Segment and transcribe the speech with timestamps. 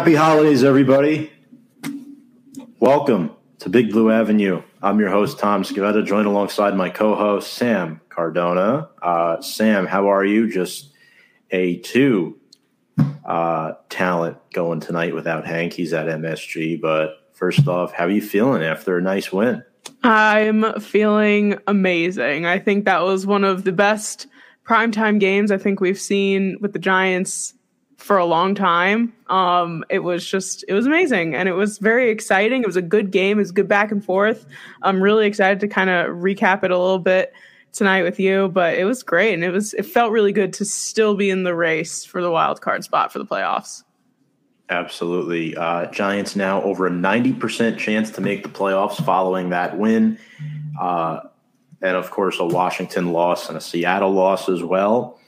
[0.00, 1.30] Happy holidays, everybody.
[2.78, 4.62] Welcome to Big Blue Avenue.
[4.80, 8.88] I'm your host, Tom Scavetta, joined alongside my co host, Sam Cardona.
[9.02, 10.50] Uh, Sam, how are you?
[10.50, 10.94] Just
[11.50, 12.38] a two
[13.26, 15.74] uh, talent going tonight without Hank.
[15.74, 16.80] He's at MSG.
[16.80, 19.62] But first off, how are you feeling after a nice win?
[20.02, 22.46] I'm feeling amazing.
[22.46, 24.28] I think that was one of the best
[24.66, 27.52] primetime games I think we've seen with the Giants
[28.10, 29.12] for a long time.
[29.28, 32.60] Um, it was just, it was amazing and it was very exciting.
[32.60, 33.38] It was a good game.
[33.38, 34.46] It was good back and forth.
[34.82, 37.32] I'm really excited to kind of recap it a little bit
[37.70, 39.34] tonight with you, but it was great.
[39.34, 42.32] And it was, it felt really good to still be in the race for the
[42.32, 43.84] wild card spot for the playoffs.
[44.70, 45.56] Absolutely.
[45.56, 50.18] Uh, Giants now over a 90% chance to make the playoffs following that win.
[50.80, 51.20] Uh,
[51.80, 55.20] and of course, a Washington loss and a Seattle loss as well.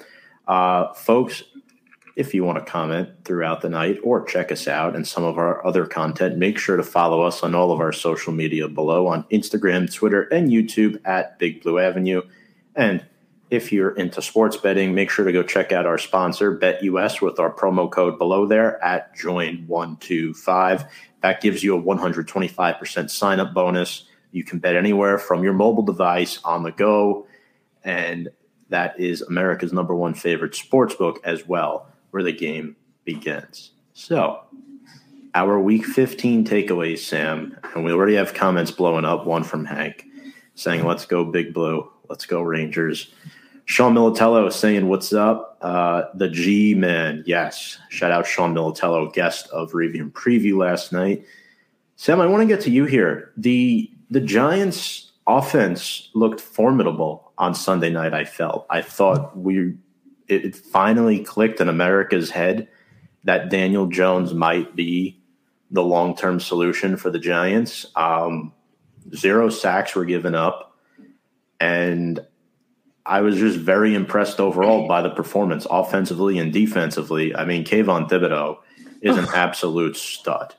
[0.49, 1.45] Uh, folks,
[2.15, 5.39] if you want to comment throughout the night or check us out and some of
[5.39, 9.07] our other content, make sure to follow us on all of our social media below
[9.07, 12.23] on Instagram, Twitter, and YouTube at Big Blue Avenue.
[12.75, 13.05] And
[13.51, 17.39] if you're into sports betting, make sure to go check out our sponsor, BetUS, with
[17.39, 20.89] our promo code below there at Join125.
[21.21, 24.07] That gives you a 125% sign up bonus.
[24.31, 27.27] You can bet anywhere from your mobile device on the go.
[27.85, 28.31] And
[28.71, 33.73] that is America's number one favorite sports book as well, where the game begins.
[33.93, 34.41] So,
[35.35, 39.27] our week 15 takeaways, Sam, and we already have comments blowing up.
[39.27, 40.07] One from Hank
[40.55, 41.91] saying, Let's go, Big Blue.
[42.09, 43.13] Let's go, Rangers.
[43.65, 45.59] Sean Militello saying, What's up?
[45.61, 47.23] Uh, the G Man.
[47.27, 47.79] Yes.
[47.89, 51.25] Shout out Sean Militello, guest of Review and Preview last night.
[51.97, 53.33] Sam, I want to get to you here.
[53.37, 58.67] The the Giants offense looked formidable on Sunday night, I felt.
[58.69, 59.75] I thought we
[60.29, 62.69] it, it finally clicked in America's head
[63.25, 65.21] that Daniel Jones might be
[65.71, 67.87] the long term solution for the Giants.
[67.97, 68.53] Um,
[69.15, 70.77] zero sacks were given up.
[71.61, 72.21] And
[73.07, 77.35] I was just very impressed overall by the performance, offensively and defensively.
[77.35, 78.59] I mean, Kayvon Thibodeaux
[79.01, 80.55] is an absolute stud.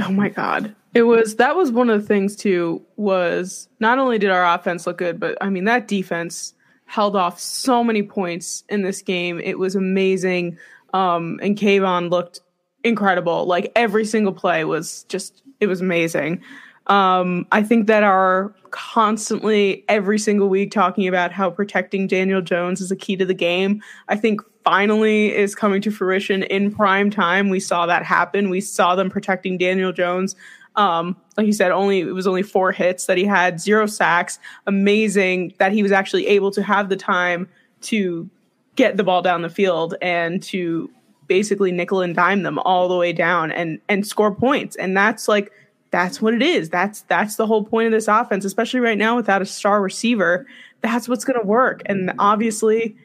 [0.00, 0.74] Oh my god.
[0.94, 4.86] It was that was one of the things too was not only did our offense
[4.86, 6.54] look good, but I mean that defense
[6.86, 9.40] held off so many points in this game.
[9.40, 10.58] It was amazing.
[10.92, 12.40] Um and Kayvon looked
[12.84, 13.46] incredible.
[13.46, 16.42] Like every single play was just it was amazing.
[16.88, 22.80] Um, I think that our constantly every single week talking about how protecting Daniel Jones
[22.80, 23.82] is a key to the game.
[24.08, 27.50] I think finally is coming to fruition in prime time.
[27.50, 28.50] We saw that happen.
[28.50, 30.34] We saw them protecting Daniel Jones.
[30.76, 34.38] Um, like you said, only it was only four hits that he had, zero sacks.
[34.66, 37.48] Amazing that he was actually able to have the time
[37.82, 38.28] to
[38.76, 40.90] get the ball down the field and to
[41.26, 44.76] basically nickel and dime them all the way down and and score points.
[44.76, 45.52] And that's like
[45.90, 46.70] that's what it is.
[46.70, 50.46] That's that's the whole point of this offense, especially right now without a star receiver.
[50.80, 51.82] That's what's going to work.
[51.86, 52.96] And obviously,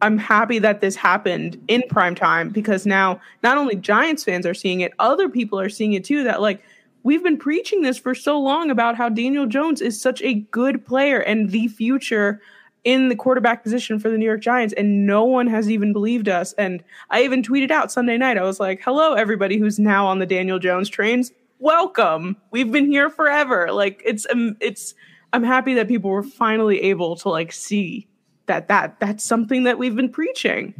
[0.00, 4.54] I'm happy that this happened in prime time because now not only Giants fans are
[4.54, 6.24] seeing it, other people are seeing it too.
[6.24, 6.62] That like
[7.02, 10.84] we've been preaching this for so long about how Daniel Jones is such a good
[10.86, 12.40] player and the future
[12.84, 16.28] in the quarterback position for the New York Giants, and no one has even believed
[16.28, 16.52] us.
[16.54, 20.18] And I even tweeted out Sunday night, I was like, hello, everybody who's now on
[20.18, 21.30] the Daniel Jones trains
[21.62, 22.36] welcome.
[22.50, 23.72] We've been here forever.
[23.72, 24.94] Like it's um, it's
[25.32, 28.06] I'm happy that people were finally able to like see
[28.46, 30.74] that that that's something that we've been preaching.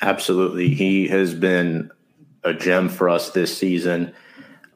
[0.00, 0.68] Absolutely.
[0.68, 1.92] He has been
[2.42, 4.12] a gem for us this season.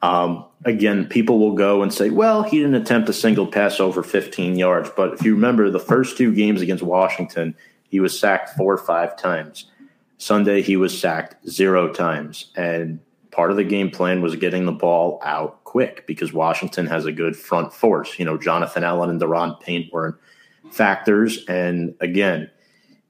[0.01, 4.03] Um, again, people will go and say, well, he didn't attempt a single pass over
[4.03, 4.91] 15 yards.
[4.95, 7.55] But if you remember the first two games against Washington,
[7.89, 9.65] he was sacked four or five times.
[10.17, 12.51] Sunday, he was sacked zero times.
[12.55, 12.99] And
[13.31, 17.11] part of the game plan was getting the ball out quick because Washington has a
[17.11, 18.17] good front force.
[18.17, 20.19] You know, Jonathan Allen and Daron Payne were
[20.71, 21.45] factors.
[21.47, 22.49] And again,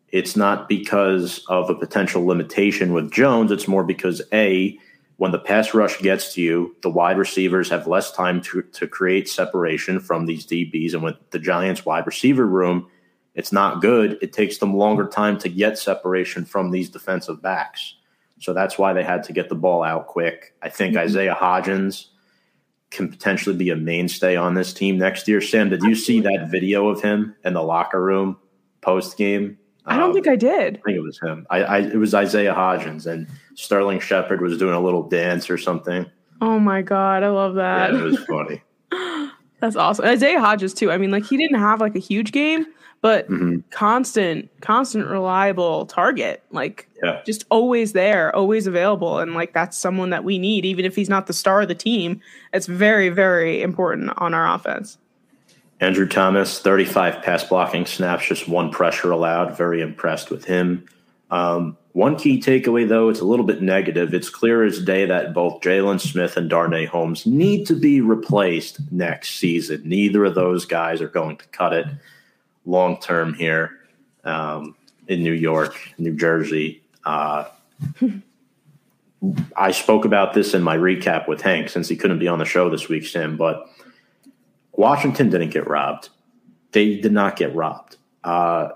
[0.09, 3.51] it's not because of a potential limitation with Jones.
[3.51, 4.77] It's more because A,
[5.17, 8.87] when the pass rush gets to you, the wide receivers have less time to, to
[8.87, 10.93] create separation from these DBs.
[10.93, 12.87] And with the Giants wide receiver room,
[13.33, 14.17] it's not good.
[14.21, 17.95] It takes them longer time to get separation from these defensive backs.
[18.39, 20.53] So that's why they had to get the ball out quick.
[20.61, 21.05] I think mm-hmm.
[21.05, 22.07] Isaiah Hodgins
[22.91, 25.41] can potentially be a mainstay on this team next year.
[25.41, 28.37] Sam, did you see that video of him in the locker room
[28.81, 29.57] post game?
[29.87, 30.77] I don't um, think I did.
[30.77, 31.47] I think it was him.
[31.49, 35.57] I, I, it was Isaiah Hodgins and Sterling Shepard was doing a little dance or
[35.57, 36.05] something.
[36.41, 37.93] Oh my god, I love that.
[37.93, 38.61] Yeah, it was funny.
[39.59, 40.05] That's awesome.
[40.05, 40.91] Isaiah Hodgins too.
[40.91, 42.65] I mean, like he didn't have like a huge game,
[43.01, 43.59] but mm-hmm.
[43.71, 46.43] constant, constant, reliable target.
[46.51, 47.21] Like yeah.
[47.25, 51.09] just always there, always available, and like that's someone that we need, even if he's
[51.09, 52.21] not the star of the team.
[52.53, 54.97] It's very, very important on our offense.
[55.79, 59.55] Andrew Thomas, 35 pass blocking snaps, just one pressure allowed.
[59.55, 60.87] Very impressed with him.
[61.29, 64.13] Um, one key takeaway, though, it's a little bit negative.
[64.13, 68.79] It's clear as day that both Jaylon Smith and Darnay Holmes need to be replaced
[68.91, 69.81] next season.
[69.83, 71.87] Neither of those guys are going to cut it
[72.65, 73.79] long term here
[74.23, 74.75] um,
[75.07, 76.83] in New York, New Jersey.
[77.03, 77.45] Uh,
[79.55, 82.45] I spoke about this in my recap with Hank since he couldn't be on the
[82.45, 83.67] show this week, Sam, but
[84.77, 86.09] Washington didn't get robbed.
[86.71, 87.97] They did not get robbed.
[88.23, 88.69] Uh,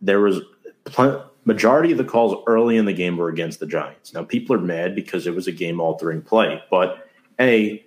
[0.00, 0.40] there was
[0.84, 1.18] plenty
[1.48, 4.12] majority of the calls early in the game were against the Giants.
[4.12, 7.08] Now people are mad because it was a game altering play, but
[7.40, 7.84] a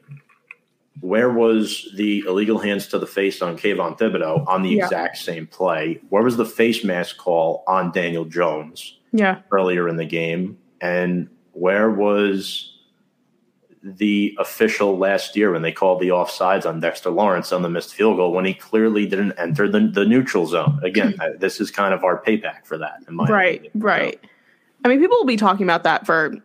[0.99, 4.83] where was the illegal hands to the face on Kayvon Thibodeaux on the yeah.
[4.83, 6.01] exact same play?
[6.09, 8.97] Where was the face mask call on Daniel Jones?
[9.13, 12.70] Yeah, earlier in the game, and where was
[13.83, 17.95] the official last year when they called the offsides on Dexter Lawrence on the missed
[17.95, 20.79] field goal when he clearly didn't enter the, the neutral zone.
[20.83, 22.99] Again, this is kind of our payback for that.
[23.09, 23.71] right, opinion.
[23.75, 24.19] right.
[24.21, 24.29] So,
[24.85, 26.35] I mean, people will be talking about that for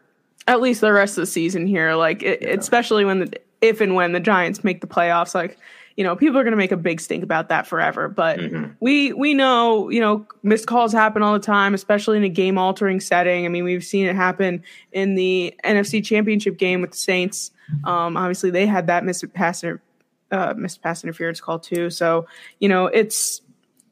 [0.46, 1.94] at least the rest of the season here.
[1.94, 2.48] Like, it, yeah.
[2.50, 5.58] especially when the if and when the Giants make the playoffs, like
[5.96, 8.08] you know, people are going to make a big stink about that forever.
[8.08, 8.72] But mm-hmm.
[8.80, 12.58] we we know, you know, missed calls happen all the time, especially in a game
[12.58, 13.46] altering setting.
[13.46, 14.62] I mean, we've seen it happen
[14.92, 17.50] in the NFC Championship game with the Saints.
[17.84, 21.88] Um, obviously, they had that missed pass uh, missed pass interference call too.
[21.88, 22.26] So
[22.60, 23.40] you know, it's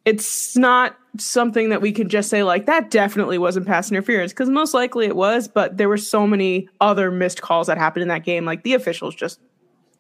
[0.04, 4.50] it's not something that we could just say like that definitely wasn't pass interference because
[4.50, 8.08] most likely it was but there were so many other missed calls that happened in
[8.08, 9.38] that game like the officials just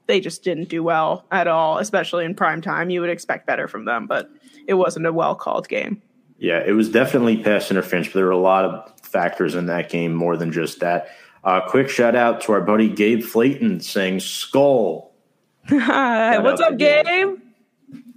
[0.06, 2.90] they just didn't do well at all, especially in prime time.
[2.90, 4.30] You would expect better from them, but
[4.66, 6.02] it wasn't a well called game.
[6.38, 9.88] Yeah, it was definitely pass interference, but there were a lot of factors in that
[9.88, 11.08] game more than just that.
[11.44, 15.14] Uh, quick shout out to our buddy Gabe Flayton saying skull.
[15.68, 17.06] Hi, What's up, Gabe?
[17.06, 17.36] Gabe?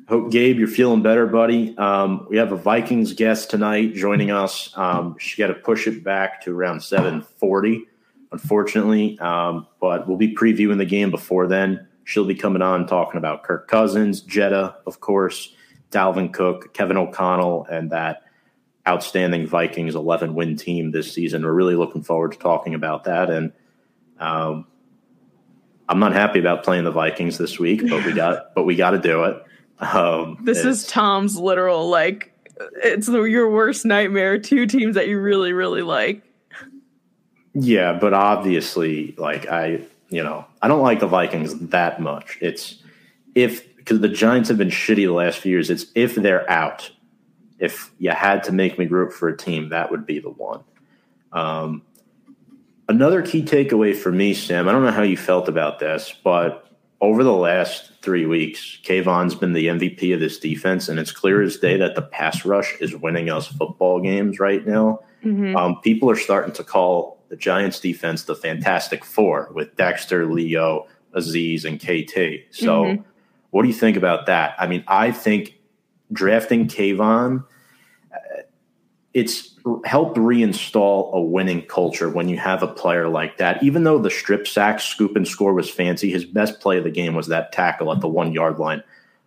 [0.09, 1.77] Hope Gabe, you're feeling better, buddy.
[1.77, 4.71] Um, we have a Vikings guest tonight joining us.
[4.77, 7.85] Um, she got to push it back to around 740
[8.31, 9.19] unfortunately.
[9.19, 11.87] Um, but we'll be previewing the game before then.
[12.03, 15.53] She'll be coming on talking about Kirk Cousins, Jetta, of course,
[15.91, 18.23] Dalvin Cook, Kevin O'Connell, and that
[18.87, 21.43] outstanding Vikings 11 win team this season.
[21.43, 23.29] We're really looking forward to talking about that.
[23.29, 23.51] And
[24.19, 24.65] um,
[25.89, 28.91] I'm not happy about playing the Vikings this week, but we got but we got
[28.91, 29.43] to do it.
[29.79, 32.33] Um, this is Tom's literal like
[32.83, 34.39] it's the, your worst nightmare.
[34.39, 36.23] Two teams that you really really like.
[37.59, 42.37] Yeah, but obviously, like I, you know, I don't like the Vikings that much.
[42.39, 42.83] It's
[43.33, 45.71] if because the Giants have been shitty the last few years.
[45.71, 46.91] It's if they're out.
[47.57, 50.63] If you had to make me root for a team, that would be the one.
[51.31, 51.81] Um,
[52.87, 54.69] another key takeaway for me, Sam.
[54.69, 56.67] I don't know how you felt about this, but
[57.01, 61.41] over the last three weeks, Kayvon's been the MVP of this defense, and it's clear
[61.41, 64.99] as day that the pass rush is winning us football games right now.
[65.23, 65.55] Mm-hmm.
[65.55, 70.87] Um, people are starting to call the Giants defense the Fantastic Four with Dexter, Leo,
[71.13, 72.45] Aziz, and KT.
[72.51, 73.01] So, mm-hmm.
[73.51, 74.55] what do you think about that?
[74.59, 75.59] I mean, I think
[76.11, 77.43] drafting Kayvon,
[78.13, 78.41] uh,
[79.13, 79.55] it's
[79.85, 83.61] helped reinstall a winning culture when you have a player like that.
[83.63, 86.91] Even though the strip sack, scoop, and score was fancy, his best play of the
[86.91, 88.83] game was that tackle at the one yard line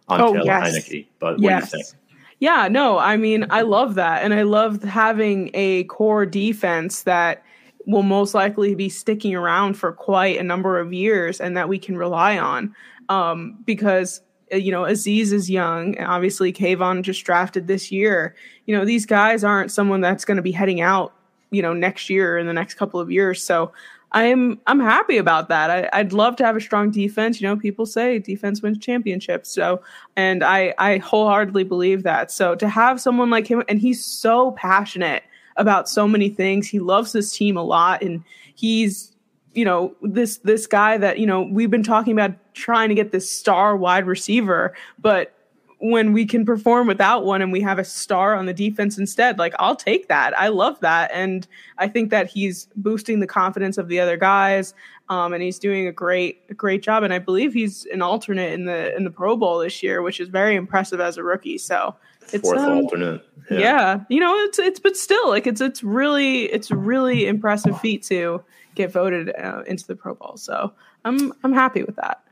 [0.09, 0.69] on oh, Taylor yes.
[0.69, 1.07] Heinicke.
[1.19, 1.71] But what yes.
[1.71, 1.97] do you think?
[2.41, 4.23] Yeah, no, I mean, I love that.
[4.23, 7.45] And I love having a core defense that
[7.87, 11.79] will most likely be sticking around for quite a number of years and that we
[11.79, 12.75] can rely on.
[13.09, 14.21] Um, because
[14.53, 18.35] uh, you know, Aziz is young, and obviously Kayvon just drafted this year.
[18.67, 21.13] You know, these guys aren't someone that's going to be heading out,
[21.51, 23.43] you know, next year in the next couple of years.
[23.43, 23.73] So
[24.13, 25.89] I'm I'm happy about that.
[25.93, 27.41] I, would love to have a strong defense.
[27.41, 29.51] You know, people say defense wins championships.
[29.51, 29.83] So,
[30.17, 32.31] and I I wholeheartedly believe that.
[32.33, 35.23] So to have someone like him, and he's so passionate
[35.61, 36.67] about so many things.
[36.67, 38.25] He loves this team a lot and
[38.55, 39.15] he's
[39.53, 43.13] you know this this guy that you know we've been talking about trying to get
[43.13, 45.35] this star wide receiver but
[45.79, 49.39] when we can perform without one and we have a star on the defense instead
[49.39, 51.49] like I'll take that I love that and
[51.79, 54.75] I think that he's boosting the confidence of the other guys
[55.09, 58.67] um, and he's doing a great great job and I believe he's an alternate in
[58.67, 61.97] the in the Pro Bowl this year which is very impressive as a rookie so
[62.35, 63.23] it's fourth um, alternate.
[63.51, 63.59] Yeah.
[63.59, 64.01] yeah.
[64.09, 68.43] you know, it's it's but still like it's it's really it's really impressive feat to
[68.75, 70.37] get voted uh, into the Pro Bowl.
[70.37, 70.73] So
[71.05, 72.23] I'm I'm happy with that.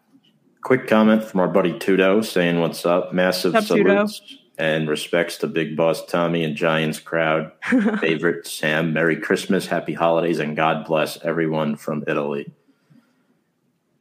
[0.63, 3.13] Quick comment from our buddy Tudo saying what's up.
[3.13, 4.39] Massive up, salutes.
[4.59, 7.53] and respects to Big Boss Tommy and Giants crowd.
[8.01, 12.53] Favorite Sam, Merry Christmas, Happy Holidays, and God bless everyone from Italy.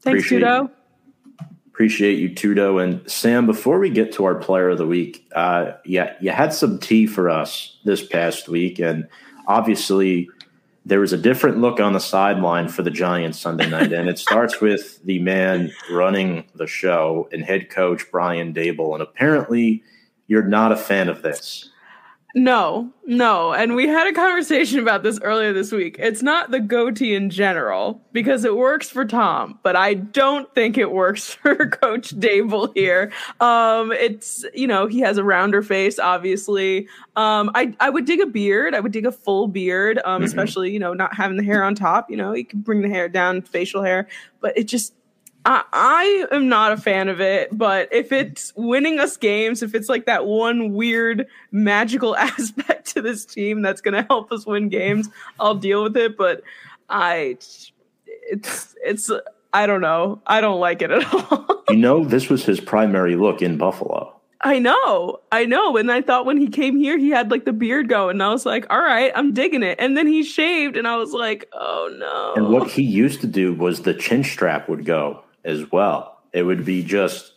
[0.01, 0.71] Thanks, Appreciate Tudo.
[1.77, 2.83] Appreciate you, Tudo.
[2.83, 6.51] And Sam, before we get to our player of the week, uh, yeah, you had
[6.51, 8.79] some tea for us this past week.
[8.79, 9.07] And
[9.45, 10.27] obviously,
[10.87, 13.93] there was a different look on the sideline for the Giants Sunday night.
[13.93, 18.93] and it starts with the man running the show and head coach Brian Daboll.
[18.93, 19.83] And apparently,
[20.25, 21.69] you're not a fan of this.
[22.35, 23.53] No, no.
[23.53, 25.95] And we had a conversation about this earlier this week.
[25.97, 30.77] It's not the goatee in general because it works for Tom, but I don't think
[30.77, 33.11] it works for Coach Daboll here.
[33.39, 36.87] Um, it's, you know, he has a rounder face, obviously.
[37.15, 38.75] Um, I, I would dig a beard.
[38.75, 40.25] I would dig a full beard, um, mm-hmm.
[40.25, 42.11] especially, you know, not having the hair on top.
[42.11, 44.07] You know, you can bring the hair down, facial hair,
[44.41, 44.93] but it just,
[45.47, 49.73] I, I am not a fan of it, but if it's winning us games, if
[49.73, 54.45] it's like that one weird magical aspect to this team that's going to help us
[54.45, 55.07] win games,
[55.39, 56.17] I'll deal with it.
[56.17, 56.43] But
[56.89, 57.37] I,
[58.29, 59.09] it's, it's,
[59.53, 60.21] I don't know.
[60.27, 61.63] I don't like it at all.
[61.69, 64.13] you know, this was his primary look in Buffalo.
[64.41, 65.77] I know, I know.
[65.77, 68.17] And I thought when he came here, he had like the beard going.
[68.17, 69.79] And I was like, all right, I'm digging it.
[69.79, 72.33] And then he shaved, and I was like, oh no.
[72.35, 76.19] And what he used to do was the chin strap would go as well.
[76.33, 77.33] It would be just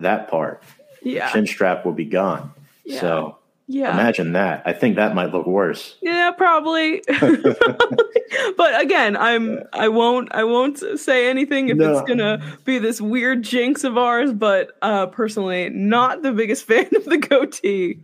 [0.00, 0.62] that part.
[1.02, 1.30] Yeah.
[1.32, 2.52] Chin strap will be gone.
[2.84, 3.00] Yeah.
[3.00, 3.38] So
[3.68, 3.94] yeah.
[3.94, 4.62] Imagine that.
[4.66, 5.96] I think that might look worse.
[6.02, 7.02] Yeah, probably.
[7.08, 11.92] but again, I'm I won't I won't say anything if no.
[11.96, 16.88] it's gonna be this weird jinx of ours, but uh personally not the biggest fan
[16.94, 18.00] of the goatee.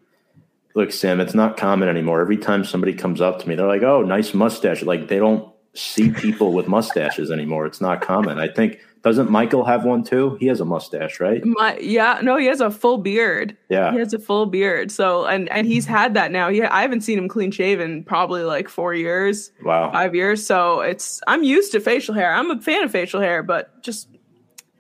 [0.75, 2.21] Look, Sam, it's not common anymore.
[2.21, 4.83] Every time somebody comes up to me, they're like, Oh, nice mustache.
[4.83, 7.67] Like they don't see people with mustaches anymore.
[7.67, 8.39] It's not common.
[8.39, 10.37] I think doesn't Michael have one too?
[10.41, 11.45] He has a mustache, right?
[11.45, 13.57] My, yeah, no, he has a full beard.
[13.69, 14.91] Yeah, he has a full beard.
[14.91, 16.49] So and and he's had that now.
[16.49, 19.53] Yeah, I haven't seen him clean shaven probably like four years.
[19.65, 20.45] Wow, five years.
[20.45, 22.33] So it's I'm used to facial hair.
[22.33, 24.09] I'm a fan of facial hair, but just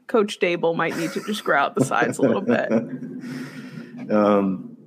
[0.09, 2.71] Coach Daboll might need to just grow out the sides a little bit.
[4.11, 4.79] Um,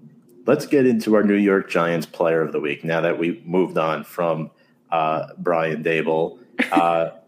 [0.48, 2.84] let's get into our New York Giants Player of the Week.
[2.84, 4.50] Now that we moved on from
[4.92, 6.40] uh, Brian Daboll.
[6.72, 7.12] Uh,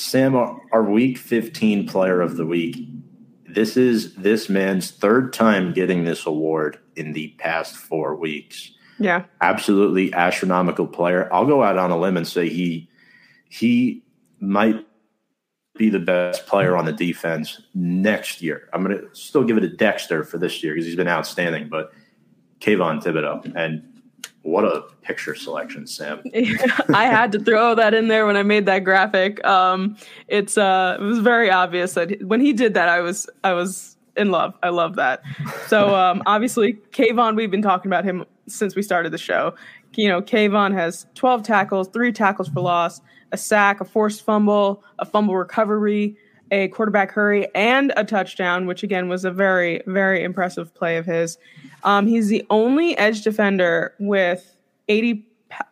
[0.00, 2.88] Sam, our, week 15 player of the week.
[3.46, 8.72] This is this man's third time getting this award in the past four weeks.
[8.98, 9.24] Yeah.
[9.40, 11.28] Absolutely astronomical player.
[11.32, 12.88] I'll go out on a limb and say he
[13.48, 14.02] he
[14.40, 14.86] might
[15.76, 18.68] be the best player on the defense next year.
[18.72, 21.68] I'm going to still give it to Dexter for this year because he's been outstanding,
[21.68, 21.92] but
[22.60, 23.52] Kayvon Thibodeaux.
[23.56, 23.89] And
[24.42, 26.22] what a picture selection, Sam.
[26.94, 29.44] I had to throw that in there when I made that graphic.
[29.44, 29.96] Um,
[30.28, 33.96] it's uh, it was very obvious that when he did that, I was I was
[34.16, 34.54] in love.
[34.62, 35.22] I love that.
[35.66, 39.54] So um, obviously, Kayvon, we've been talking about him since we started the show.
[39.94, 43.00] You know, Kayvon has 12 tackles, three tackles for loss,
[43.32, 46.16] a sack, a forced fumble, a fumble recovery,
[46.50, 51.06] a quarterback hurry, and a touchdown, which again was a very, very impressive play of
[51.06, 51.38] his.
[51.84, 54.56] Um, he's the only edge defender with
[54.88, 55.24] 80,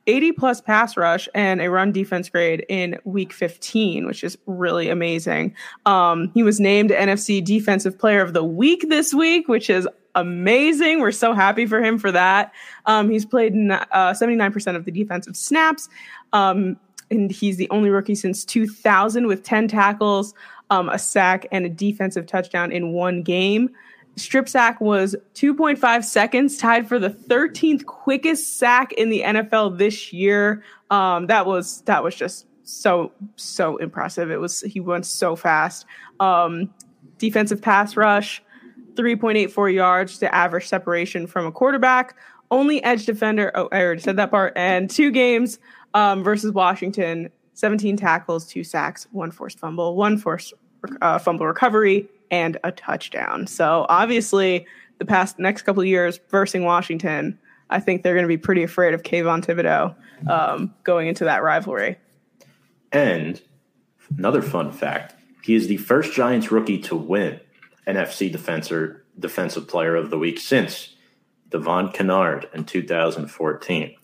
[0.07, 4.89] 80 plus pass rush and a run defense grade in week 15, which is really
[4.89, 5.55] amazing.
[5.87, 11.01] Um, he was named NFC Defensive Player of the Week this week, which is amazing.
[11.01, 12.53] We're so happy for him for that.
[12.87, 15.89] Um, he's played uh, 79% of the defensive snaps.
[16.33, 16.77] Um,
[17.11, 20.35] and he's the only rookie since 2000 with 10 tackles,
[20.71, 23.71] um, a sack, and a defensive touchdown in one game.
[24.17, 30.13] Strip sack was 2.5 seconds, tied for the 13th quickest sack in the NFL this
[30.13, 30.63] year.
[30.91, 34.31] Um, that was that was just so so impressive.
[34.31, 35.87] It was he went so fast.
[36.21, 36.73] Um,
[37.19, 38.43] defensive pass rush,
[38.95, 42.17] 3.84 yards to average separation from a quarterback.
[42.51, 43.53] Only edge defender.
[43.55, 44.53] Oh, I already said that part.
[44.57, 45.59] And two games
[45.95, 50.55] um, versus Washington, 17 tackles, two sacks, one forced fumble, one forced
[51.03, 53.49] uh, fumble recovery, and a touchdown.
[53.49, 54.65] So obviously,
[54.99, 57.37] the past next couple of years versus Washington,
[57.69, 59.93] I think they're going to be pretty afraid of Kayvon Thibodeaux
[60.31, 61.99] um, going into that rivalry.
[62.93, 63.43] And
[64.17, 67.41] another fun fact: he is the first Giants rookie to win
[67.89, 70.95] NFC Defensor Defensive Player of the Week since
[71.51, 73.98] Devon Kennard in 2014.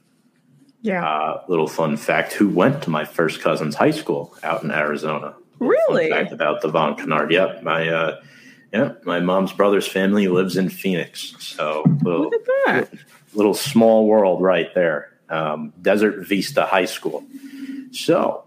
[0.85, 1.03] Yeah.
[1.03, 5.35] Uh, little fun fact: Who went to my first cousin's high school out in Arizona?
[5.59, 6.11] Really?
[6.11, 7.33] Fun fact about Devon Kennard.
[7.33, 7.63] Yep.
[7.63, 8.21] My uh,
[8.71, 11.35] yeah, my mom's brother's family lives in Phoenix.
[11.39, 12.75] So little, Look at that.
[12.75, 12.99] Little,
[13.33, 15.11] little small world right there.
[15.31, 17.25] Um, Desert Vista High School.
[17.93, 18.45] So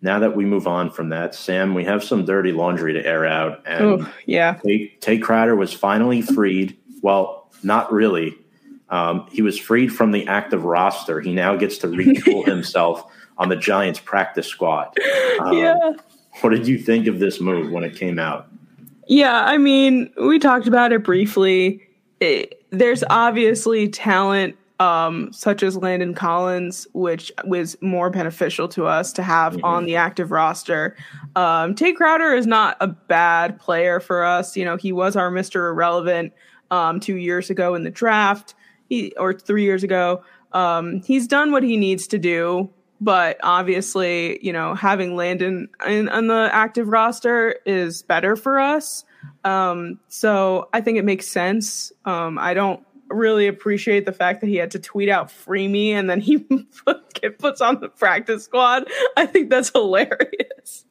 [0.00, 3.26] now that we move on from that, Sam, we have some dirty laundry to air
[3.26, 3.66] out.
[3.66, 4.60] And Ooh, yeah.
[4.64, 6.76] Tae, Tae Crowder was finally freed.
[7.02, 8.38] Well, not really.
[8.92, 11.20] Um, he was freed from the active roster.
[11.20, 14.96] He now gets to retool himself on the Giants practice squad.
[15.40, 15.92] Um, yeah.
[16.42, 18.48] What did you think of this move when it came out?
[19.08, 21.82] Yeah, I mean, we talked about it briefly.
[22.20, 29.12] It, there's obviously talent um, such as Landon Collins, which was more beneficial to us
[29.14, 29.64] to have mm-hmm.
[29.64, 30.96] on the active roster.
[31.36, 34.56] Um, Tae Crowder is not a bad player for us.
[34.56, 35.70] You know, he was our Mr.
[35.70, 36.32] Irrelevant
[36.70, 38.54] um, two years ago in the draft,
[38.92, 40.22] he, or three years ago.
[40.52, 42.70] Um, he's done what he needs to do,
[43.00, 49.04] but obviously, you know, having Landon in, on the active roster is better for us.
[49.44, 51.90] Um, so I think it makes sense.
[52.04, 55.92] Um, I don't really appreciate the fact that he had to tweet out "free me"
[55.92, 56.38] and then he
[57.38, 58.88] puts on the practice squad.
[59.16, 60.84] I think that's hilarious.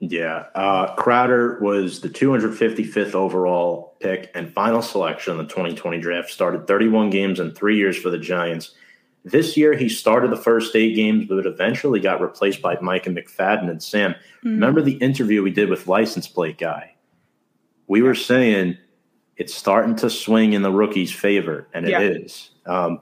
[0.00, 6.30] Yeah, uh, Crowder was the 255th overall pick and final selection in the 2020 draft.
[6.30, 8.72] Started 31 games in three years for the Giants.
[9.24, 13.68] This year, he started the first eight games, but eventually got replaced by Micah McFadden
[13.68, 14.12] and Sam.
[14.12, 14.48] Mm-hmm.
[14.50, 16.94] Remember the interview we did with License Plate Guy?
[17.86, 18.78] We were saying
[19.36, 22.00] it's starting to swing in the rookie's favor, and it yeah.
[22.00, 22.50] is.
[22.66, 23.00] Um,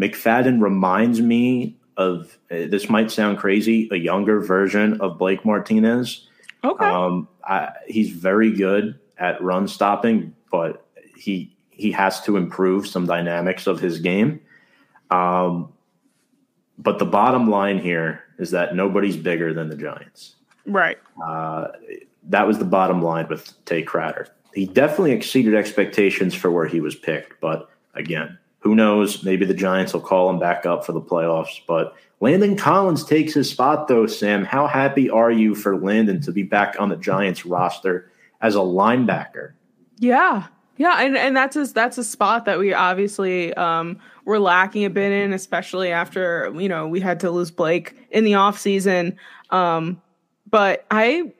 [0.00, 6.26] McFadden reminds me of this might sound crazy, a younger version of Blake Martinez.
[6.64, 6.84] Okay.
[6.84, 13.06] Um, I, he's very good at run stopping, but he he has to improve some
[13.06, 14.40] dynamics of his game.
[15.10, 15.72] Um,
[16.78, 20.34] but the bottom line here is that nobody's bigger than the Giants.
[20.66, 20.98] Right.
[21.24, 21.68] Uh,
[22.24, 26.80] that was the bottom line with Tae Crowder he definitely exceeded expectations for where he
[26.80, 27.40] was picked.
[27.40, 29.22] But again, who knows?
[29.22, 31.60] Maybe the Giants will call him back up for the playoffs.
[31.66, 34.44] But Landon Collins takes his spot, though, Sam.
[34.44, 38.60] How happy are you for Landon to be back on the Giants roster as a
[38.60, 39.52] linebacker?
[39.98, 40.46] Yeah.
[40.76, 44.90] Yeah, and, and that's a, that's a spot that we obviously um, were lacking a
[44.90, 49.18] bit in, especially after you know we had to lose Blake in the off season.
[49.50, 50.00] Um,
[50.48, 51.32] but I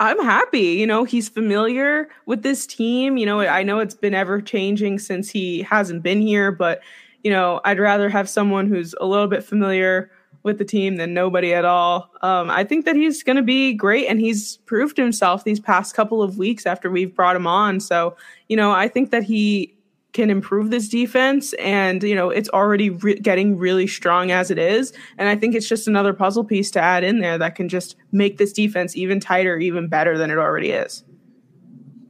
[0.00, 0.78] I'm happy.
[0.78, 3.18] You know, he's familiar with this team.
[3.18, 6.80] You know, I know it's been ever changing since he hasn't been here, but
[7.22, 10.10] you know, I'd rather have someone who's a little bit familiar
[10.46, 12.10] with the team than nobody at all.
[12.22, 15.94] Um, I think that he's going to be great, and he's proved himself these past
[15.94, 17.80] couple of weeks after we've brought him on.
[17.80, 18.16] So,
[18.48, 19.74] you know, I think that he
[20.12, 24.56] can improve this defense and you know it's already re- getting really strong as it
[24.56, 27.68] is and i think it's just another puzzle piece to add in there that can
[27.68, 31.04] just make this defense even tighter even better than it already is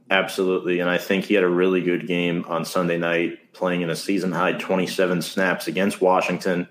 [0.09, 3.89] absolutely and i think he had a really good game on sunday night playing in
[3.89, 6.65] a season high 27 snaps against washington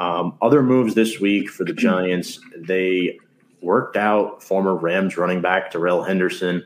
[0.00, 3.18] um, other moves this week for the giants they
[3.62, 6.64] worked out former rams running back darrell henderson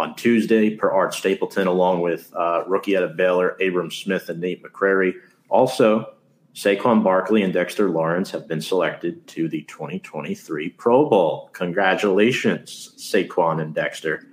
[0.00, 4.40] on Tuesday per Art Stapleton, along with uh, rookie out of Baylor, Abram Smith and
[4.40, 5.12] Nate McCrary.
[5.50, 6.14] Also,
[6.54, 11.50] Saquon Barkley and Dexter Lawrence have been selected to the 2023 Pro Bowl.
[11.52, 14.26] Congratulations, Saquon and Dexter.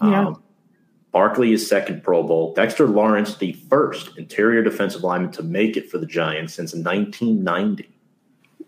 [0.00, 0.28] Yeah.
[0.28, 0.42] Um,
[1.12, 2.54] Barkley is second Pro Bowl.
[2.54, 7.88] Dexter Lawrence, the first interior defensive lineman to make it for the Giants since 1990.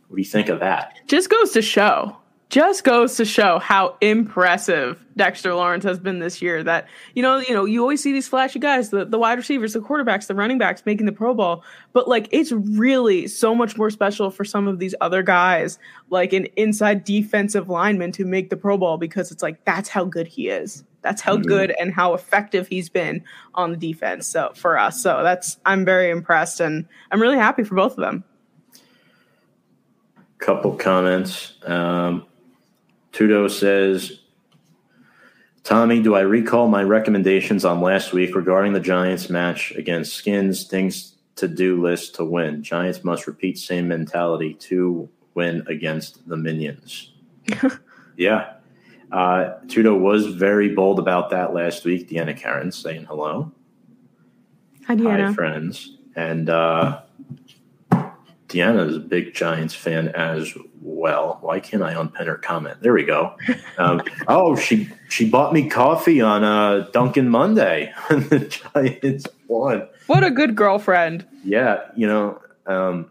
[0.08, 0.98] What do you think of that?
[1.06, 2.16] Just goes to show
[2.54, 6.62] just goes to show how impressive Dexter Lawrence has been this year.
[6.62, 9.72] That you know, you know, you always see these flashy guys, the, the wide receivers,
[9.72, 13.76] the quarterbacks, the running backs making the Pro Bowl, but like it's really so much
[13.76, 15.80] more special for some of these other guys,
[16.10, 20.04] like an inside defensive lineman, to make the Pro Bowl because it's like that's how
[20.04, 20.84] good he is.
[21.04, 21.46] That's how mm-hmm.
[21.46, 23.22] good and how effective he's been
[23.54, 24.26] on the defense.
[24.26, 27.98] So for us, so that's I'm very impressed and I'm really happy for both of
[27.98, 28.24] them.
[30.38, 31.54] Couple comments.
[31.62, 32.26] Um,
[33.12, 34.20] Tudo says,
[35.62, 40.64] Tommy, do I recall my recommendations on last week regarding the Giants match against Skins?
[40.64, 42.62] Things to do list to win.
[42.62, 47.12] Giants must repeat same mentality to win against the Minions.
[48.16, 48.54] yeah.
[49.14, 52.08] Uh, Tudo was very bold about that last week.
[52.08, 53.52] Deanna Karen saying hello.
[54.88, 55.28] Hi, Deanna.
[55.28, 55.96] Hi, friends.
[56.16, 57.00] And uh,
[58.48, 61.38] Deanna is a big Giants fan as well.
[61.42, 62.82] Why can't I unpin her comment?
[62.82, 63.36] There we go.
[63.76, 69.88] Um, oh, she she bought me coffee on uh, Dunkin' Monday when the Giants won.
[70.06, 71.26] What a good girlfriend.
[71.42, 72.40] Yeah, you know.
[72.64, 73.10] Um,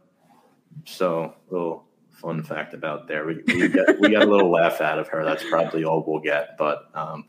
[0.86, 1.84] so, little
[2.24, 3.26] fun fact about there.
[3.26, 5.24] We we got, we got a little laugh out of her.
[5.24, 6.58] That's probably all we'll get.
[6.58, 7.26] But um,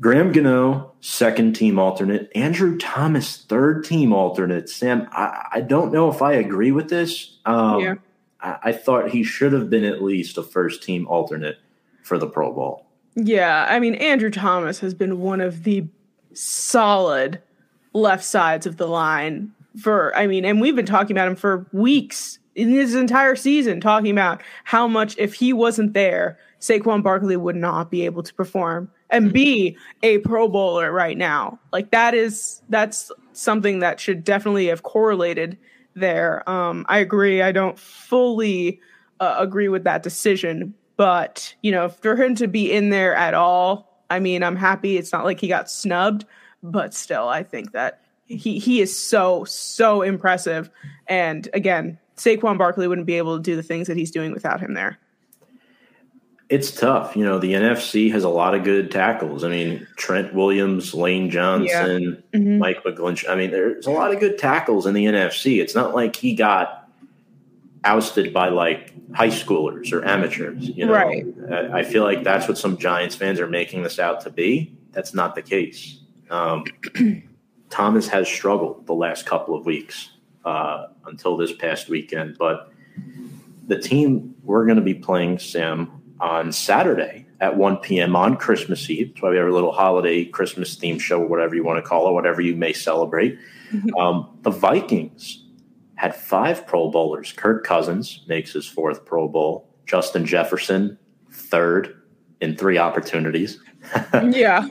[0.00, 2.32] Graham Gano, second team alternate.
[2.34, 4.68] Andrew Thomas, third team alternate.
[4.68, 7.38] Sam, I, I don't know if I agree with this.
[7.44, 7.94] Um, yeah.
[8.40, 11.58] I, I thought he should have been at least a first team alternate
[12.02, 12.86] for the Pro Bowl.
[13.14, 15.84] Yeah, I mean Andrew Thomas has been one of the
[16.32, 17.42] solid
[17.92, 21.66] left sides of the line for I mean, and we've been talking about him for
[21.72, 27.36] weeks in his entire season, talking about how much if he wasn't there, Saquon Barkley
[27.36, 31.58] would not be able to perform and be a Pro Bowler right now.
[31.72, 35.58] Like that is that's something that should definitely have correlated
[35.94, 36.48] there.
[36.48, 37.42] Um, I agree.
[37.42, 38.80] I don't fully
[39.20, 43.34] uh, agree with that decision, but you know, for him to be in there at
[43.34, 44.96] all, I mean, I'm happy.
[44.96, 46.26] It's not like he got snubbed,
[46.62, 50.70] but still, I think that he he is so so impressive.
[51.06, 54.60] And again, Saquon Barkley wouldn't be able to do the things that he's doing without
[54.60, 54.98] him there.
[56.48, 57.16] It's tough.
[57.16, 59.42] You know, the NFC has a lot of good tackles.
[59.42, 62.38] I mean, Trent Williams, Lane Johnson, yeah.
[62.38, 62.58] mm-hmm.
[62.58, 63.28] Mike McGlinchey.
[63.28, 65.60] I mean, there's a lot of good tackles in the NFC.
[65.60, 66.88] It's not like he got
[67.84, 70.68] ousted by like high schoolers or amateurs.
[70.68, 71.24] You know, right.
[71.72, 74.76] I feel like that's what some Giants fans are making this out to be.
[74.92, 76.00] That's not the case.
[76.30, 76.64] Um,
[77.70, 80.10] Thomas has struggled the last couple of weeks
[80.44, 82.72] uh, until this past weekend, but
[83.66, 88.14] the team we're going to be playing, Sam, on Saturday at 1 p.m.
[88.14, 89.08] on Christmas Eve.
[89.08, 92.08] That's why we have a little holiday Christmas theme show, whatever you want to call
[92.08, 93.38] it, whatever you may celebrate.
[93.98, 95.46] Um, the Vikings
[95.94, 97.32] had five Pro Bowlers.
[97.32, 99.66] Kirk Cousins makes his fourth Pro Bowl.
[99.86, 100.98] Justin Jefferson,
[101.30, 102.02] third
[102.42, 103.58] in three opportunities.
[104.30, 104.68] yeah.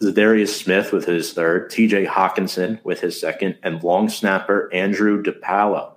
[0.00, 5.94] Za'Darius Smith with his third, TJ Hockenson with his second, and long snapper Andrew DePaola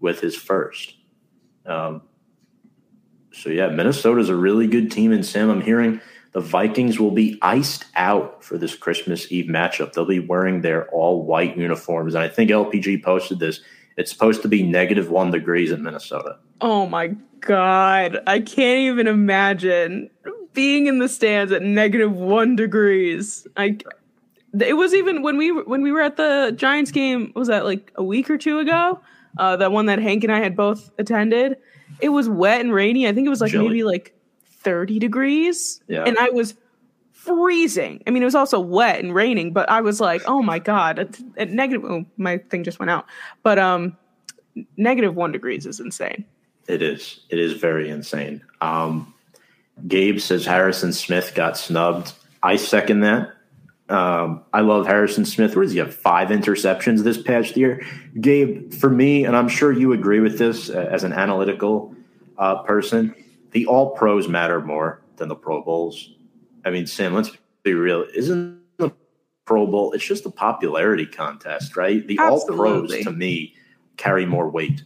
[0.00, 0.96] with his first.
[1.64, 2.02] Um,
[3.32, 6.00] so yeah, Minnesota's a really good team, and Sam, I'm hearing
[6.32, 9.92] the Vikings will be iced out for this Christmas Eve matchup.
[9.92, 13.60] They'll be wearing their all white uniforms, and I think LPG posted this.
[13.96, 16.38] It's supposed to be negative one degrees in Minnesota.
[16.60, 20.10] Oh my god, I can't even imagine
[20.54, 23.46] being in the stands at negative one degrees.
[23.56, 23.78] I
[24.58, 27.32] it was even when we when we were at the Giants game.
[27.34, 29.00] Was that like a week or two ago?
[29.36, 31.56] Uh, that one that Hank and I had both attended
[32.00, 33.06] it was wet and rainy.
[33.06, 33.68] I think it was like Chilly.
[33.68, 34.14] maybe like
[34.46, 35.80] 30 degrees.
[35.88, 36.04] Yeah.
[36.04, 36.54] And I was
[37.12, 38.02] freezing.
[38.06, 40.98] I mean, it was also wet and raining, but I was like, oh my God,
[40.98, 43.06] at, at negative, oh, my thing just went out.
[43.42, 43.96] But um,
[44.76, 46.24] negative one degrees is insane.
[46.66, 47.20] It is.
[47.28, 48.42] It is very insane.
[48.60, 49.13] Um,
[49.86, 52.12] Gabe says Harrison Smith got snubbed.
[52.42, 53.32] I second that.
[53.88, 55.54] Um, I love Harrison Smith.
[55.54, 57.84] Where does he have five interceptions this past year?
[58.18, 61.94] Gabe, for me, and I'm sure you agree with this uh, as an analytical
[62.38, 63.14] uh, person,
[63.50, 66.14] the All Pros matter more than the Pro Bowls.
[66.64, 67.30] I mean, Sam, let's
[67.62, 68.06] be real.
[68.14, 68.90] Isn't the
[69.44, 69.92] Pro Bowl?
[69.92, 72.06] It's just a popularity contest, right?
[72.06, 73.54] The All Pros to me
[73.96, 74.82] carry more weight.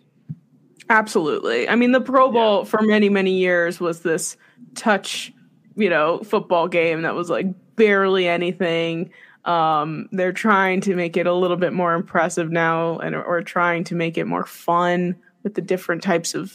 [0.90, 1.68] Absolutely.
[1.68, 2.64] I mean, the Pro Bowl yeah.
[2.64, 4.36] for many, many years was this
[4.74, 5.32] touch,
[5.76, 7.46] you know, football game that was like
[7.76, 9.10] barely anything.
[9.44, 13.84] Um, they're trying to make it a little bit more impressive now, and or trying
[13.84, 16.52] to make it more fun with the different types of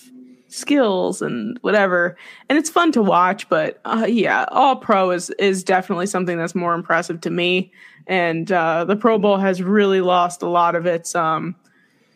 [0.47, 2.15] skills and whatever.
[2.49, 6.55] And it's fun to watch, but uh, yeah, All Pro is is definitely something that's
[6.55, 7.71] more impressive to me.
[8.05, 11.55] And uh, the Pro Bowl has really lost a lot of its um,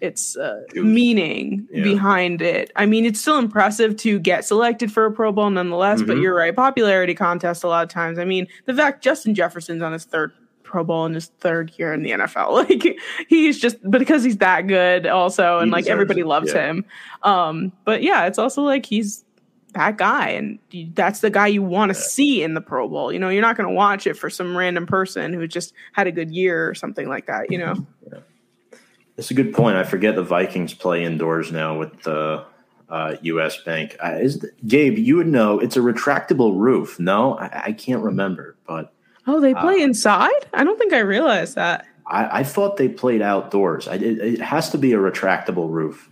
[0.02, 1.84] its uh, meaning yeah.
[1.84, 2.72] behind it.
[2.76, 6.08] I mean, it's still impressive to get selected for a Pro Bowl nonetheless, mm-hmm.
[6.08, 6.56] but you're right.
[6.56, 8.20] Popularity contest a lot of times.
[8.20, 10.34] I mean, the fact Justin Jefferson's on his third
[10.64, 14.68] Pro Bowl in his third year in the NFL, like he's just because he's that
[14.68, 16.28] good also, and he like everybody it.
[16.28, 16.68] loves yeah.
[16.68, 16.86] him.
[17.24, 19.24] Um, but yeah, it's also like he's
[19.74, 20.60] that guy, and
[20.94, 22.06] that's the guy you want to yeah.
[22.06, 23.12] see in the Pro Bowl.
[23.12, 26.08] You know, you're not going to watch it for some random person who just had
[26.08, 27.52] a good year or something like that.
[27.52, 27.88] You know.
[28.12, 28.20] Yeah.
[29.18, 29.76] That's a good point.
[29.76, 32.46] I forget the Vikings play indoors now with the
[32.88, 33.58] uh, U.S.
[33.64, 33.98] Bank.
[34.02, 34.98] Uh, is the, Gabe?
[34.98, 35.60] You would know.
[35.60, 37.00] It's a retractable roof.
[37.00, 38.56] No, I, I can't remember.
[38.68, 38.94] But
[39.26, 40.46] oh, they play uh, inside.
[40.54, 41.86] I don't think I realized that.
[42.06, 43.88] I, I thought they played outdoors.
[43.88, 46.10] I, it, it, has to be a retractable roof.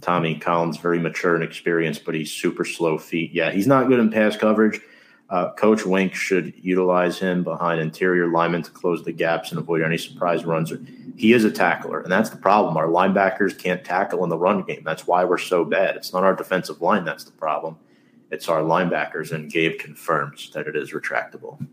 [0.00, 3.32] Tommy Collins, very mature and experienced, but he's super slow feet.
[3.32, 4.80] Yeah, he's not good in pass coverage.
[5.30, 9.82] Uh, Coach Wink should utilize him behind interior linemen to close the gaps and avoid
[9.82, 10.72] any surprise runs.
[11.16, 12.78] He is a tackler, and that's the problem.
[12.78, 14.82] Our linebackers can't tackle in the run game.
[14.84, 15.96] That's why we're so bad.
[15.96, 17.76] It's not our defensive line that's the problem.
[18.30, 21.66] It's our linebackers, and Gabe confirms that it is retractable.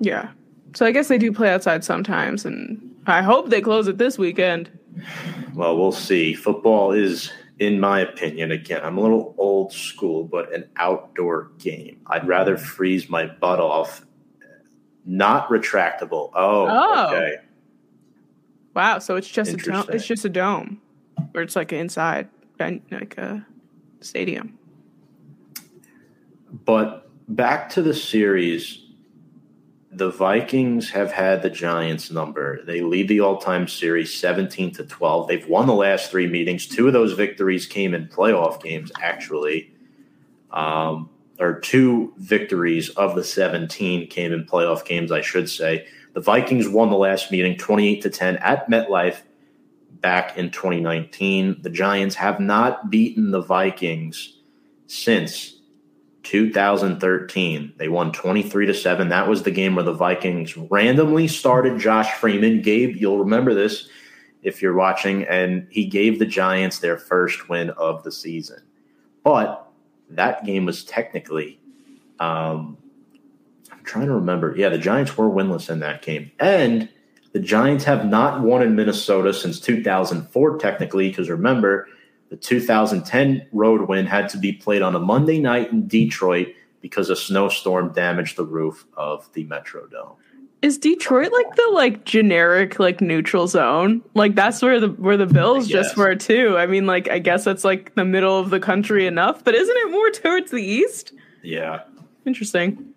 [0.00, 0.30] Yeah.
[0.74, 4.18] So I guess they do play outside sometimes, and I hope they close it this
[4.18, 4.70] weekend.
[5.54, 6.34] Well, we'll see.
[6.34, 12.00] Football is in my opinion, again, I'm a little old school, but an outdoor game.
[12.06, 12.60] I'd rather mm.
[12.60, 14.04] freeze my butt off,
[15.04, 16.30] not retractable.
[16.34, 17.06] Oh, oh.
[17.14, 17.36] okay.
[18.74, 19.84] Wow, so it's just a dome.
[19.90, 20.80] It's just a dome,
[21.34, 22.28] or it's like an inside.
[22.58, 23.46] like a
[24.00, 24.58] stadium.
[26.64, 28.86] But back to the series,
[29.92, 32.64] the Vikings have had the Giants number.
[32.64, 35.26] They lead the all-time series 17 to 12.
[35.26, 36.66] They've won the last three meetings.
[36.66, 39.72] Two of those victories came in playoff games, actually.
[40.52, 45.86] Um, or two victories of the 17 came in playoff games, I should say.
[46.12, 49.22] The Vikings won the last meeting 28 to 10 at MetLife
[49.90, 51.62] back in 2019.
[51.62, 54.38] The Giants have not beaten the Vikings
[54.86, 55.59] since
[56.22, 57.72] 2013.
[57.76, 59.08] They won 23 to 7.
[59.08, 62.62] That was the game where the Vikings randomly started Josh Freeman.
[62.62, 63.88] Gabe, you'll remember this
[64.42, 68.62] if you're watching, and he gave the Giants their first win of the season.
[69.22, 69.70] But
[70.10, 71.60] that game was technically
[72.20, 72.76] um,
[73.72, 74.54] I'm trying to remember.
[74.56, 76.30] Yeah, the Giants were winless in that game.
[76.38, 76.88] And
[77.32, 81.88] the Giants have not won in Minnesota since 2004, technically, because remember,
[82.30, 86.48] the 2010 road win had to be played on a Monday night in Detroit
[86.80, 90.14] because a snowstorm damaged the roof of the Metrodome.
[90.62, 94.02] Is Detroit like the like generic like neutral zone?
[94.14, 96.56] Like that's where the where the Bills just were too.
[96.58, 99.76] I mean, like I guess that's like the middle of the country enough, but isn't
[99.76, 101.12] it more towards the east?
[101.42, 101.82] Yeah.
[102.26, 102.92] Interesting.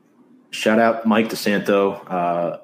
[0.52, 2.58] Shout out Mike DeSanto, uh,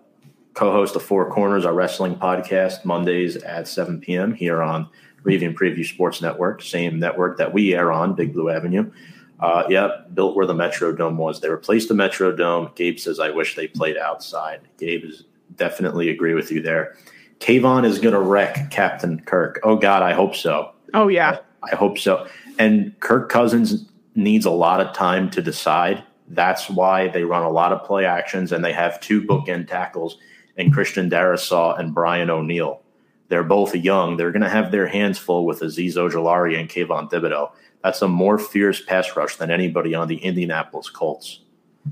[0.53, 4.33] co-host of Four Corners, our wrestling podcast, Mondays at 7 p.m.
[4.33, 4.89] here on
[5.23, 8.91] Review and Preview Sports Network, same network that we air on, Big Blue Avenue.
[9.39, 11.39] Uh, yep, built where the Metrodome was.
[11.39, 12.75] They replaced the Metrodome.
[12.75, 15.23] Gabe says, "I wish they played outside." Gabe is
[15.55, 16.95] definitely agree with you there.
[17.39, 19.59] Kayvon is going to wreck Captain Kirk.
[19.63, 20.71] Oh God, I hope so.
[20.93, 22.27] Oh yeah, I hope so.
[22.57, 26.03] And Kirk Cousins needs a lot of time to decide.
[26.27, 30.17] That's why they run a lot of play actions and they have two bookend tackles
[30.57, 32.81] and Christian Darrisaw and Brian O'Neill.
[33.29, 34.17] They're both young.
[34.17, 37.51] They're going to have their hands full with Aziz Ojulari and Kayvon Thibodeaux.
[37.83, 41.41] That's a more fierce pass rush than anybody on the Indianapolis Colts.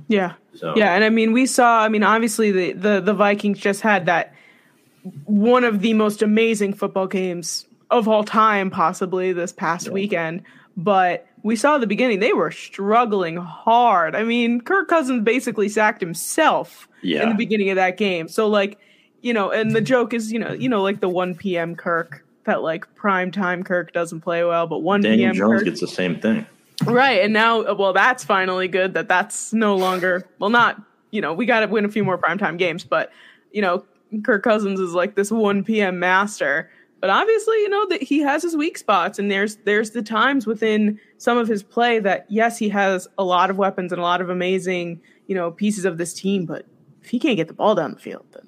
[0.08, 0.34] Yeah.
[0.54, 0.76] So.
[0.76, 4.06] Yeah, and I mean we saw I mean obviously the, the the Vikings just had
[4.08, 4.34] that
[5.26, 9.94] one of the most amazing football games of all time possibly this past yeah.
[9.94, 10.44] weekend,
[10.76, 14.16] but we saw the beginning they were struggling hard.
[14.16, 17.24] I mean, Kirk Cousins basically sacked himself yeah.
[17.24, 18.28] in the beginning of that game.
[18.28, 18.78] So like,
[19.28, 21.76] you know, and the joke is, you know, you know, like the 1 p.m.
[21.76, 25.36] Kirk that like prime time Kirk doesn't play well, but 1 Daniel p.m.
[25.36, 26.46] Jones Kirk, gets the same thing.
[26.86, 27.22] Right.
[27.22, 31.34] And now uh, well that's finally good that that's no longer well not, you know,
[31.34, 33.12] we got to win a few more primetime games, but
[33.52, 33.84] you know,
[34.24, 36.00] Kirk Cousins is like this 1 p.m.
[36.00, 40.02] master but obviously you know that he has his weak spots and there's there's the
[40.02, 44.00] times within some of his play that yes he has a lot of weapons and
[44.00, 46.66] a lot of amazing you know pieces of this team but
[47.04, 48.47] if he can't get the ball down the field then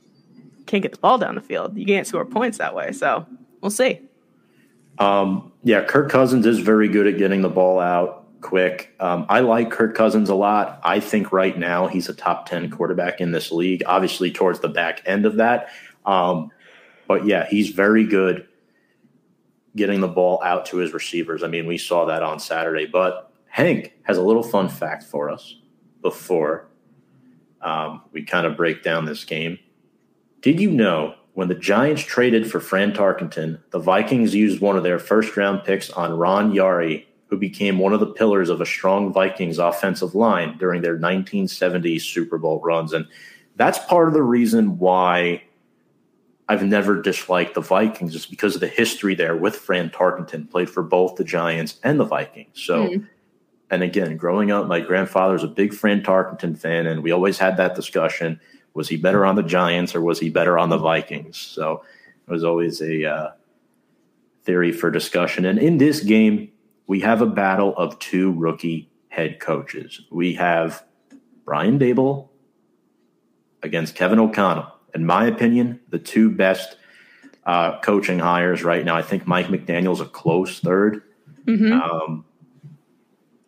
[0.70, 3.26] can't get the ball down the field you can't score points that way so
[3.62, 4.00] we'll see
[5.00, 9.40] um, yeah kirk cousins is very good at getting the ball out quick um, i
[9.40, 13.32] like kirk cousins a lot i think right now he's a top 10 quarterback in
[13.32, 15.70] this league obviously towards the back end of that
[16.06, 16.52] um,
[17.10, 18.48] but yeah, he's very good
[19.76, 21.44] getting the ball out to his receivers.
[21.44, 22.86] I mean, we saw that on Saturday.
[22.86, 25.56] But Hank has a little fun fact for us
[26.02, 26.68] before
[27.62, 29.58] um, we kind of break down this game.
[30.42, 34.84] Did you know when the Giants traded for Fran Tarkenton, the Vikings used one of
[34.84, 38.66] their first round picks on Ron Yary, who became one of the pillars of a
[38.66, 42.94] strong Vikings offensive line during their 1970s Super Bowl runs?
[42.94, 43.06] And
[43.56, 45.44] that's part of the reason why
[46.50, 50.70] I've never disliked the Vikings just because of the history there with Fran Tarkenton, played
[50.70, 52.62] for both the Giants and the Vikings.
[52.62, 53.08] So, mm.
[53.70, 57.56] and again, growing up, my grandfather's a big Fran Tarkenton fan, and we always had
[57.58, 58.40] that discussion:
[58.80, 61.38] was he better on the Giants or was he better on the Vikings?
[61.38, 61.84] So,
[62.28, 63.32] it was always a uh,
[64.44, 65.46] theory for discussion.
[65.46, 66.52] And in this game,
[66.88, 70.02] we have a battle of two rookie head coaches.
[70.10, 70.84] We have
[71.44, 72.30] Brian Daboll
[73.62, 76.78] against Kevin O'Connell in my opinion, the two best
[77.46, 78.96] uh, coaching hires right now.
[78.96, 81.02] I think Mike McDaniel's a close 3rd
[81.46, 81.74] mm-hmm.
[81.74, 82.26] um,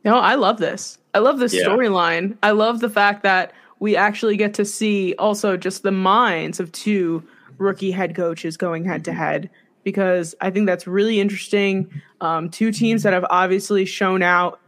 [0.03, 0.97] no, I love this.
[1.13, 1.63] I love this yeah.
[1.63, 2.35] storyline.
[2.41, 6.71] I love the fact that we actually get to see also just the minds of
[6.71, 7.23] two
[7.57, 9.49] rookie head coaches going head to head
[9.83, 11.91] because I think that's really interesting.
[12.21, 14.59] Um, two teams that have obviously shown out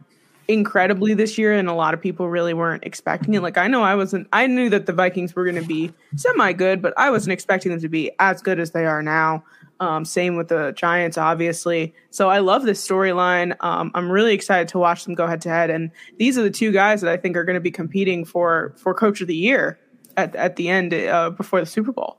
[0.48, 3.40] incredibly this year and a lot of people really weren't expecting it.
[3.40, 6.52] Like I know I wasn't I knew that the Vikings were going to be semi
[6.52, 9.44] good, but I wasn't expecting them to be as good as they are now.
[9.80, 11.94] Um, same with the Giants, obviously.
[12.10, 13.56] So I love this storyline.
[13.60, 15.70] Um, I'm really excited to watch them go head to head.
[15.70, 18.72] And these are the two guys that I think are going to be competing for
[18.76, 19.78] for Coach of the Year
[20.16, 22.18] at at the end uh, before the Super Bowl.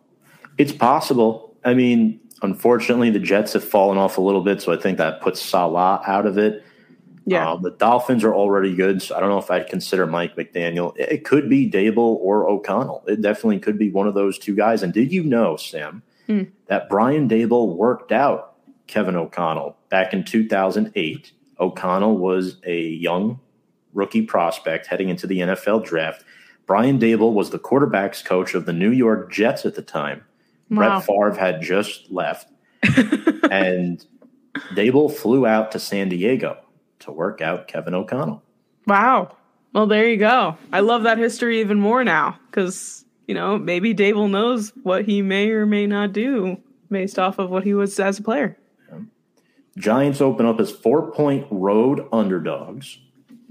[0.58, 1.56] It's possible.
[1.63, 5.22] I mean, unfortunately, the Jets have fallen off a little bit, so I think that
[5.22, 6.63] puts Salah out of it.
[7.26, 7.52] Yeah.
[7.52, 10.96] Um, the Dolphins are already good, so I don't know if I'd consider Mike McDaniel.
[10.96, 13.04] It, it could be Daboll or O'Connell.
[13.08, 14.84] It definitely could be one of those two guys.
[14.84, 16.52] And did you know, Sam, Mm.
[16.68, 18.56] that Brian Daboll worked out
[18.88, 21.32] Kevin O'Connell back in 2008?
[21.60, 23.40] O'Connell was a young
[23.94, 26.24] rookie prospect heading into the NFL draft.
[26.66, 30.24] Brian Daboll was the quarterbacks coach of the New York Jets at the time.
[30.70, 31.00] Wow.
[31.00, 32.52] Brett Favre had just left,
[33.52, 34.04] and
[34.74, 36.58] Daboll flew out to San Diego
[37.00, 38.42] to work out Kevin O'Connell.
[38.88, 39.36] Wow.
[39.74, 40.58] Well, there you go.
[40.72, 45.22] I love that history even more now because, you know, maybe Daboll knows what he
[45.22, 46.58] may or may not do
[46.90, 48.58] based off of what he was as a player.
[49.78, 53.00] Giants open up as four point road underdogs.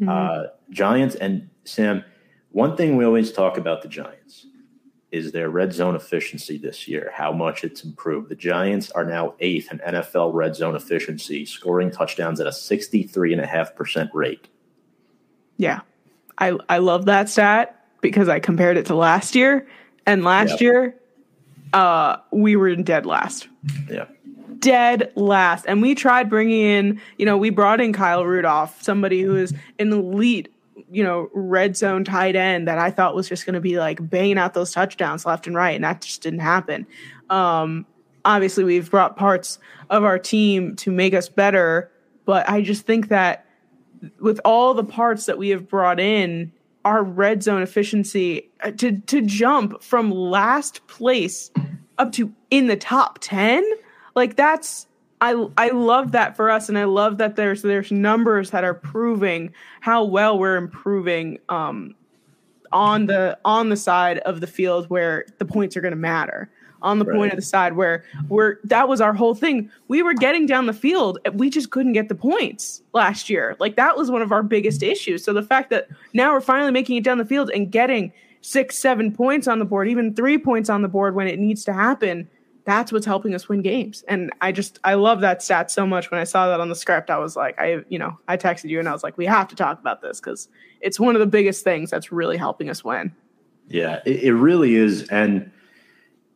[0.08, 2.04] Uh, Giants and Sam,
[2.50, 4.46] one thing we always talk about the Giants
[5.12, 8.28] is their red zone efficiency this year, how much it's improved.
[8.28, 14.10] The Giants are now eighth in NFL red zone efficiency, scoring touchdowns at a 63.5%
[14.12, 14.48] rate.
[15.56, 15.82] Yeah.
[16.36, 19.66] I, I love that stat because I compared it to last year.
[20.06, 20.60] And last Yep.
[20.60, 20.94] year,
[21.72, 23.48] uh, we were in dead last.
[23.90, 24.04] Yeah.
[24.60, 25.64] dead last.
[25.66, 29.52] And we tried bringing in, you know, we brought in Kyle Rudolph, somebody who is
[29.78, 30.48] an elite,
[30.90, 33.98] you know, red zone tight end that I thought was just going to be like
[34.08, 35.74] banging out those touchdowns left and right.
[35.74, 36.86] And that just didn't happen.
[37.28, 37.84] Um,
[38.24, 39.58] obviously, we've brought parts
[39.90, 41.90] of our team to make us better.
[42.24, 43.44] But I just think that
[44.20, 46.52] with all the parts that we have brought in,
[46.84, 51.50] our red zone efficiency uh, to to jump from last place
[51.98, 53.64] up to in the top 10
[54.14, 54.86] like that's
[55.20, 58.74] I I love that for us and I love that there's there's numbers that are
[58.74, 61.94] proving how well we're improving um
[62.72, 66.50] on the on the side of the field where the points are going to matter
[66.84, 67.16] on the Right.
[67.16, 69.68] point of the side where we're that was our whole thing.
[69.88, 71.18] We were getting down the field.
[71.32, 73.56] We just couldn't get the points last year.
[73.58, 75.24] Like that was one of our biggest issues.
[75.24, 78.76] So the fact that now we're finally making it down the field and getting six
[78.76, 81.72] seven points on the board even three points on the board when it needs to
[81.72, 82.28] happen
[82.66, 84.04] that's what's helping us win games.
[84.08, 86.10] And i just i love that stat so much.
[86.10, 88.68] When i saw that on the script i was like i you know i texted
[88.68, 90.48] you and i was like we have to talk about this because
[90.82, 93.14] it's one of the biggest things that's really helping us win.
[93.68, 95.08] Yeah, it, it really is.
[95.08, 95.50] And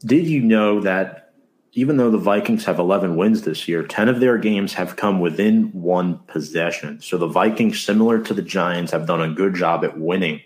[0.04, 1.32] did you know that
[1.72, 5.20] even though the Vikings have 11 wins this year, 10 of their games have come
[5.20, 7.00] within one possession?
[7.00, 10.40] So the Vikings, similar to the Giants, have done a good job at winning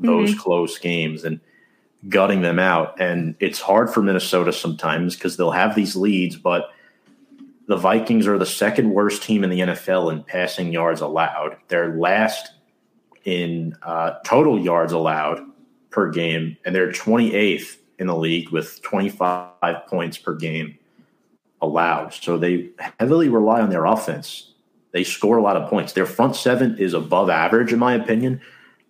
[0.00, 1.40] those close games and
[2.08, 3.00] gutting them out.
[3.00, 6.70] And it's hard for Minnesota sometimes because they'll have these leads, but
[7.66, 11.56] the Vikings are the second worst team in the NFL in passing yards allowed.
[11.68, 12.52] They're last
[13.24, 15.40] in uh, total yards allowed
[15.90, 20.78] per game, and they're 28th in the league with 25 points per game
[21.62, 22.12] allowed.
[22.12, 24.52] So they heavily rely on their offense.
[24.92, 25.92] They score a lot of points.
[25.92, 28.40] Their front seven is above average, in my opinion,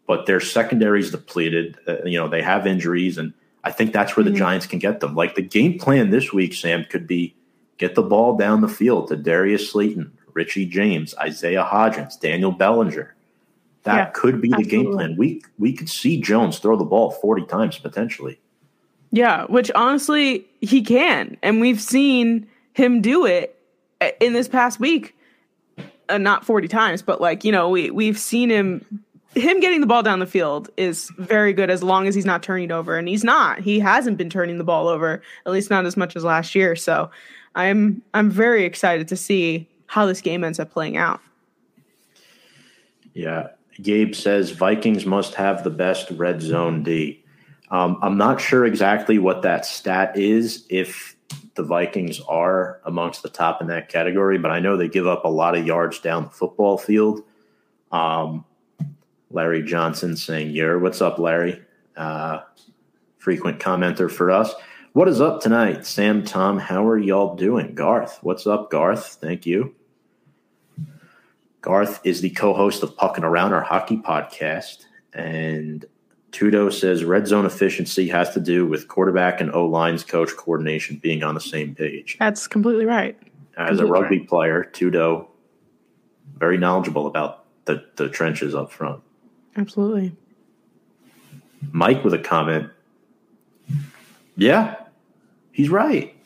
[0.06, 1.78] but their secondary is depleted.
[1.86, 4.36] Uh, you know, they have injuries, and I think that's where the Mhm.
[4.36, 5.14] Giants can get them.
[5.14, 7.34] Like the game plan this week, Sam, could be
[7.78, 13.14] get the ball down the field to Darius Slayton, Richie James, Isaiah Hodgins, Daniel Bellinger.
[13.84, 15.16] That Yeah, could be the game plan.
[15.16, 18.38] We we could see Jones throw the ball 40 times potentially.
[19.14, 23.56] Yeah, which honestly he can, and we've seen him do it
[24.00, 25.16] uh, in this past week.
[26.08, 29.04] Uh, not forty times, but like you know, we we've seen him.
[29.36, 32.42] Him getting the ball down the field is very good as long as he's not
[32.42, 33.60] turning it over, and he's not.
[33.60, 36.74] He hasn't been turning the ball over, at least not as much as last year.
[36.74, 37.08] So,
[37.54, 41.20] I'm I'm very excited to see how this game ends up playing out.
[43.12, 43.50] Yeah.
[43.80, 47.23] Gabe says Vikings must have the best red zone D.
[47.70, 51.16] Um, I'm not sure exactly what that stat is if
[51.54, 55.24] the Vikings are amongst the top in that category, but I know they give up
[55.24, 57.22] a lot of yards down the football field.
[57.90, 58.44] Um,
[59.30, 61.60] Larry Johnson saying, "Yer, what's up, Larry?"
[61.96, 62.40] Uh,
[63.18, 64.52] frequent commenter for us.
[64.92, 66.24] What is up tonight, Sam?
[66.24, 67.74] Tom, how are y'all doing?
[67.74, 69.18] Garth, what's up, Garth?
[69.20, 69.74] Thank you.
[71.62, 74.84] Garth is the co-host of Pucking Around, our hockey podcast,
[75.14, 75.84] and
[76.34, 80.96] Tudo says red zone efficiency has to do with quarterback and O lines coach coordination
[80.96, 82.16] being on the same page.
[82.18, 83.16] That's completely right.
[83.56, 85.28] As a Completely rugby player, Tudo
[86.36, 89.00] very knowledgeable about the, the trenches up front.
[89.56, 90.16] Absolutely.
[91.70, 92.68] Mike with a comment.
[94.36, 94.74] Yeah,
[95.52, 96.16] he's right.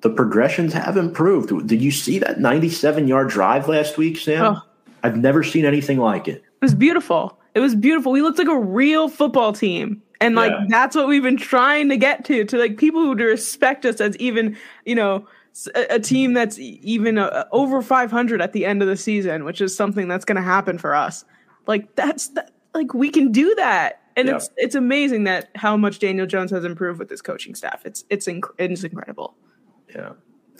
[0.00, 1.66] The progressions have improved.
[1.66, 4.56] Did you see that 97 yard drive last week, Sam?
[4.56, 4.62] Oh.
[5.02, 6.36] I've never seen anything like it.
[6.36, 7.38] It was beautiful.
[7.54, 8.12] It was beautiful.
[8.12, 10.02] We looked like a real football team.
[10.20, 10.64] And like Yeah.
[10.68, 14.00] that's what we've been trying to get to to like people who would respect us
[14.00, 15.26] as even, you know,
[15.74, 19.76] a team that's even uh, over 500 at the end of the season, which is
[19.76, 21.24] something that's going to happen for us.
[21.66, 24.00] Like that's that, like we can do that.
[24.16, 24.36] And Yeah.
[24.36, 27.82] it's it's amazing that how much Daniel Jones has improved with this coaching staff.
[27.84, 29.34] It's it's inc- it's incredible.
[29.94, 30.10] Yeah.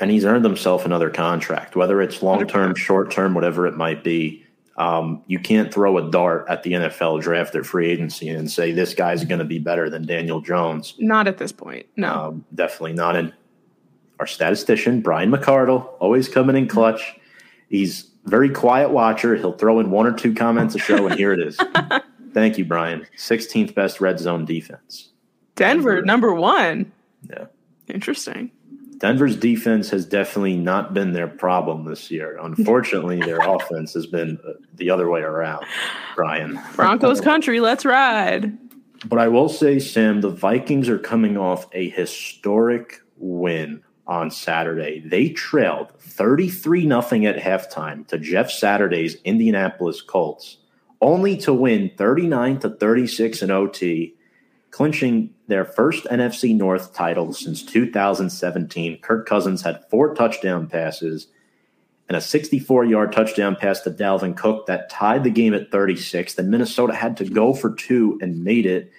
[0.00, 4.02] And he's earned himself another contract, whether it's long term, short term, whatever it might
[4.04, 4.43] be.
[4.76, 8.72] Um, you can't throw a dart at the NFL draft at free agency and say
[8.72, 10.94] this guy's going to be better than Daniel Jones.
[10.98, 11.86] Not at this point.
[11.96, 12.12] No.
[12.12, 13.14] Um, definitely not.
[13.14, 13.32] And
[14.18, 17.16] our statistician, Brian McCardle, always coming in clutch.
[17.68, 19.36] He's very quiet watcher.
[19.36, 21.58] He'll throw in one or two comments a show, and here it is.
[22.32, 23.06] Thank you, Brian.
[23.16, 25.10] 16th best red zone defense.
[25.54, 26.90] Denver number 1.
[27.30, 27.46] Yeah.
[27.88, 28.50] Interesting.
[29.04, 32.38] Denver's defense has definitely not been their problem this year.
[32.40, 34.38] Unfortunately, their offense has been
[34.72, 35.66] the other way around,
[36.16, 36.58] Brian.
[36.74, 38.56] Broncos country, let's ride.
[39.04, 45.00] But I will say, Sam, the Vikings are coming off a historic win on Saturday.
[45.00, 50.56] They trailed 33 nothing at halftime to Jeff Saturday's Indianapolis Colts,
[51.02, 54.14] only to win 39 to 36 in OT,
[54.74, 58.98] clinching their first NFC North title since 2017.
[59.02, 61.28] Kirk Cousins had four touchdown passes
[62.08, 66.34] and a 64 yard touchdown pass to Dalvin Cook that tied the game at 36.
[66.34, 68.90] Then Minnesota had to go for two and made it.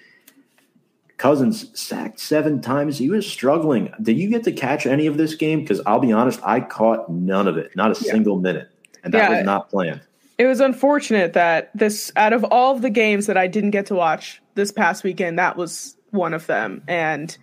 [1.18, 2.96] Cousins sacked seven times.
[2.96, 3.92] He was struggling.
[4.00, 5.60] Did you get to catch any of this game?
[5.60, 8.12] Because I'll be honest, I caught none of it, not a Yeah.
[8.12, 8.70] single minute.
[9.04, 9.36] And that Yeah.
[9.36, 10.00] was not planned.
[10.38, 13.84] It was unfortunate that this, out of all of the games that I didn't get
[13.86, 16.82] to watch this past weekend, that was one of them.
[16.88, 17.36] And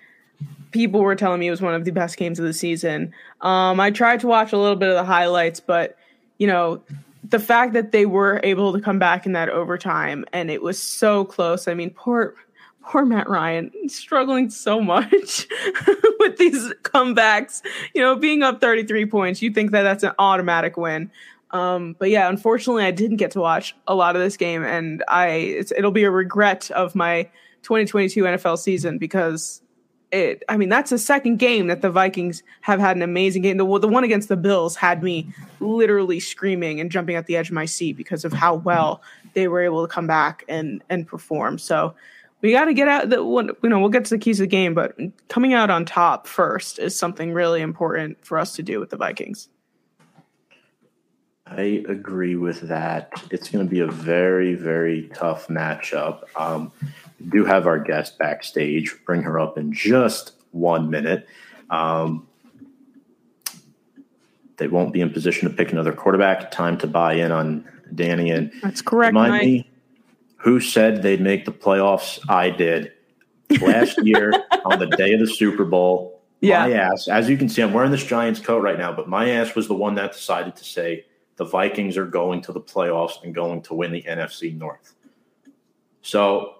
[0.72, 3.14] people were telling me it was one of the best games of the season.
[3.42, 5.98] Um, I tried to watch a little bit of the highlights, but,
[6.38, 6.82] you know,
[7.30, 10.82] the fact that they were able to come back in that overtime and it was
[10.82, 11.70] so close.
[11.70, 12.36] I mean, poor.
[12.86, 15.48] Poor Matt Ryan struggling so much
[16.20, 17.62] with these comebacks.
[17.96, 21.10] You know, being up 33 points, you think that that's an automatic win.
[21.54, 25.04] Um, but yeah, unfortunately, I didn't get to watch a lot of this game, and
[25.08, 27.30] I it'll be a regret of my
[27.62, 29.62] 2022 NFL season because
[30.12, 30.44] it.
[30.50, 33.58] I mean, that's the second game that the Vikings have had an amazing game.
[33.58, 37.50] The the one against the Bills had me literally screaming and jumping at the edge
[37.50, 41.08] of my seat because of how well they were able to come back and and
[41.08, 41.60] perform.
[41.60, 41.94] So
[42.42, 43.52] we got to get out the one.
[43.62, 44.98] You know, we'll get to the keys of the game, but
[45.28, 48.98] coming out on top first is something really important for us to do with the
[48.98, 49.50] Vikings.
[51.58, 53.12] I agree with that.
[53.32, 56.24] It's going to be a very, very tough matchup.
[56.36, 56.72] Um,
[57.20, 58.96] we do have our guest backstage.
[59.06, 61.28] Bring her up in just one minute.
[61.70, 62.28] Um,
[64.58, 66.52] they won't be in position to pick another quarterback.
[66.52, 68.32] Time to buy in on Danny.
[68.32, 69.44] And That's correct, remind Mike.
[69.44, 69.70] me,
[70.38, 72.20] who said they'd make the playoffs?
[72.30, 72.92] I did
[73.62, 74.34] last year
[74.66, 76.22] on the day of the Super Bowl.
[76.42, 76.68] Yeah.
[76.68, 79.30] My ass, as you can see, I'm wearing this Giants coat right now, but my
[79.30, 81.06] ass was the one that decided to say
[81.36, 84.96] the Vikings are going to the playoffs and going to win the NFC North.
[86.02, 86.56] So,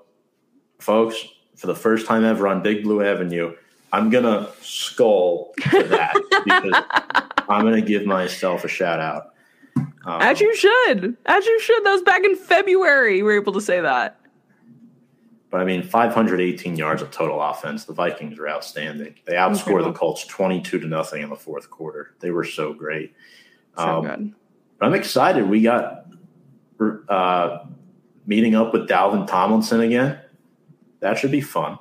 [0.80, 1.24] folks,
[1.56, 3.56] for the first time ever on Big Blue Avenue,
[3.92, 6.14] I'm going to skull to that
[6.46, 6.84] because
[7.48, 9.34] I'm going to give myself a shout out.
[10.06, 11.16] Um, As you should.
[11.26, 11.84] As you should.
[11.84, 13.18] That was back in February.
[13.18, 14.20] We were able to say that.
[15.50, 17.86] But I mean, 518 yards of total offense.
[17.86, 19.14] The Vikings are outstanding.
[19.26, 22.16] They outscored the Colts 22 to nothing in the fourth quarter.
[22.20, 23.14] They were so great.
[23.78, 24.36] So Um,
[24.84, 25.48] I'm excited.
[25.48, 26.08] We got
[27.10, 27.66] uh,
[28.26, 30.20] meeting up with Dalvin Tomlinson again.
[31.00, 31.78] That should be fun.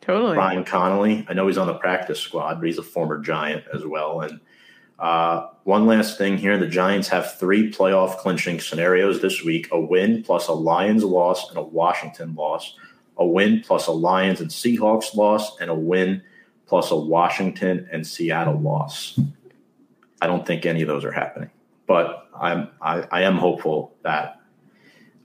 [0.00, 0.34] Totally.
[0.34, 1.26] Brian Connolly.
[1.28, 4.20] I know he's on the practice squad, but he's a former Giant as well.
[4.20, 4.40] And
[4.98, 9.80] uh, one last thing here: the Giants have three playoff clinching scenarios this week: a
[9.80, 12.76] win plus a Lions loss and a Washington loss,
[13.16, 16.22] a win plus a Lions and Seahawks loss, and a win
[16.66, 19.18] plus a Washington and Seattle loss.
[20.22, 21.50] I don't think any of those are happening,
[21.86, 24.40] but I'm I, I am hopeful that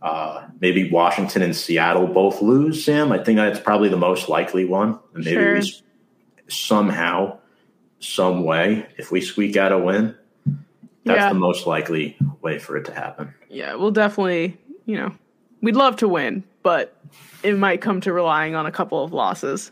[0.02, 2.84] uh, maybe Washington and Seattle both lose.
[2.84, 5.00] Sam, I think that's probably the most likely one.
[5.14, 5.60] And maybe Sure.
[5.60, 5.74] we
[6.48, 7.38] somehow,
[8.00, 10.16] some way, if we squeak out a win,
[11.06, 11.30] that's Yeah.
[11.30, 13.32] the most likely way for it to happen.
[13.48, 15.12] Yeah, we'll definitely, you know,
[15.62, 16.98] we'd love to win, but
[17.44, 19.72] it might come to relying on a couple of losses.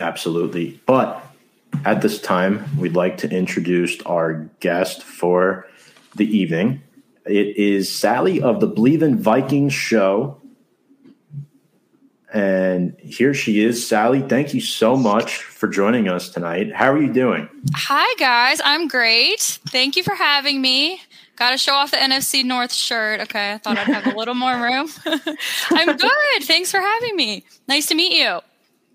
[0.00, 0.80] Absolutely.
[0.86, 1.24] But
[1.84, 5.66] at this time, we'd like to introduce our guest for
[6.14, 6.82] the evening.
[7.26, 10.40] It is Sally of the Bleav in Vikings show.
[12.32, 13.86] And here she is.
[13.86, 16.72] Sally, thank you so much for joining us tonight.
[16.72, 17.48] How are you doing?
[17.74, 18.60] Hi, guys.
[18.64, 19.40] I'm great.
[19.68, 21.00] Thank you for having me.
[21.34, 23.20] got to show off the NFC North shirt.
[23.22, 24.88] Okay, I thought I'd have a little more room.
[25.70, 26.42] I'm good.
[26.42, 27.44] Thanks for having me.
[27.66, 28.40] Nice to meet you.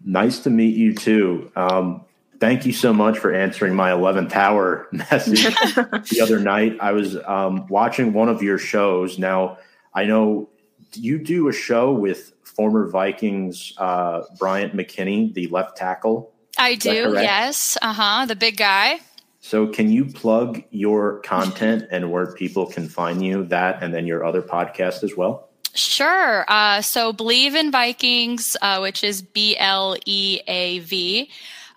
[0.06, 1.52] Nice to meet you too.
[1.58, 2.05] Um,
[2.40, 6.78] thank you so much for answering my 11th hour message the other night.
[6.80, 9.18] I was um, watching one of your shows.
[9.20, 9.58] Now,
[9.94, 10.50] I know
[10.94, 16.34] you do a show with former Vikings uh, Bryant McKinnie, the left tackle.
[16.58, 17.78] I do, yes.
[17.82, 18.26] Uh huh.
[18.26, 19.00] The big guy.
[19.42, 24.08] So, can you plug your content and where people can find you, that, and then
[24.08, 25.50] your other podcast as well?
[25.76, 26.46] Sure.
[26.48, 31.30] Uh, so, Bleav in Vikings, uh, which is B L E A V,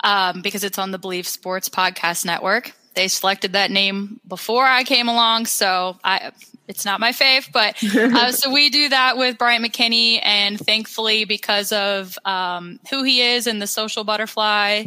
[0.05, 2.73] um, because it's on the Bleav Sports Podcast Network.
[2.95, 6.33] They selected that name before I came along, so I
[6.69, 11.25] it's not my fave, but uh, so we do that with Bryant McKinnie, and thankfully,
[11.25, 14.85] because of um, who he is and the social butterfly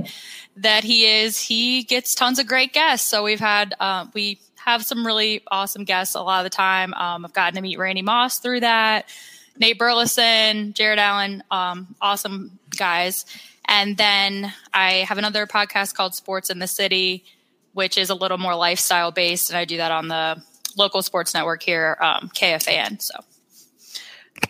[0.57, 3.09] that he is, he gets tons of great guests.
[3.09, 6.93] So we've had uh, we have some really awesome guests a lot of the time.
[6.93, 9.09] Um, I've gotten to meet Randy Moss through that,
[9.57, 13.25] Nate Burleson, Jared Allen, um, awesome guys.
[13.71, 17.23] And then I have another podcast called Sports in the City,
[17.71, 20.43] which is a little more lifestyle based, and I do that on the
[20.75, 23.01] local sports network here, um, KFAN.
[23.01, 23.13] So,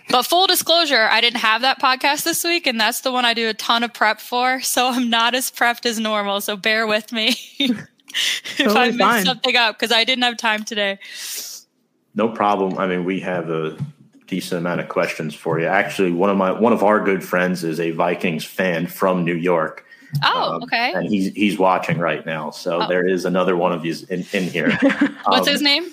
[0.09, 3.35] but full disclosure, I didn't have that podcast this week, and that's the one I
[3.35, 4.59] do a ton of prep for.
[4.63, 6.41] So I'm not as prepped as normal.
[6.41, 7.87] So bear with me if
[8.57, 10.97] totally I mess something up because I didn't have time today.
[12.15, 12.79] No problem.
[12.79, 13.77] I mean, we have a
[14.31, 15.67] decent amount of questions for you.
[15.67, 19.35] Actually, one of my one of our good friends is a Vikings fan from New
[19.35, 19.85] York.
[20.23, 20.93] Oh, um, okay.
[20.93, 22.49] And he's he's watching right now.
[22.49, 22.87] So oh.
[22.87, 24.71] there is another one of you in, in here.
[25.25, 25.85] What's um, his name?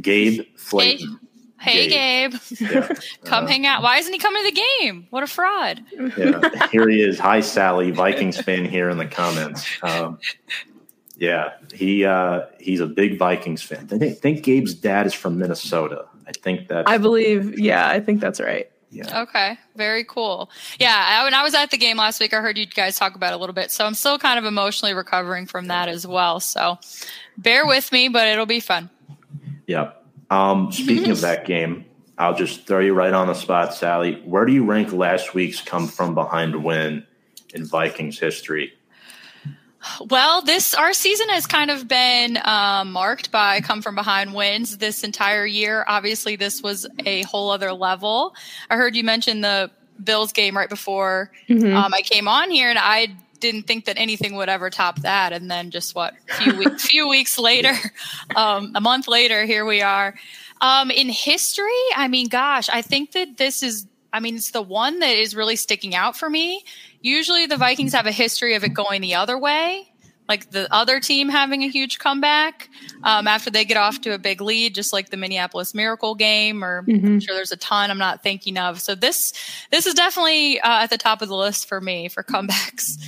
[0.00, 1.18] Gabe Flayton.
[1.58, 2.32] Hey, hey Gabe.
[2.32, 2.70] Gabe.
[2.70, 2.88] Yeah.
[3.24, 3.82] Come uh, hang out.
[3.82, 5.06] Why isn't he coming to the game?
[5.10, 5.82] What a fraud.
[6.16, 6.68] Yeah.
[6.68, 7.18] Here he is.
[7.18, 9.66] Hi, Sally, Vikings fan here in the comments.
[9.82, 10.18] Um,
[11.16, 13.88] yeah, he uh, he's a big Vikings fan.
[13.90, 16.04] I think, think Gabe's dad is from Minnesota.
[16.28, 16.88] I think that.
[16.88, 17.58] I believe.
[17.58, 18.70] Yeah, I think that's right.
[18.90, 19.22] Yeah.
[19.22, 19.58] Okay.
[19.76, 20.50] Very cool.
[20.78, 20.94] Yeah.
[20.96, 23.32] I, when I was at the game last week, I heard you guys talk about
[23.32, 23.70] it a little bit.
[23.70, 26.40] So I'm still kind of emotionally recovering from that as well.
[26.40, 26.78] So
[27.36, 28.88] bear with me, but it'll be fun.
[29.66, 29.92] Yeah.
[30.30, 31.84] Um, speaking of that game,
[32.16, 34.22] I'll just throw you right on the spot, Sally.
[34.24, 37.06] Where do you rank last week's come from behind win
[37.54, 38.72] in Vikings history?
[40.08, 44.78] Well, this our season has kind of been uh, marked by come from behind wins
[44.78, 45.84] this entire year.
[45.86, 48.34] Obviously, this was a whole other level.
[48.70, 49.70] I heard you mention the
[50.02, 51.74] Bills game right before mm-hmm.
[51.74, 53.08] um, I came on here, and I
[53.40, 55.32] didn't think that anything would ever top that.
[55.32, 57.72] And then just what few weeks, few weeks later,
[58.36, 60.14] um, a month later, here we are.
[60.60, 63.86] Um, in history, I mean, gosh, I think that this is.
[64.10, 66.64] I mean, it's the one that is really sticking out for me.
[67.00, 69.88] Usually, the Vikings have a history of it going the other way,
[70.28, 72.68] like the other team having a huge comeback
[73.02, 76.62] um, after they get off to a big lead, just like the Minneapolis Miracle game,
[76.62, 77.06] or mm-hmm.
[77.06, 78.80] I'm sure there's a ton I'm not thinking of.
[78.80, 79.32] So this
[79.70, 82.98] this is definitely uh, at the top of the list for me for comebacks.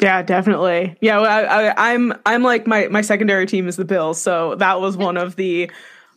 [0.00, 0.96] Yeah, definitely.
[1.00, 4.80] Yeah, I, am I'm, I'm like my my secondary team is the Bills, so that
[4.80, 5.70] was one of the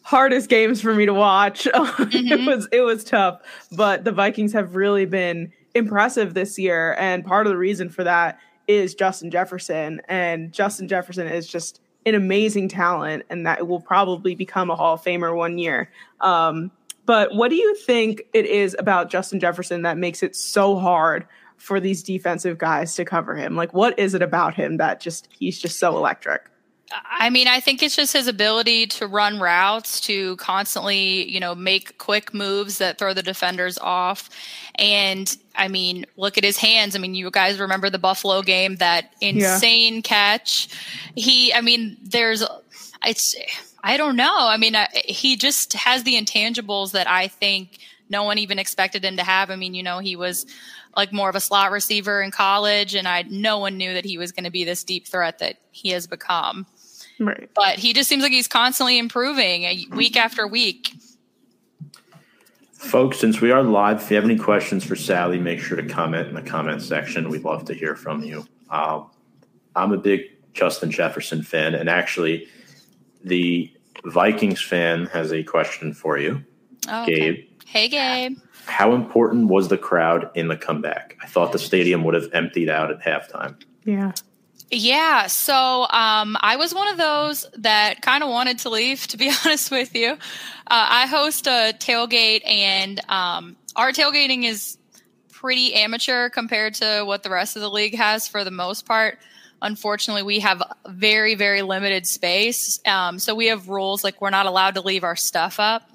[0.04, 1.68] hardest games for me to watch.
[2.10, 2.34] Mm-hmm.
[2.34, 3.42] it was it was tough,
[3.72, 8.04] but the Vikings have really been impressive this year, and part of the reason for
[8.04, 13.82] that is Justin Jefferson, and Justin Jefferson is just an amazing talent, and that will
[13.82, 15.92] probably become a Hall of Famer one year.
[16.22, 16.72] Um,
[17.06, 21.26] but what do you think it is about Justin Jefferson that makes it so hard
[21.58, 23.56] for these defensive guys to cover him?
[23.56, 26.50] Like, what is it about him that just he's just so electric?
[26.92, 31.54] I mean, I think it's just his ability to run routes, to constantly, you know,
[31.54, 34.30] make quick moves that throw the defenders off.
[34.76, 36.96] And I mean, look at his hands.
[36.96, 40.02] I mean, you guys remember the Buffalo game, that insane yeah.
[40.02, 40.70] catch.
[41.16, 42.44] He, I mean, there's,
[43.06, 43.36] it's,
[43.84, 44.36] I don't know.
[44.36, 47.80] I mean, he just has the intangibles that I think
[48.10, 49.52] no one even expected him to have.
[49.52, 50.46] I mean, you know, he was
[50.98, 54.18] like more of a slot receiver in college, and I no one knew that he
[54.18, 56.66] was going to be this deep threat that he has become.
[57.20, 57.50] Right.
[57.54, 60.94] But he just seems like he's constantly improving uh, week after week.
[62.74, 65.86] Folks, since we are live, if you have any questions for Sally, make sure to
[65.86, 67.30] comment in the comment section.
[67.30, 68.48] We'd love to hear from you.
[68.70, 69.04] Uh,
[69.76, 70.22] I'm a big
[70.54, 72.48] Justin Jefferson fan, and actually,
[73.24, 73.72] the
[74.06, 76.44] Vikings fan has a question for you,
[76.88, 77.20] oh, okay.
[77.20, 77.46] Gabe.
[77.66, 78.38] Hey, Gabe.
[78.66, 81.18] How important was the crowd in the comeback?
[81.22, 83.62] I thought the stadium would have emptied out at halftime.
[83.84, 84.14] Yeah.
[84.72, 89.18] Yeah, so um, I was one of those that kind of wanted to leave, to
[89.18, 90.12] be honest with you.
[90.12, 90.18] Uh,
[90.68, 94.78] I host a tailgate, and um, our tailgating is
[95.32, 99.18] pretty amateur compared to what the rest of the league has for the most part.
[99.62, 102.80] unfortunately, we have very, very limited space.
[102.86, 105.90] Um, so we have rules like we're not allowed to leave our stuff up.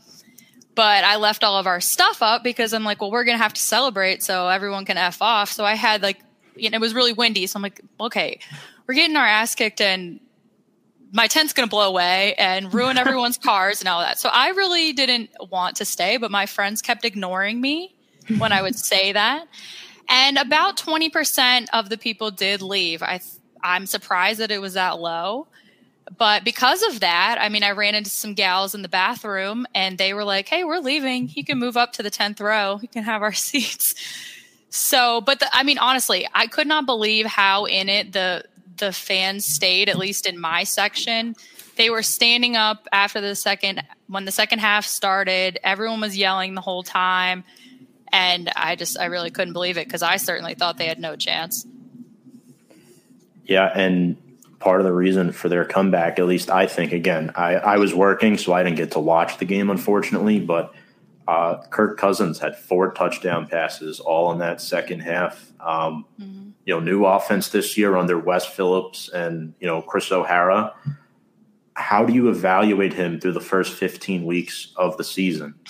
[0.74, 3.42] But I left all of our stuff up because I'm like, well, we're going to
[3.42, 5.50] have to celebrate so everyone can F off.
[5.50, 6.18] So I had like,
[6.56, 7.46] you know, it was really windy.
[7.46, 8.38] So I'm like, okay,
[8.86, 10.20] we're getting our ass kicked and
[11.12, 14.18] my tent's going to blow away and ruin everyone's cars and all that.
[14.18, 17.94] So I really didn't want to stay, but my friends kept ignoring me
[18.38, 19.46] when I would say that.
[20.08, 23.02] And about 20% of the people did leave.
[23.02, 23.20] I
[23.62, 25.46] I'm surprised that it was that low.
[26.18, 29.96] But because of that, I mean, I ran into some gals in the bathroom and
[29.96, 31.30] they were like, "Hey, we're leaving.
[31.32, 32.78] You can move up to the 10th row.
[32.82, 33.94] You can have our seats."
[34.76, 38.42] So, but the, I mean, honestly, I could not believe how in it the
[38.76, 41.36] the fans stayed, at least in my section.
[41.76, 45.60] They were standing up after the second, when the second half started.
[45.62, 47.44] Everyone was yelling the whole time.
[48.12, 51.14] And I just, I really couldn't believe it because I certainly thought they had no
[51.14, 51.64] chance.
[53.44, 53.70] Yeah.
[53.72, 54.16] And
[54.58, 57.94] part of the reason for their comeback, at least I think, again, I, I was
[57.94, 60.74] working, so I didn't get to watch the game, unfortunately, but
[61.26, 65.52] uh, Kirk Cousins had four touchdown passes all in that second half.
[65.60, 70.10] Um, mm-hmm you know, new offense this year under Wes Phillips and, you know, Chris
[70.10, 70.74] O'Hara.
[71.74, 75.54] How do you evaluate him through the first 15 weeks of the season?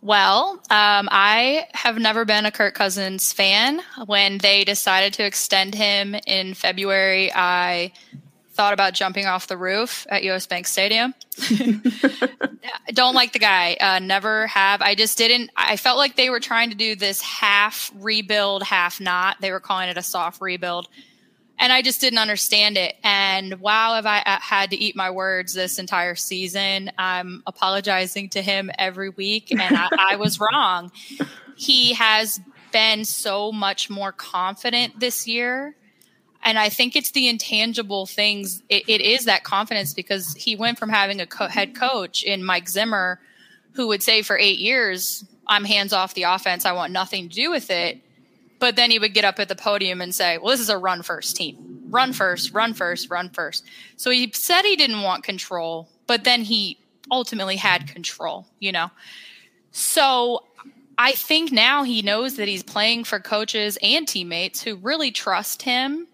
[0.00, 3.80] Well, um, I have never been a Kirk Cousins fan.
[4.04, 7.90] When they decided to extend him in February, I
[8.54, 11.12] thought about jumping off the roof at US Bank Stadium.
[12.94, 13.76] Don't like the guy.
[13.80, 14.80] Uh, never have.
[14.80, 15.50] I just didn't.
[15.56, 19.40] I felt like they were trying to do this half rebuild, half not.
[19.40, 20.88] They were calling it a soft rebuild.
[21.58, 22.96] And I just didn't understand it.
[23.02, 26.90] And wow, have I uh, had to eat my words this entire season.
[26.96, 30.90] I'm apologizing to him every week, and I, I was wrong.
[31.56, 32.40] He has
[32.72, 35.76] been so much more confident this year
[36.44, 38.62] and I think it's the intangible things.
[38.68, 42.44] it, it is that confidence because he went from having a co- head coach in
[42.44, 43.18] Mike Zimmer,
[43.72, 46.66] who would say for eight years, "I'm hands off the offense.
[46.66, 47.98] I want nothing to do with it."
[48.58, 50.78] But then he would get up at the podium and say, "Well, this is a
[50.78, 51.82] run first team.
[51.88, 53.64] Run first, run first, run first.
[53.96, 56.78] So he said he didn't want control, but then he
[57.10, 58.46] ultimately had control.
[58.60, 58.90] You know,
[59.72, 60.44] so
[60.98, 65.62] I think now he knows that he's playing for coaches and teammates who really trust
[65.62, 66.06] him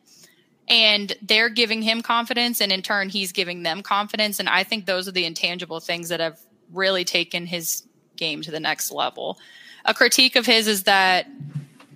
[0.70, 4.38] and they're giving him confidence and in turn he's giving them confidence.
[4.38, 6.40] And i think those are the intangible things that have
[6.72, 7.82] really taken his
[8.16, 9.38] game to the next level.
[9.84, 11.26] A critique of his is that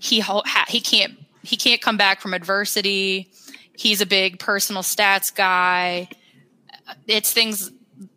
[0.00, 0.22] he
[0.68, 3.30] he can't he can't come back from adversity.
[3.76, 6.08] He's a big personal stats guy.
[7.06, 7.70] It's things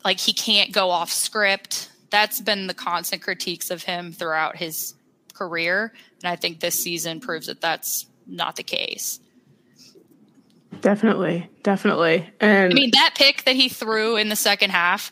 [0.04, 1.92] like he can't go off script.
[2.10, 4.96] That's been the constant critiques of him throughout his
[5.34, 5.94] career.
[6.24, 9.20] And i think this season proves that that's not the case
[10.82, 12.30] Definitely, definitely.
[12.40, 15.12] And I mean that pick that he threw in the second half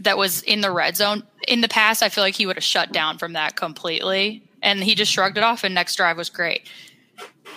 [0.00, 2.64] that was in the red zone in the past, I feel like he would have
[2.64, 4.42] shut down from that completely.
[4.62, 6.68] And he just shrugged it off and next drive was great.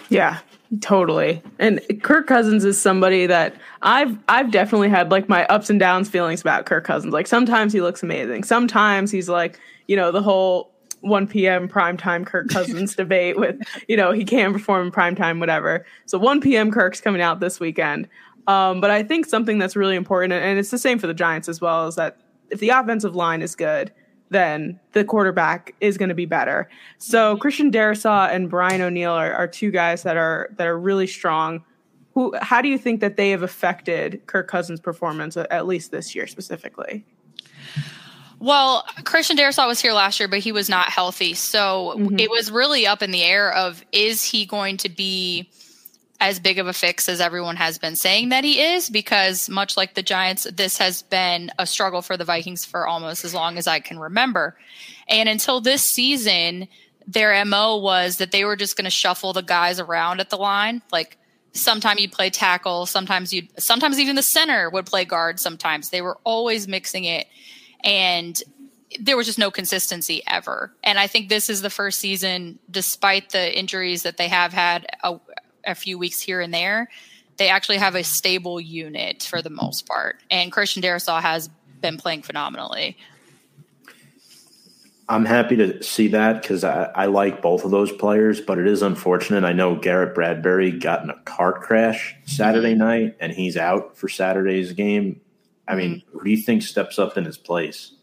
[0.10, 0.40] Yeah,
[0.82, 1.42] totally.
[1.60, 6.10] And Kirk Cousins is somebody that I've I've definitely had like my ups and downs
[6.10, 7.14] feelings about Kirk Cousins.
[7.14, 8.44] Like sometimes he looks amazing.
[8.44, 10.71] Sometimes he's like, you know, the whole
[11.02, 11.68] 1 p.m.
[11.68, 15.86] primetime Kirk Cousins debate with, you know, he can't perform in primetime, whatever.
[16.06, 16.72] So 1 p.m.
[16.72, 18.08] Kirk's coming out this weekend.
[18.48, 21.48] Um, but I think something that's really important, and it's the same for the Giants
[21.48, 22.18] as well, is that
[22.50, 23.92] if the offensive line is good,
[24.30, 26.70] then the quarterback is going to be better.
[26.98, 31.08] So Christian Darrisaw and Brian O'Neill are, are two guys that are that are really
[31.08, 31.64] strong.
[32.14, 32.34] Who?
[32.42, 36.28] How do you think that they have affected Kirk Cousins' performance, at least this year
[36.28, 37.06] specifically?
[38.42, 41.36] Well, Christian Darrisaw was here last year, but he was not healthy.
[41.36, 42.18] So mm-hmm.
[42.18, 45.48] it was really up in the air of is he going to be
[46.20, 48.90] as big of a fix as everyone has been saying that he is?
[48.90, 53.24] Because much like the Giants, this has been a struggle for the Vikings for almost
[53.24, 54.58] as long as I can remember.
[55.08, 56.68] And until this season,
[57.06, 60.38] their MO was that they were just going to shuffle the guys around at the
[60.38, 60.82] line.
[60.92, 61.20] Like
[61.54, 65.92] sometimes you'd play tackle, sometimes you sometimes even the center would play guard sometimes.
[65.92, 67.28] They were always mixing it
[67.84, 68.42] and
[69.00, 70.74] there was just no consistency ever.
[70.84, 74.88] And I think this is the first season, despite the injuries that they have had
[75.04, 75.20] a,
[75.66, 76.90] a, few weeks here and there,
[77.38, 80.18] they actually have a stable unit for the most part.
[80.30, 82.98] And Christian Darrisaw has been playing phenomenally.
[85.10, 88.68] I'm happy to see that because I, I, like both of those players, but it
[88.68, 89.44] is unfortunate.
[89.44, 92.80] I know Garrett Bradbury got in a car crash Saturday mm-hmm.
[92.80, 95.20] night and he's out for Saturday's game.
[95.68, 96.18] I mean, mm-hmm.
[96.18, 97.94] who do you think steps up in his place?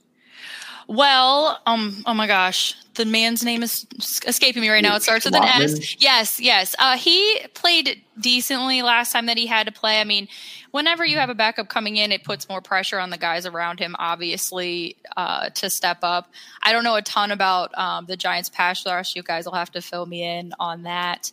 [0.89, 3.87] Well, um, oh my gosh, the man's name is
[4.27, 4.97] escaping me right now.
[4.97, 6.01] It starts with an S.
[6.01, 6.75] Yes, yes.
[6.79, 10.01] Uh, he played decently last time that he had to play.
[10.01, 10.29] I mean,
[10.71, 13.79] whenever you have a backup coming in, it puts more pressure on the guys around
[13.81, 16.33] him, obviously, uh, to step up.
[16.63, 19.15] I don't know a ton about um, the Giants pass rush.
[19.15, 21.31] You guys will have to fill me in on that.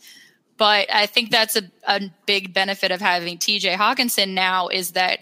[0.57, 5.19] But I think that's a, a big benefit of having TJ Hockenson now is that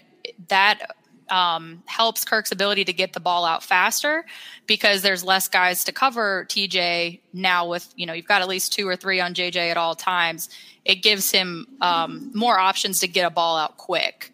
[0.48, 0.96] that
[1.30, 4.24] um, helps Kirk's ability to get the ball out faster
[4.66, 7.68] because there's less guys to cover TJ now.
[7.68, 10.48] With you know, you've got at least two or three on JJ at all times.
[10.84, 14.32] It gives him um, more options to get a ball out quick.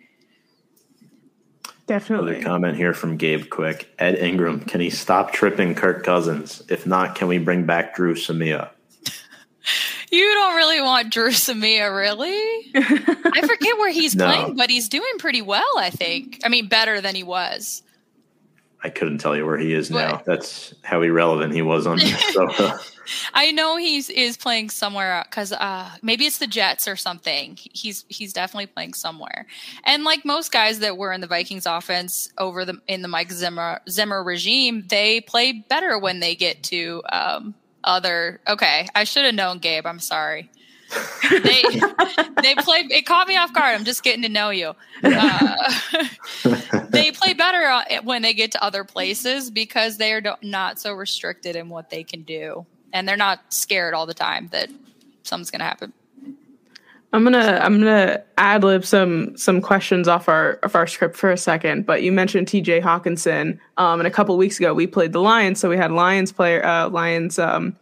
[1.86, 2.36] Definitely.
[2.36, 3.92] Another comment here from Gabe Quick.
[3.98, 6.62] Ed Ingram, can he stop tripping Kirk Cousins?
[6.68, 8.70] If not, can we bring back Dru Samia?
[10.10, 12.72] You don't really want Dru Samia, really?
[12.74, 14.26] I forget where he's no.
[14.26, 16.40] playing, but he's doing pretty well, I think.
[16.44, 17.82] I mean, better than he was.
[18.82, 20.22] I couldn't tell you where he is but, now.
[20.24, 22.80] That's how irrelevant he was on Minnesota.
[23.34, 27.58] I know he's is playing somewhere because uh, maybe it's the Jets or something.
[27.58, 29.46] He's he's definitely playing somewhere.
[29.84, 33.32] And like most guys that were in the Vikings offense over the in the Mike
[33.32, 37.54] Zimmer Zimmer regime, they play better when they get to um,
[37.84, 38.40] other.
[38.46, 39.86] Okay, I should have known, Gabe.
[39.86, 40.50] I'm sorry.
[41.30, 41.62] they
[42.42, 42.86] they play.
[42.90, 43.74] It caught me off guard.
[43.74, 44.74] I'm just getting to know you.
[45.02, 45.56] Uh,
[46.90, 50.92] they play better uh, when they get to other places because they are not so
[50.92, 54.68] restricted in what they can do, and they're not scared all the time that
[55.22, 55.92] something's going to happen.
[57.12, 61.30] I'm gonna I'm gonna ad lib some some questions off our of our script for
[61.30, 61.84] a second.
[61.84, 62.80] But you mentioned T.J.
[62.80, 66.30] Hockenson, um, and a couple weeks ago we played the Lions, so we had Lions
[66.30, 67.76] player uh, Lions um,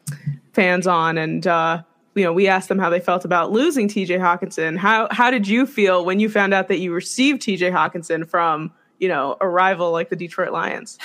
[0.55, 1.83] fans on, and uh,
[2.14, 4.16] you know we asked them how they felt about losing T.J.
[4.18, 4.79] Hockenson.
[4.79, 7.70] How how did you feel when you found out that you received T.J.
[7.70, 10.99] Hockenson from you know a rival like the Detroit Lions?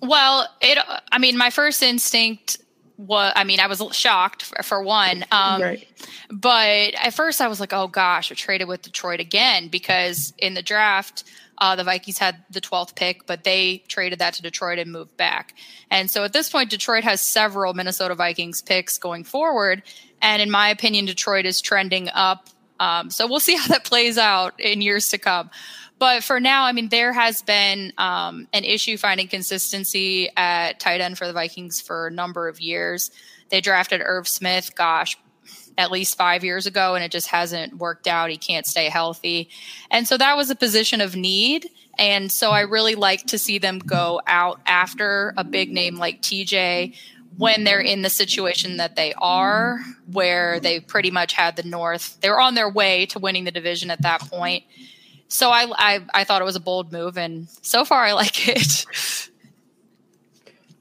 [0.00, 0.78] Well, it
[1.12, 2.56] I mean my first instinct
[2.98, 5.24] was I mean I was shocked for, for one.
[5.32, 5.88] Um, right.
[6.30, 10.54] But at first I was like, oh gosh, I traded with Detroit again because in
[10.54, 11.24] the draft.
[11.60, 15.16] Uh, the Vikings had the 12th pick, but they traded that to Detroit and moved
[15.16, 15.56] back.
[15.90, 19.82] And so at this point, Detroit has several Minnesota Vikings picks going forward.
[20.22, 22.46] And in my opinion, Detroit is trending up.
[22.78, 25.50] Um, so we'll see how that plays out in years to come.
[25.98, 31.00] But for now, I mean, there has been um, an issue finding consistency at tight
[31.00, 33.10] end for the Vikings for a number of years.
[33.50, 35.18] They drafted Irv Smith, gosh,
[35.76, 38.30] at least five years ago, and it just hasn't worked out.
[38.30, 39.48] He can't stay healthy.
[39.90, 41.68] And so that was a position of need.
[41.98, 46.22] And so I really like to see them go out after a big name like
[46.22, 46.94] TJ
[47.36, 49.80] when they're in the situation that they are,
[50.12, 52.20] where they pretty much had the North.
[52.20, 54.64] They were on their way to winning the division at that point
[55.28, 58.48] so I, I I thought it was a bold move, and so far I like
[58.48, 58.86] it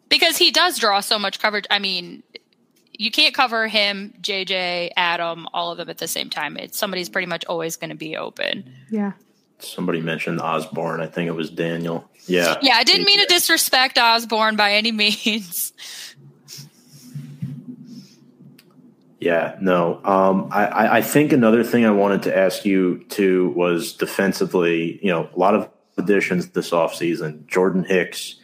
[0.09, 1.65] because he does draw so much coverage.
[1.69, 2.23] I mean,
[2.97, 6.57] you can't cover him, JJ, Adam, all of them at the same time.
[6.57, 8.73] It's somebody's pretty much always going to be open.
[8.89, 9.13] Yeah.
[9.59, 11.01] Somebody mentioned Osborn.
[11.01, 12.09] I think it was Daniel.
[12.27, 12.57] Yeah.
[12.61, 14.91] Yeah, I didn't mean to disrespect Osborn by any
[15.25, 15.73] means.
[19.19, 19.99] Yeah, no.
[20.03, 24.99] Um, I, I think another thing I wanted to ask you too was defensively.
[25.03, 27.47] You know, a lot of additions this offseason.
[27.47, 28.35] Jordan Hicks,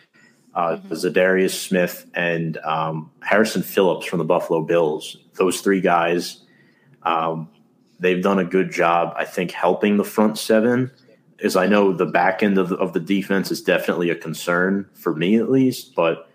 [0.56, 0.94] uh, mm-hmm.
[0.94, 5.18] Za'Darius Smith, and um, Harrison Phillips from the Buffalo Bills.
[5.36, 6.44] Those three guys,
[7.04, 7.50] um,
[8.00, 9.14] they've done a good job.
[9.16, 10.92] I think helping the front seven.
[11.44, 14.90] As I know, the back end of the, of the defense is definitely a concern
[14.94, 15.94] for me, at least.
[15.94, 16.30] But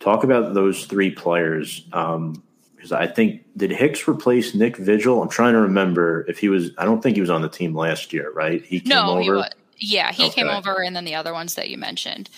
[0.00, 1.86] talk about those three players.
[1.92, 2.42] Um,
[2.84, 5.22] because I think did Hicks replace Nick Vigil?
[5.22, 6.70] I'm trying to remember if he was.
[6.76, 8.62] I don't think he was on the team last year, right?
[8.62, 9.22] He came no, over.
[9.22, 9.50] He was.
[9.78, 10.34] Yeah, he okay.
[10.34, 12.28] came over, and then the other ones that you mentioned.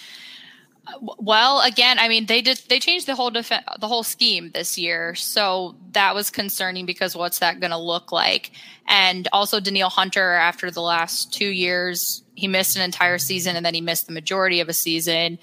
[1.01, 3.49] Well, again, I mean, they did they changed the whole def-
[3.81, 8.13] the whole scheme this year, so that was concerning because what's that going to look
[8.13, 8.53] like?
[8.87, 13.67] And also, Danielle Hunter, after the last two years, he missed an entire season, and
[13.67, 15.39] then he missed the majority of a season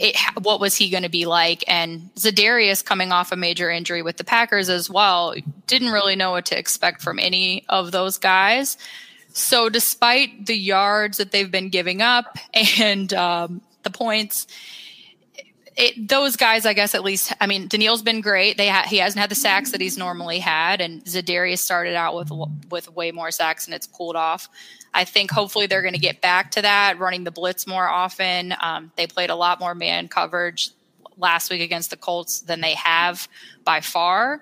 [0.00, 1.64] it, what was he going to be like?
[1.66, 5.34] And Za'Darius coming off a major injury with the Packers as well,
[5.66, 8.76] didn't really know what to expect from any of those guys.
[9.32, 12.36] So despite the yards that they've been giving up
[12.78, 14.46] and um, the points,
[15.74, 17.32] it, those guys, I guess, at least.
[17.40, 18.58] I mean, Danielle's been great.
[18.58, 22.14] They ha- he hasn't had the sacks that he's normally had, and Za'Darius started out
[22.14, 22.30] with
[22.70, 24.50] with way more sacks, and it's cooled off.
[24.94, 28.54] I think hopefully they're going to get back to that, running the blitz more often.
[28.60, 30.70] Um, they played a lot more man coverage
[31.16, 33.28] last week against the Colts than they have
[33.64, 34.40] by far.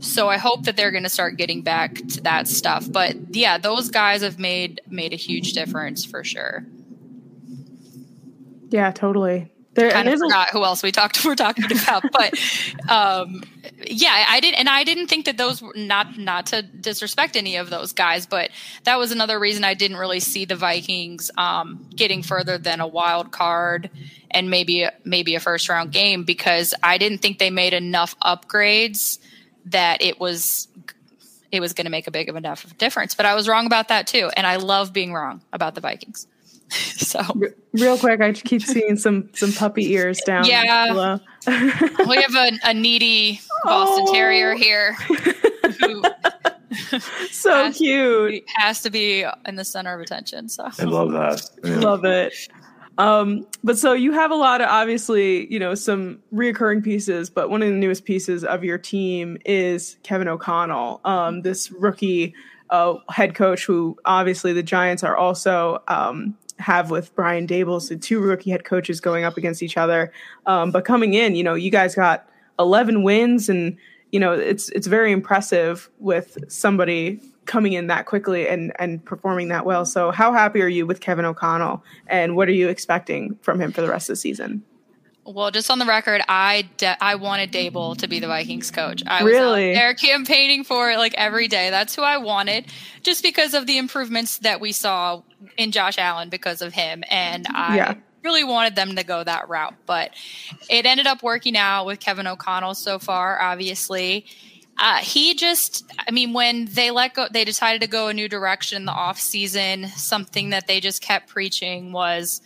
[0.00, 2.90] So I hope that they're going to start getting back to that stuff.
[2.90, 6.64] But yeah, those guys have made made a huge difference for sure.
[8.70, 9.52] Yeah, totally.
[9.74, 12.34] There, kind of forgot a- who else we talked we're talking about, but
[12.88, 13.42] um,
[13.86, 17.56] yeah, I didn't, and I didn't think that those were not not to disrespect any
[17.56, 18.50] of those guys, but
[18.84, 22.86] that was another reason I didn't really see the Vikings um, getting further than a
[22.86, 23.90] wild card
[24.30, 29.18] and maybe maybe a first round game because I didn't think they made enough upgrades
[29.66, 30.68] that it was
[31.50, 33.14] it was going to make a big of enough difference.
[33.14, 36.26] But I was wrong about that too, and I love being wrong about the Vikings.
[36.96, 37.20] so
[37.72, 40.46] real quick, I keep seeing some some puppy ears down.
[40.46, 44.12] Yeah, we have a, a needy Boston oh.
[44.12, 44.94] Terrier here.
[44.94, 46.02] Who
[47.30, 48.26] so has cute.
[48.26, 50.48] To be, has to be in the center of attention.
[50.48, 51.50] So I love that.
[51.62, 51.80] Yeah.
[51.80, 52.32] Love it.
[52.98, 57.50] Um, but so you have a lot of obviously, you know, some reoccurring pieces, but
[57.50, 62.34] one of the newest pieces of your team is Kevin O'Connell, um, this rookie
[62.72, 67.96] uh, head coach who obviously the Giants are also um, have with Brian Daboll, so
[67.96, 70.12] two rookie head coaches going up against each other.
[70.46, 72.28] Um, but coming in, you know, you guys got
[72.58, 73.76] 11 wins, and
[74.10, 79.48] you know it's it's very impressive with somebody coming in that quickly and and performing
[79.48, 79.84] that well.
[79.84, 83.72] So, how happy are you with Kevin O'Connell, and what are you expecting from him
[83.72, 84.62] for the rest of the season?
[85.24, 89.04] Well, just on the record, I de- I wanted Daboll to be the Vikings coach.
[89.06, 89.68] I really?
[89.68, 91.70] was there campaigning for it like every day.
[91.70, 92.66] That's who I wanted,
[93.02, 95.22] just because of the improvements that we saw
[95.56, 97.94] in Josh Allen because of him, and I yeah.
[98.24, 99.74] really wanted them to go that route.
[99.86, 100.10] But
[100.68, 103.40] it ended up working out with Kevin O'Connell so far.
[103.40, 104.26] Obviously,
[104.78, 108.28] uh, he just, I mean, when they let go, they decided to go a new
[108.28, 109.86] direction in the off season.
[109.86, 112.40] Something that they just kept preaching was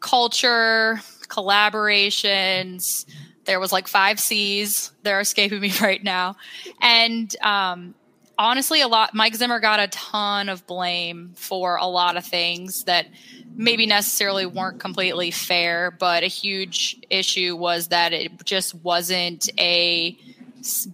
[0.00, 1.00] culture
[1.32, 3.06] collaborations.
[3.44, 4.92] There was like five C's.
[5.02, 6.36] They're escaping me right now.
[6.80, 7.94] And um,
[8.38, 9.14] honestly, a lot.
[9.14, 13.06] Mike Zimmer got a ton of blame for a lot of things that
[13.54, 15.90] maybe necessarily weren't completely fair.
[15.90, 20.16] But a huge issue was that it just wasn't a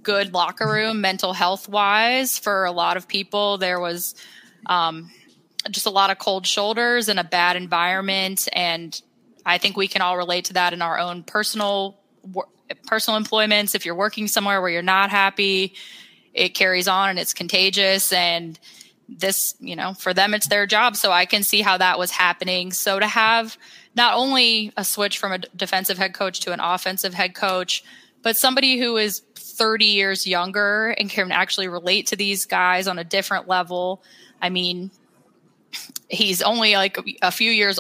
[0.03, 3.59] good locker room, mental health wise, for a lot of people.
[3.59, 4.15] There was
[4.67, 5.11] um,
[5.71, 9.01] just a lot of cold shoulders and a bad environment and
[9.49, 11.99] I think we can all relate to that in our own personal
[12.87, 13.75] personal employments.
[13.75, 15.75] If you're working somewhere where you're not happy,
[16.35, 18.13] it carries on and it's contagious.
[18.13, 18.59] And
[19.09, 20.97] this, you know, for them, it's their job.
[20.97, 22.73] So I can see how that was happening.
[22.73, 23.57] So to have
[23.95, 27.83] not only a switch from a defensive head coach to an offensive head coach,
[28.23, 32.99] but somebody who is 30 years younger and can actually relate to these guys on
[32.99, 34.03] a different level.
[34.43, 34.91] I mean,
[36.09, 37.79] he's only like a few years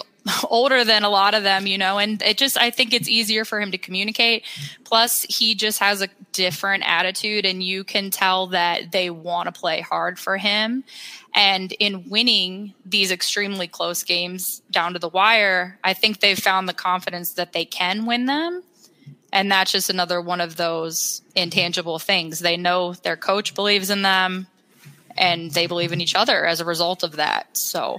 [0.50, 3.44] older than a lot of them, you know, and it just, I think it's easier
[3.44, 4.44] for him to communicate.
[4.84, 9.58] Plus, he just has a different attitude, and you can tell that they want to
[9.58, 10.84] play hard for him.
[11.34, 16.68] And in winning these extremely close games down to the wire, I think they've found
[16.68, 18.62] the confidence that they can win them.
[19.32, 22.38] And that's just another one of those intangible things.
[22.38, 24.46] They know their coach believes in them
[25.18, 27.56] and they believe in each other as a result of that.
[27.56, 27.98] So,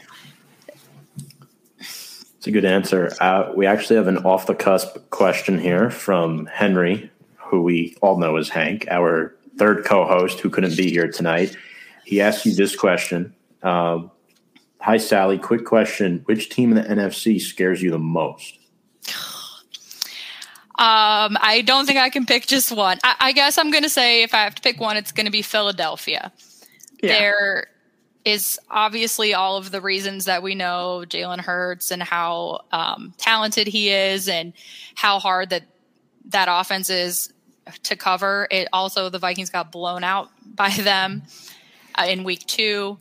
[1.79, 3.11] it's a good answer.
[3.19, 8.17] Uh, we actually have an off the cusp question here from Henry, who we all
[8.17, 11.55] know as Hank, our third co host who couldn't be here tonight.
[12.05, 13.35] He asked you this question.
[13.61, 14.11] Um,
[14.81, 15.37] Hi, Sally.
[15.37, 16.21] Quick question.
[16.25, 18.57] Which team in the NFC scares you the most?
[20.79, 22.97] Um, I don't think I can pick just one.
[23.03, 25.25] I, I guess I'm going to say if I have to pick one, it's going
[25.25, 26.31] to be Philadelphia.
[27.01, 27.19] Yeah.
[27.19, 27.67] They're
[28.69, 33.89] obviously all of the reasons that we know Jalen Hurts and how um, talented he
[33.89, 34.53] is and
[34.95, 35.63] how hard that
[36.25, 37.33] that offense is
[37.83, 38.47] to cover.
[38.51, 41.23] It also the Vikings got blown out by them
[41.95, 42.97] uh, in week two,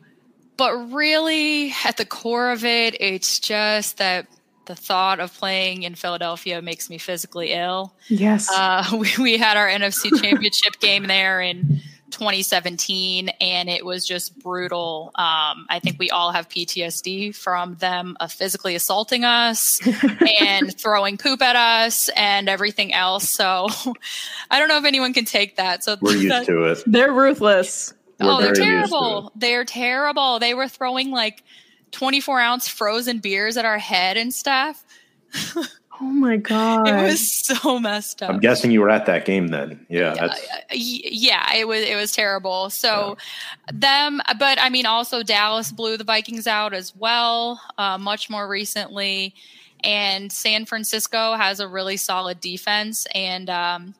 [0.56, 4.26] but really at the core of it, it's just that
[4.66, 7.94] the thought of playing in Philadelphia makes me physically ill.
[8.08, 11.80] Yes, uh, we, we had our NFC Championship game there and
[12.10, 15.10] 2017, and it was just brutal.
[15.14, 19.80] Um, I think we all have PTSD from them uh, physically assaulting us
[20.40, 23.28] and throwing poop at us and everything else.
[23.30, 23.68] So
[24.50, 25.84] I don't know if anyone can take that.
[25.84, 26.82] So we're used to it.
[26.86, 27.94] They're ruthless.
[28.20, 29.32] We're oh, they're terrible.
[29.36, 30.38] They're terrible.
[30.38, 31.44] They were throwing like
[31.92, 34.84] 24 ounce frozen beers at our head and stuff.
[36.00, 36.88] Oh my god!
[36.88, 38.30] It was so messed up.
[38.30, 39.84] I'm guessing you were at that game then.
[39.88, 40.32] Yeah,
[40.70, 42.70] yeah, yeah it was it was terrible.
[42.70, 43.16] So
[43.66, 43.72] yeah.
[43.72, 48.46] them, but I mean, also Dallas blew the Vikings out as well, uh, much more
[48.46, 49.34] recently,
[49.82, 53.06] and San Francisco has a really solid defense.
[53.12, 53.94] And um,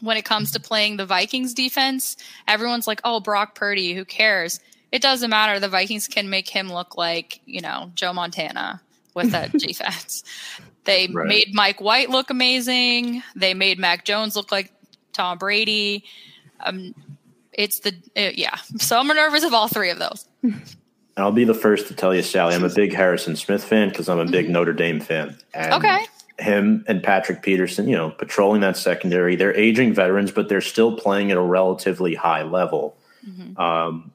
[0.00, 2.16] when it comes to playing the Vikings defense,
[2.46, 4.60] everyone's like, "Oh, Brock Purdy, who cares?"
[4.92, 5.58] It doesn't matter.
[5.58, 8.80] The Vikings can make him look like you know Joe Montana
[9.14, 10.22] with that defense.
[10.84, 11.28] They Right.
[11.28, 13.22] made Mike White look amazing.
[13.36, 14.72] They made Mac Jones look like
[15.12, 16.04] Tom Brady.
[16.60, 16.94] Um,
[17.52, 18.56] it's the uh, yeah.
[18.78, 20.26] So I'm nervous of all three of those.
[21.16, 24.08] I'll be the first to tell you, Sally, I'm a big Harrison Smith fan because
[24.08, 25.36] I'm a big Notre Dame fan.
[25.52, 26.06] And Okay.
[26.38, 29.36] Him and Patrick Peterson, you know, patrolling that secondary.
[29.36, 32.96] They're aging veterans, but they're still playing at a relatively high level.
[33.58, 34.10] Um,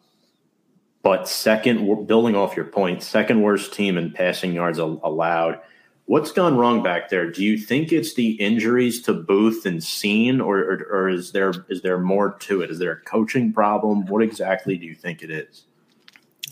[1.03, 5.61] but second, building off your point, second worst team in passing yards allowed.
[6.07, 7.29] What's gone wrong back there?
[7.29, 11.53] Do you think it's the injuries to Booth and Cine, or, or, or is there
[11.67, 12.71] is there more to it?
[12.71, 14.05] Is there a coaching problem?
[14.05, 15.65] What exactly do you think it is?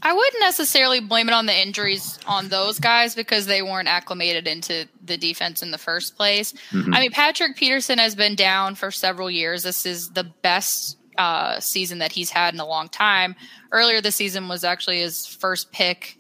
[0.02, 4.46] I wouldn't necessarily blame it on the injuries on those guys because they weren't acclimated
[4.46, 6.54] into the defense in the first place.
[6.94, 9.64] I mean, Patrick Peterson has been down for several years.
[9.64, 13.36] This is the best uh, season that he's had in a long time.
[13.72, 16.20] Earlier this season was actually his first pick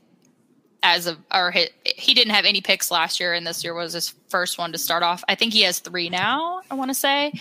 [0.85, 3.93] as of or he, he didn't have any picks last year and this year was
[3.93, 5.23] his first one to start off.
[5.27, 7.33] I think he has 3 now, I want to say.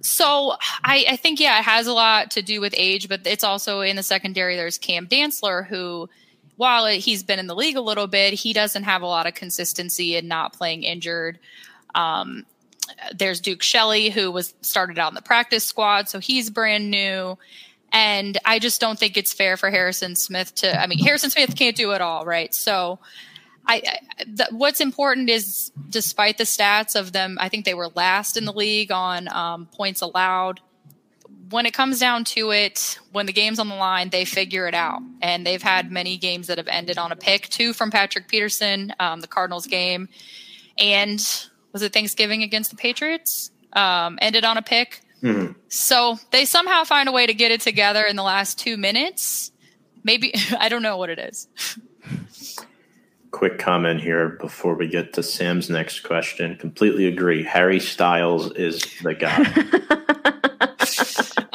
[0.00, 3.44] So I, I think yeah, it has a lot to do with age, but it's
[3.44, 4.56] also in the secondary.
[4.56, 6.08] There's Cam Dantzler, who,
[6.56, 9.34] while he's been in the league a little bit, he doesn't have a lot of
[9.34, 11.38] consistency in not playing injured.
[11.94, 12.46] Um,
[13.14, 17.38] there's Duke Shelley, who was started out in the practice squad, so he's brand new.
[17.92, 20.80] And I just don't think it's fair for Harrison Smith to.
[20.80, 22.54] I mean, Harrison Smith can't do it all, right?
[22.54, 22.98] So
[23.66, 27.88] I, I the, what's important is despite the stats of them, I think they were
[27.88, 30.60] last in the league on um, points allowed.
[31.50, 34.74] When it comes down to it, when the game's on the line, they figure it
[34.74, 35.02] out.
[35.20, 37.50] And they've had many games that have ended on a pick.
[37.50, 40.08] Two from Patrick Peterson, um, the Cardinals game,
[40.78, 41.20] and
[41.72, 43.50] was it Thanksgiving against the Patriots?
[43.74, 45.02] Um, ended on a pick.
[45.22, 45.54] Mhm.
[45.68, 49.52] So they somehow find a way to get it together in the last two minutes.
[50.04, 51.48] Maybe I don't know what it is.
[53.30, 56.54] quick comment here before we get to Sam's next question.
[56.56, 57.42] Completely agree.
[57.42, 59.46] Harry Styles is the guy.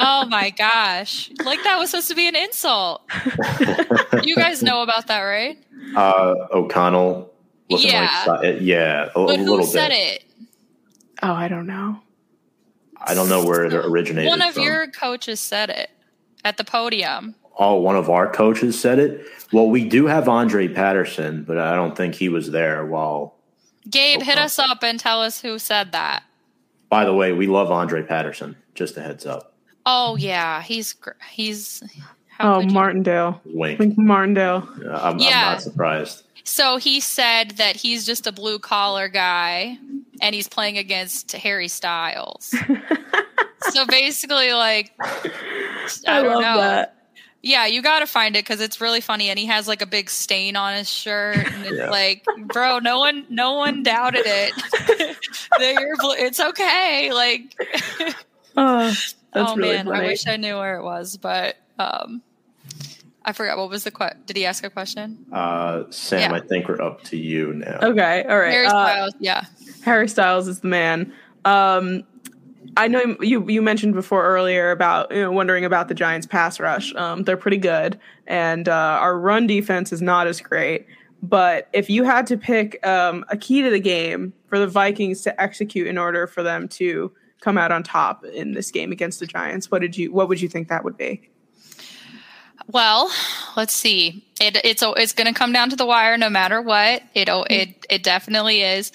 [0.00, 1.30] Oh my gosh.
[1.44, 3.02] Like that was supposed to be an insult.
[4.24, 5.58] You guys know about that, right?
[5.96, 7.32] uh, O'Connell.
[7.68, 8.24] Yeah.
[8.26, 10.22] Like, yeah, a, a But who little said bit.
[10.22, 10.24] it?
[11.22, 12.00] Oh, I don't know.
[13.00, 14.62] I don't know where it originated One of from.
[14.64, 15.90] your coaches said it
[16.44, 17.34] at the podium.
[17.58, 19.26] oh, one of our coaches said it.
[19.52, 22.84] Well, we do have Andre Patterson, but I don't think he was there.
[22.86, 23.34] While,
[23.88, 26.22] Gabe, hit us up and tell us who said that.
[26.90, 28.56] by the way, we love Andre Patterson.
[28.74, 29.54] Just a heads up.
[29.86, 31.82] Oh yeah, he's gr- he's.
[32.28, 33.40] how Oh, could you- Martindale.
[33.46, 33.96] Wink.
[33.98, 34.68] Martindale.
[34.84, 36.24] Uh, I'm, I'm not surprised.
[36.48, 39.76] So he said that he's just a blue collar guy
[40.22, 42.54] and he's playing against Harry Styles.
[43.70, 45.30] so basically, like, I,
[46.06, 46.56] I, don't love know.
[46.58, 46.94] that.
[47.42, 49.86] Yeah, you got to find it because it's really funny, and he has like a
[49.86, 51.90] big stain on his shirt, and it's Yeah.
[51.90, 54.54] like, bro, no one, no one doubted it.
[55.58, 56.14] that you're blue.
[56.16, 57.12] It's okay.
[57.12, 57.54] Like,
[58.56, 60.00] Oh, that's oh really man, funny.
[60.00, 62.22] I wish I knew where it was, but um,
[63.28, 64.22] I forgot what was the question.
[64.24, 65.26] Did he ask a question?
[65.30, 66.36] Uh, Sam, Yeah.
[66.38, 67.78] I think we're up to you now.
[67.82, 68.50] Okay, all right.
[68.50, 69.44] Harry Uh, Styles, yeah.
[69.82, 71.12] Harry Styles is the man.
[71.44, 72.04] Um,
[72.78, 76.58] I know you you mentioned before earlier about you know, wondering about the Giants' pass
[76.58, 76.94] rush.
[76.94, 80.86] Um, they're pretty good, and uh, our run defense is not as great.
[81.22, 85.20] But if you had to pick um, a key to the game for the Vikings
[85.22, 87.12] to execute in order for them to
[87.42, 90.40] come out on top in this game against the Giants, what did you what would
[90.40, 91.28] you think that would be?
[92.70, 93.10] Well,
[93.56, 94.26] let's see.
[94.40, 97.02] It, it's it's going to come down to the wire, no matter what.
[97.14, 98.92] It it it definitely is.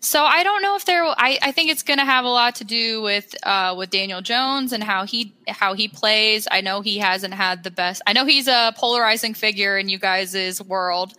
[0.00, 1.04] So I don't know if there.
[1.04, 4.20] I, I think it's going to have a lot to do with uh, with Daniel
[4.20, 6.48] Jones and how he how he plays.
[6.50, 8.02] I know he hasn't had the best.
[8.06, 11.14] I know he's a polarizing figure in you guys' world,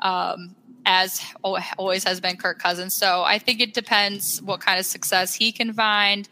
[0.00, 0.54] um,
[0.86, 2.94] as always has been Kirk Cousins.
[2.94, 6.28] So I think it depends what kind of success he can find.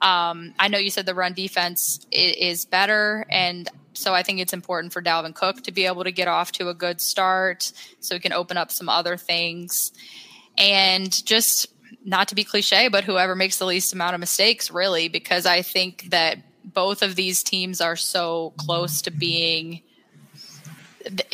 [0.00, 4.52] Um, I know you said the run defense is better, and so I think it's
[4.52, 8.14] important for Dalvin Cook to be able to get off to a good start, so
[8.14, 9.92] he can open up some other things,
[10.56, 11.68] and just
[12.04, 15.62] not to be cliche, but whoever makes the least amount of mistakes, really, because I
[15.62, 19.82] think that both of these teams are so close to being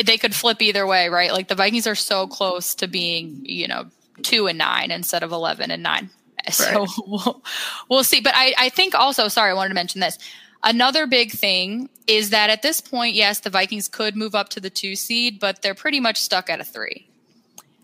[0.02, 1.32] they could flip either way, right?
[1.32, 3.86] Like the Vikings are so close to being, you know,
[4.22, 6.10] two and nine instead of eleven and nine.
[6.50, 7.42] So we'll,
[7.88, 8.20] we'll see.
[8.20, 10.18] But I, I think also, sorry, I wanted to mention this.
[10.62, 14.60] Another big thing is that at this point, yes, the Vikings could move up to
[14.60, 17.08] the two seed, but they're pretty much stuck at a three.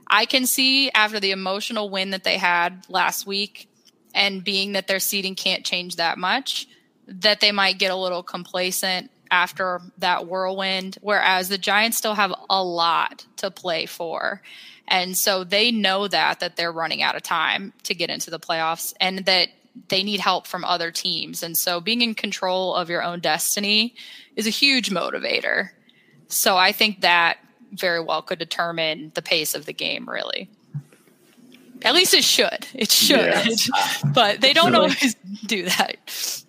[0.07, 3.69] I can see after the emotional win that they had last week,
[4.15, 6.69] and being that their seeding can't change that much,
[7.07, 12.35] that they might get a little complacent after that whirlwind, whereas the Giants still have
[12.51, 14.43] a lot to play for.
[14.87, 18.39] And so they know that that they're running out of time to get into the
[18.39, 19.49] playoffs and that
[19.89, 21.43] they need help from other teams.
[21.43, 23.95] And so being in control of your own destiny
[24.37, 25.71] is a huge motivator.
[26.29, 27.39] So I think that
[27.73, 30.51] very well could determine the pace of the game, really.
[31.85, 32.67] At least it should.
[32.75, 33.19] It should.
[33.19, 33.69] Yes.
[34.15, 35.17] but they don't really, always
[35.47, 36.45] do that.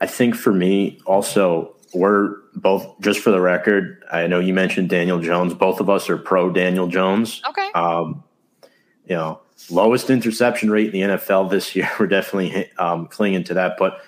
[0.00, 4.88] I think for me, also, we're both, just for the record, I know you mentioned
[4.88, 5.54] Daniel Jones.
[5.54, 7.40] Both of us are pro Daniel Jones.
[7.48, 7.70] Okay.
[7.74, 8.24] Um,
[9.06, 11.90] you know, lowest interception rate in the NFL this year.
[11.98, 13.76] We're definitely um, clinging to that.
[13.78, 14.00] But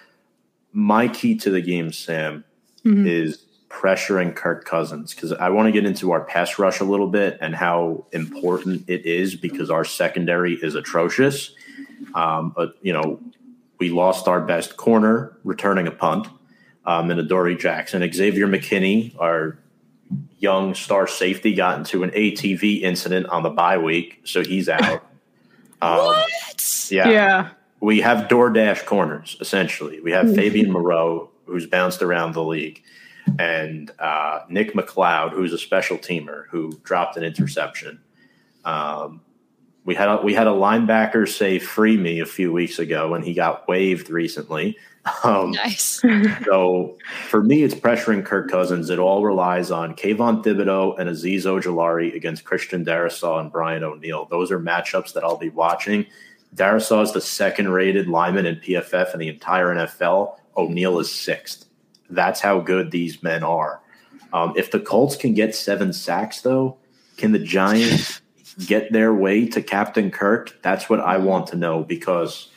[0.73, 2.45] my key to the game, Sam,
[2.85, 3.07] mm-hmm.
[3.07, 7.09] is pressuring Kirk Cousins because I want to get into our pass rush a little
[7.09, 11.55] bit and how important it is because our secondary is atrocious.
[12.15, 13.21] Um, but you know,
[13.79, 16.29] we lost our best corner returning a punt
[16.87, 18.09] um, in Adoree Jackson.
[18.13, 19.59] Xavier McKinney, our
[20.39, 25.05] young star safety, got into an ATV incident on the bye week, so he's out.
[25.85, 26.89] Um, what?
[26.91, 27.09] Yeah.
[27.09, 27.49] Yeah.
[27.81, 30.01] We have DoorDash corners, essentially.
[30.01, 32.83] We have Fabian Moreau, who's bounced around the league
[33.39, 38.01] and uh, Nick McCloud, who's a special teamer who dropped an interception.
[38.65, 39.21] Um,
[39.85, 43.25] we had a, we had a linebacker say "free me" a few weeks ago, and
[43.25, 44.79] he got waived recently.
[45.23, 46.03] Um, nice.
[46.45, 46.97] so
[47.29, 48.89] for me, it's pressuring Kirk Cousins.
[48.89, 54.27] It all relies on Kayvon Thibodeaux and Azeez Ojulari against Christian Darrisaw and Brian O'Neill.
[54.31, 56.07] Those are matchups that I'll be watching.
[56.55, 60.37] Darrisaw is the second rated lineman in PFF in the entire NFL.
[60.57, 61.67] O'Neill is sixth.
[62.09, 63.81] That's how good these men are.
[64.33, 66.79] Um, if the Colts can get seven sacks, though,
[67.17, 68.21] can the Giants
[68.67, 70.59] get their way to Captain Kirk?
[70.63, 72.51] That's what I want to know because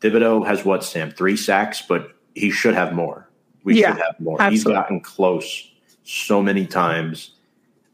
[0.00, 1.10] Thibodeaux has what, Sam?
[1.10, 3.28] Three sacks, but he should have more.
[3.64, 4.40] We yeah, should have more.
[4.40, 4.56] Absolutely.
[4.56, 5.70] He's gotten close
[6.04, 7.32] so many times.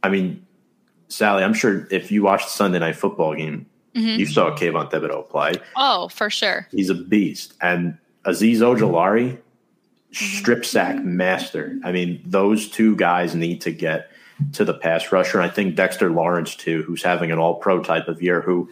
[0.02, 0.46] I mean,
[1.08, 4.20] Sally, I'm sure if you watched the Sunday night football game, mm-hmm.
[4.20, 5.54] you saw Kayvon Thibodeaux play.
[5.76, 6.68] Oh, for sure.
[6.70, 7.54] He's a beast.
[7.60, 9.38] And Azeez Ojulari,
[10.12, 11.78] strip sack master.
[11.84, 14.10] I mean, those two guys need to get
[14.52, 15.40] to the pass rusher.
[15.40, 18.40] And I think Dexter Lawrence too, who's having an All Pro type of year.
[18.40, 18.70] Who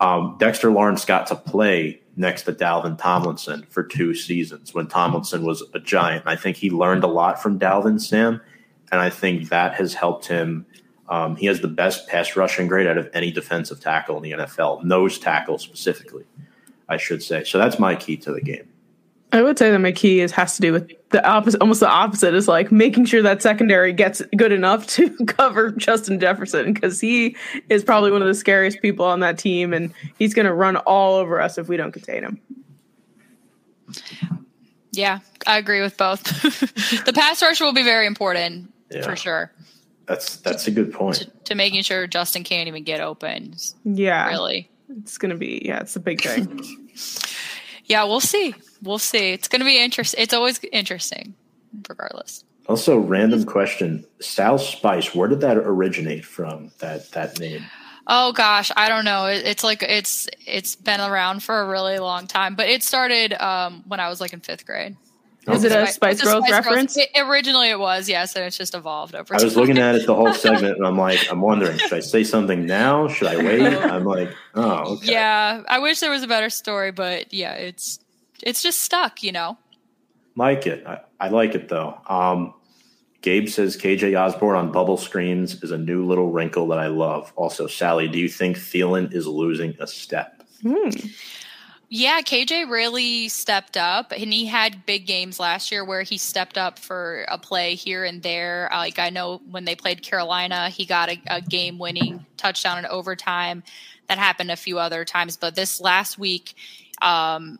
[0.00, 5.44] um, Dexter Lawrence got to play next to Dalvin Tomlinson for two seasons when Tomlinson
[5.44, 6.26] was a giant.
[6.26, 8.40] I think he learned a lot from Dalvin Sam,
[8.90, 10.66] and I think that has helped him.
[11.08, 14.32] Um, he has the best pass rushing grade out of any defensive tackle in the
[14.32, 16.24] NFL, nose tackle specifically,
[16.88, 17.44] I should say.
[17.44, 18.69] So that's my key to the game.
[19.32, 21.88] I would say that my key is has to do with the opposite, almost the
[21.88, 27.00] opposite is like making sure that secondary gets good enough to cover Justin Jefferson because
[27.00, 27.36] he
[27.68, 30.76] is probably one of the scariest people on that team, and he's going to run
[30.78, 32.40] all over us if we don't contain him.
[34.92, 36.22] Yeah, I agree with both.
[37.04, 39.02] the pass rush will be very important yeah.
[39.02, 39.52] for sure.
[40.06, 41.18] That's that's a good point.
[41.18, 43.54] To, to, making sure Justin can't even get open.
[43.84, 44.68] Yeah, really,
[44.98, 46.88] it's going to be yeah, it's a big thing.
[47.84, 49.30] yeah, we'll see we'll see.
[49.30, 50.22] It's going to be interesting.
[50.22, 51.34] It's always interesting,
[51.88, 52.44] regardless.
[52.66, 55.14] Also, random question: Sal Spice.
[55.14, 56.70] Where did that originate from?
[56.78, 57.64] That that name.
[58.06, 59.26] Oh gosh, I don't know.
[59.26, 63.32] It, it's like it's it's been around for a really long time, but it started
[63.34, 64.96] um, when I was like in fifth grade.
[65.48, 66.96] Is it a Spice Girls Spice reference?
[66.96, 69.34] It, originally, it was yes, and it's just evolved over.
[69.34, 72.00] I was looking at it the whole segment, and I'm like, I'm wondering, should I
[72.00, 73.08] say something now?
[73.08, 73.62] Should I wait?
[73.62, 75.12] I'm like, oh, okay.
[75.12, 75.62] yeah.
[75.66, 78.00] I wish there was a better story, but yeah, it's
[78.42, 79.58] it's just stuck, you know.
[80.36, 80.86] Like it.
[80.86, 82.00] I, I like it though.
[82.08, 82.54] Um,
[83.22, 87.32] Gabe says KJ Osborn on bubble screens is a new little wrinkle that I love.
[87.36, 90.42] Also, Sally, do you think Thielen is losing a step?
[90.62, 90.88] Hmm.
[91.92, 96.56] Yeah, KJ really stepped up, and he had big games last year where he stepped
[96.56, 98.68] up for a play here and there.
[98.70, 103.64] Like I know when they played Carolina, he got a, a game-winning touchdown in overtime.
[104.06, 106.54] That happened a few other times, but this last week,
[107.02, 107.58] um,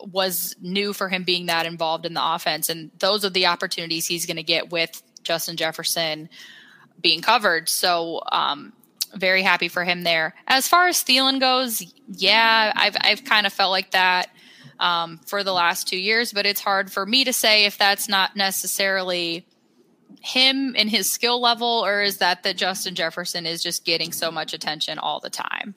[0.00, 2.68] was new for him being that involved in the offense.
[2.68, 6.28] And those are the opportunities he's going to get with Justin Jefferson
[7.00, 7.68] being covered.
[7.68, 8.72] So, um,
[9.14, 10.34] very happy for him there.
[10.46, 14.28] As far as Thielen goes, yeah, I've, I've kind of felt like that
[14.78, 18.08] um, for the last two years, but it's hard for me to say if that's
[18.08, 19.46] not necessarily
[20.20, 24.30] him and his skill level, or is that that Justin Jefferson is just getting so
[24.30, 25.74] much attention all the time.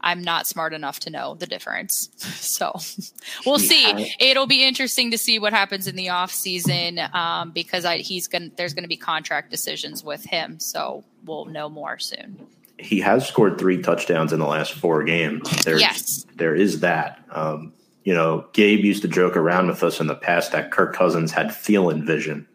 [0.00, 2.10] I'm not smart enough to know the difference.
[2.48, 2.72] So
[3.46, 3.68] we'll yeah.
[3.96, 4.14] see.
[4.18, 8.26] It'll be interesting to see what happens in the off season um, because I, he's
[8.26, 10.58] going there's going to be contract decisions with him.
[10.58, 12.46] So we'll know more soon.
[12.78, 15.48] He has scored three touchdowns in the last four games.
[15.64, 17.22] There's, yes, there is that.
[17.30, 17.74] Um,
[18.08, 21.30] you know, Gabe used to joke around with us in the past that Kirk Cousins
[21.30, 22.48] had Thielen vision.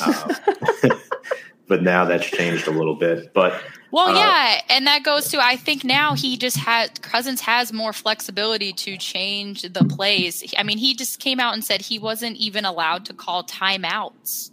[0.00, 0.34] Uh,
[1.68, 3.34] but now that's changed a little bit.
[3.34, 3.60] But
[3.94, 7.72] well, uh, yeah, and that goes to I think now he just had Cousins has
[7.72, 10.52] more flexibility to change the plays.
[10.58, 14.50] I mean, he just came out and said he wasn't even allowed to call timeouts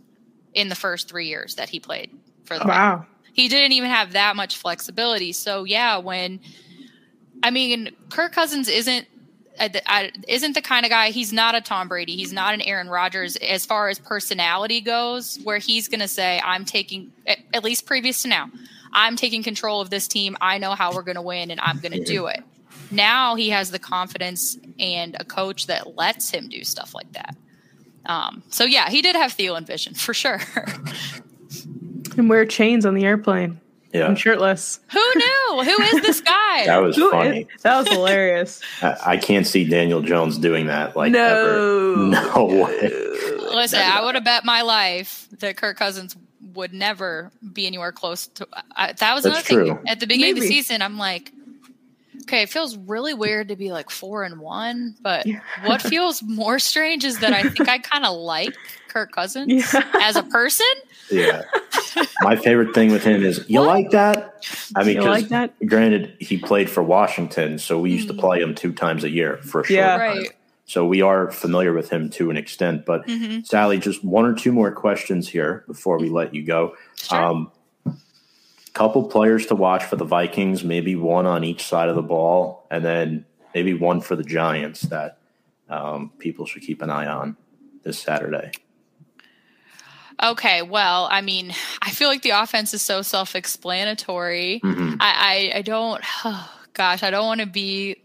[0.53, 2.11] in the first three years that he played
[2.43, 3.07] for the wow.
[3.33, 5.31] He didn't even have that much flexibility.
[5.31, 6.39] So yeah, when
[7.41, 9.07] I mean, Kirk Cousins isn't
[10.27, 13.35] isn't the kind of guy he's not a tom brady he's not an aaron rodgers
[13.35, 17.11] as far as personality goes where he's going to say i'm taking
[17.53, 18.49] at least previous to now
[18.93, 21.79] i'm taking control of this team i know how we're going to win and i'm
[21.79, 22.43] going to do it
[22.89, 27.35] now he has the confidence and a coach that lets him do stuff like that
[28.05, 30.41] um, so yeah he did have Thielen vision for sure
[32.17, 33.61] and wear chains on the airplane
[33.93, 34.07] yeah.
[34.07, 34.79] I'm shirtless.
[34.91, 35.63] Who knew?
[35.63, 36.65] Who is this guy?
[36.65, 37.47] that was Who funny.
[37.55, 38.61] Is, that was hilarious.
[38.81, 40.95] I, I, can't see Daniel Jones doing that.
[40.95, 41.97] Like no, ever.
[41.97, 42.89] no way.
[43.53, 46.15] Listen, I would have bet my life that Kirk Cousins
[46.53, 48.47] would never be anywhere close to.
[48.75, 49.75] Uh, that was That's another true.
[49.75, 49.87] thing.
[49.87, 50.45] At the beginning Maybe.
[50.45, 51.31] of the season, I'm like,
[52.23, 55.39] okay, it feels really weird to be like four and one, but Yeah.
[55.65, 58.55] what feels more strange is that I think I kind of like
[58.87, 59.83] Kirk Cousins Yeah.
[60.01, 60.65] as a person.
[61.09, 61.43] Yeah.
[62.21, 63.67] My favorite thing with him is you What?
[63.67, 64.45] like that.
[64.75, 65.53] I mean, You 'cause like that?
[65.65, 68.19] granted, he played for Washington, so we used to Mhm.
[68.19, 69.75] play him two times a year for sure.
[69.75, 69.97] Yeah.
[69.97, 70.31] Right.
[70.65, 72.85] So we are familiar with him to an extent.
[72.85, 73.45] But Mhm.
[73.45, 76.75] Sally, just one or two more questions here before we let you go.
[76.95, 77.23] Sure.
[77.23, 77.51] Um,
[78.73, 82.65] couple players to watch for the Vikings, maybe one on each side of the ball,
[82.71, 85.17] and then maybe one for the Giants that
[85.69, 87.35] um, people should keep an eye on
[87.83, 88.51] this Saturday.
[90.23, 94.61] Okay, well, I mean, I feel like the offense is so self-explanatory.
[94.63, 94.97] Mhm.
[94.99, 97.97] I, I, I don't, oh, gosh, I don't want to be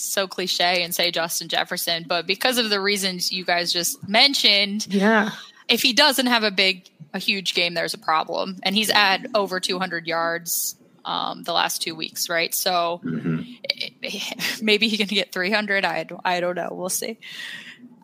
[0.00, 4.86] so cliche and say Justin Jefferson, but because of the reasons you guys just mentioned,
[4.90, 5.30] Yeah.
[5.68, 8.56] if he doesn't have a big, a huge game, there's a problem.
[8.62, 12.54] And he's at over 200 yards um, the last two weeks, right?
[12.54, 13.58] So Mhm.
[14.62, 15.84] maybe he can get 300.
[15.84, 16.68] I don't, I don't know.
[16.72, 17.18] We'll see.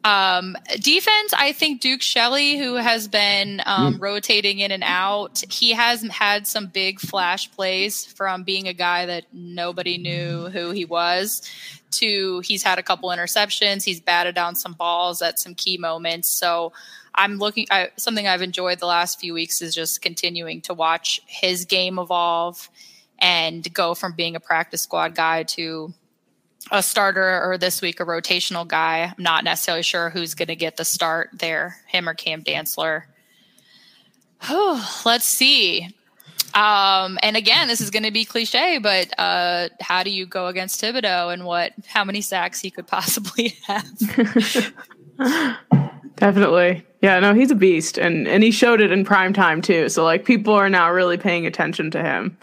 [0.04, 5.72] Um, defense, I think Duke Shelley, who has been um, rotating in and out, he
[5.72, 10.84] has had some big flash plays from being a guy that nobody knew who he
[10.84, 11.42] was
[11.92, 13.84] to he's had a couple interceptions.
[13.84, 16.38] He's batted down some balls at some key moments.
[16.38, 16.72] So
[17.14, 21.20] I'm looking, I, something I've enjoyed the last few weeks is just continuing to watch
[21.26, 22.68] his game evolve
[23.18, 25.94] and go from being a practice squad guy to
[26.70, 29.12] a starter or this week a rotational guy.
[29.16, 33.04] I'm not necessarily sure who's going to get the start there, him or Cam Dantzler.
[35.04, 35.95] Let's see.
[36.56, 40.46] Um, and again, this is going to be cliche, but uh, how do you go
[40.46, 43.84] against Thibodeaux and what, how many sacks he could possibly have?
[46.16, 46.84] Definitely.
[47.02, 49.88] Yeah, no, he's a beast and and he showed it in prime time too.
[49.90, 52.38] So like people are now really paying attention to him.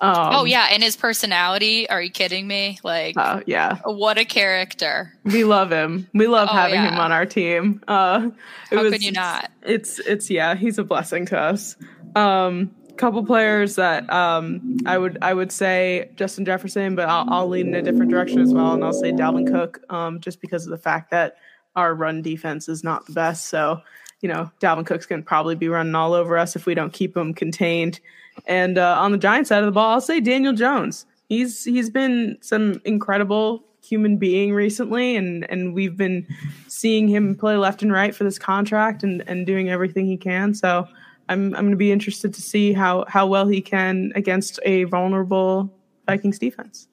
[0.00, 1.88] Um, oh yeah, and his personality.
[1.88, 2.78] Are you kidding me?
[2.82, 3.78] Like, uh, yeah.
[3.84, 5.12] what a character!
[5.22, 6.08] We love him.
[6.12, 7.80] We love Oh, having him on our team.
[7.86, 8.30] Uh
[8.72, 9.50] it How was- could you not?
[9.62, 11.76] It's it's yeah, he's a blessing to us.
[12.16, 12.72] Um
[13.02, 17.74] couple players that um I would I would say Justin Jefferson, but I'll I'll in
[17.74, 20.78] a different direction as well and I'll say Dalvin Cook um just because of the
[20.78, 21.36] fact that
[21.74, 23.46] our run defense is not the best.
[23.46, 23.80] So,
[24.20, 26.92] you know, Dalvin Cook's going to probably be running all over us if we don't
[26.92, 27.98] keep him contained.
[28.46, 31.04] And uh, on the Giants side of the ball, I'll say Daniel Jones.
[31.28, 36.24] He's he's been some incredible human being recently, and and we've been
[36.68, 40.54] seeing him play left and right for this contract and and doing everything he can.
[40.54, 40.86] So
[41.28, 44.84] I'm I'm going to be interested to see how how well he can against a
[44.84, 45.72] vulnerable
[46.06, 46.88] Vikings defense.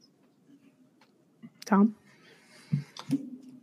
[1.65, 1.95] Tom.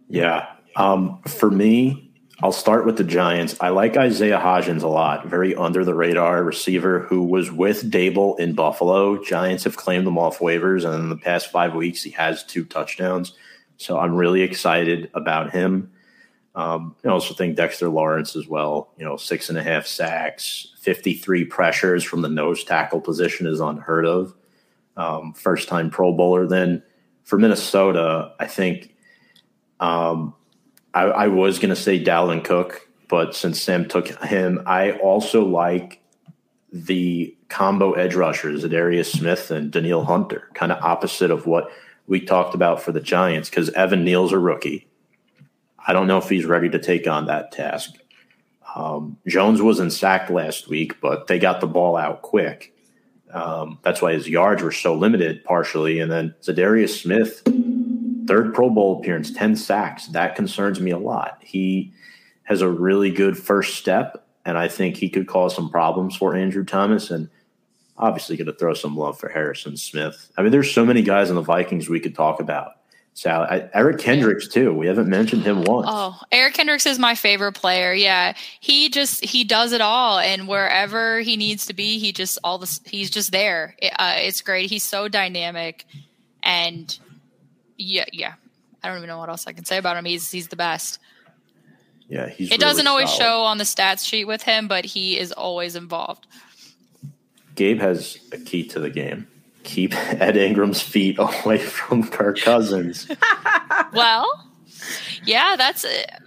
[0.08, 0.46] Yeah.
[0.76, 2.06] Um, for me,
[2.42, 3.56] I'll start with the Giants.
[3.60, 5.26] I like Isaiah Hodgins a lot.
[5.26, 9.22] Very under the radar receiver who was with Daboll in Buffalo.
[9.24, 12.64] Giants have claimed him off waivers, and in the past five weeks, he has two
[12.64, 13.32] touchdowns.
[13.78, 15.90] So I'm really excited about him.
[16.56, 18.88] Um, I also think Dexter Lawrence as well.
[18.96, 23.60] You know, six and a half sacks, 53 pressures from the nose tackle position is
[23.60, 24.34] unheard of.
[24.96, 26.46] Um, first time Pro Bowler.
[26.46, 26.82] Then
[27.24, 28.94] for Minnesota, I think
[29.80, 30.34] um,
[30.94, 35.44] I, I was going to say Dalvin Cook, but since Sam took him, I also
[35.44, 36.00] like
[36.72, 41.70] the combo edge rushers, Za'Darius Smith and Danielle Hunter, kind of opposite of what
[42.06, 44.85] we talked about for the Giants, because Evan Neal's a rookie.
[45.86, 47.94] I don't know if he's ready to take on that task.
[48.74, 52.74] Um, Jones wasn't sacked last week, but they got the ball out quick.
[53.32, 56.00] Um, that's why his yards were so limited, partially.
[56.00, 57.42] And then Za'Darius Smith,
[58.26, 60.06] third Pro Bowl appearance, 10 sacks.
[60.08, 61.38] That concerns me a lot.
[61.40, 61.92] He
[62.44, 66.34] has a really good first step and I think he could cause some problems for
[66.34, 67.10] Andrew Thomas.
[67.10, 67.28] And
[67.98, 70.30] obviously, going to throw some love for Harrison Smith.
[70.38, 72.74] I mean, there's so many guys in the Vikings we could talk about.
[73.16, 74.74] Sally, I, Eric Kendricks too.
[74.74, 75.86] We haven't mentioned him once.
[75.88, 77.94] Oh, Eric Kendricks is my favorite player.
[77.94, 82.38] Yeah, he just he does it all, and wherever he needs to be, he just
[82.44, 83.74] all this he's just there.
[83.98, 84.68] Uh, it's great.
[84.68, 85.86] He's so dynamic,
[86.42, 86.98] and
[87.78, 88.34] yeah, yeah.
[88.84, 90.04] I don't even know what else I can say about him.
[90.04, 90.98] He's he's the best.
[92.10, 92.48] Yeah, he's.
[92.48, 93.22] It really doesn't always solid.
[93.22, 96.26] show on the stats sheet with him, but he is always involved.
[97.54, 99.26] Gabe has a key to the game
[99.66, 103.08] keep Ed Ingram's feet away from Kirk Cousins.
[103.92, 104.48] well,
[105.24, 105.84] yeah, that's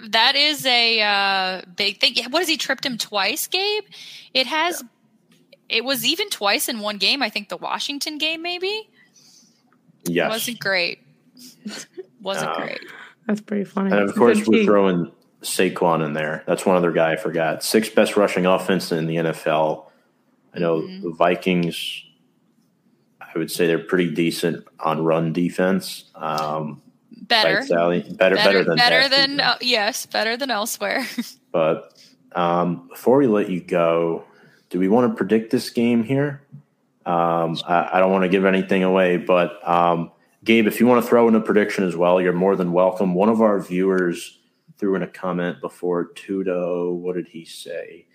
[0.09, 2.15] that is a uh, big thing.
[2.29, 3.85] What has he tripped him twice, Gabe?
[4.33, 4.81] It has.
[4.81, 4.87] Yeah.
[5.69, 7.21] It was even twice in one game.
[7.21, 8.89] I think the Washington game, maybe.
[10.03, 10.99] Yes, it wasn't great.
[12.21, 12.79] wasn't uh, great.
[13.27, 13.91] That's pretty funny.
[13.91, 15.11] And of course, we're throwing
[15.43, 16.43] Saquon in there.
[16.47, 17.63] That's one other guy I forgot.
[17.63, 19.85] Sixth best rushing offense in the NFL.
[20.55, 21.03] I know mm-hmm.
[21.03, 22.03] the Vikings
[23.33, 26.05] I would say they're pretty decent on run defense.
[26.15, 26.81] Um,
[27.11, 31.05] better, Sally, better, better, better than better than uh, yes, better than elsewhere.
[31.51, 31.93] but
[32.33, 34.23] um, before we let you go,
[34.69, 36.41] do we want to predict this game here?
[37.05, 40.11] Um, I, I, don't want to give anything away, but um,
[40.43, 43.15] Gabe, if you want to throw in a prediction as well, you're more than welcome.
[43.15, 44.37] One of our viewers
[44.77, 46.93] threw in a comment before Tudo.
[46.93, 48.05] What did he say?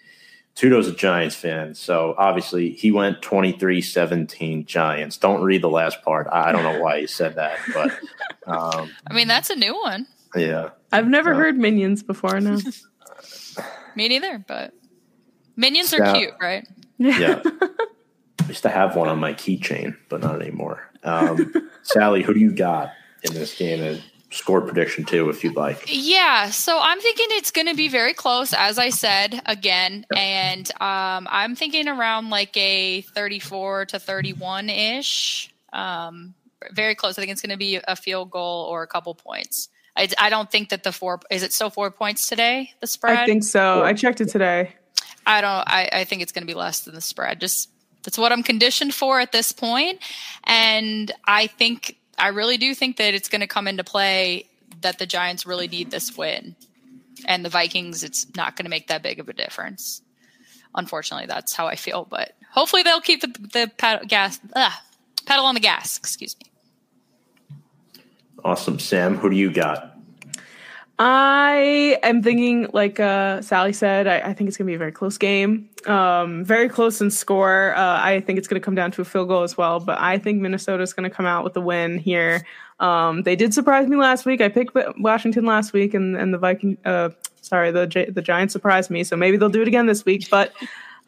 [0.54, 5.16] Tudo's a Giants fan, so obviously he went 23-17 Giants.
[5.16, 6.28] Don't read the last part.
[6.30, 7.90] I don't know why he said that, but
[8.46, 10.06] um, I mean that's a new one.
[10.36, 12.38] Yeah, I've never heard Minions before.
[12.40, 12.58] No,
[13.96, 14.44] me neither.
[14.46, 14.72] But
[15.56, 16.66] Minions are cute, right?
[16.98, 20.88] Yeah, I used to have one on my keychain, but not anymore.
[21.02, 21.52] Um,
[21.82, 22.92] Sally, who do you got
[23.24, 24.00] in this game?
[24.34, 25.84] Score prediction too, if you'd like.
[25.86, 30.68] Yeah, so I'm thinking it's going to be very close, as I said again, and
[30.80, 35.52] um, I'm thinking around like a 34 to 31 ish.
[35.72, 36.34] Um,
[36.72, 37.18] very close.
[37.18, 39.68] I think it's going to be a field goal or a couple points.
[39.96, 42.72] I, I don't think that the four is it still four points today.
[42.80, 43.18] The spread.
[43.18, 43.76] I think so.
[43.76, 43.84] Four.
[43.84, 44.74] I checked it today.
[45.26, 45.50] I don't.
[45.50, 47.40] I, I think it's going to be less than the spread.
[47.40, 47.70] Just
[48.02, 50.00] that's what I'm conditioned for at this point,
[50.44, 54.46] and I think I really do think that it's going to come into play
[54.80, 56.56] that the Giants really need this win.
[57.26, 60.02] And the Vikings, it's not going to make that big of a difference.
[60.74, 62.06] Unfortunately, that's how I feel.
[62.08, 64.72] But hopefully, they'll keep the, the pedal, gas, ugh,
[65.24, 65.96] pedal on the gas.
[65.96, 66.50] Excuse me.
[68.44, 68.78] Awesome.
[68.78, 69.93] Sam, who do you got?
[70.98, 74.78] I am thinking, like uh, Sally said, I, I, think it's going to be a
[74.78, 75.68] very close game.
[75.86, 77.74] Um, very close in score.
[77.74, 79.98] Uh, I think it's going to come down to a field goal as well, but
[79.98, 82.46] I think Minnesota is going to come out with a win here.
[82.78, 84.40] Um, they did surprise me last week.
[84.40, 87.10] I picked Washington last week, and, and the Viking, uh,
[87.40, 89.02] sorry, the the Giants surprised me.
[89.02, 90.30] So maybe they'll do it again this week.
[90.30, 90.52] But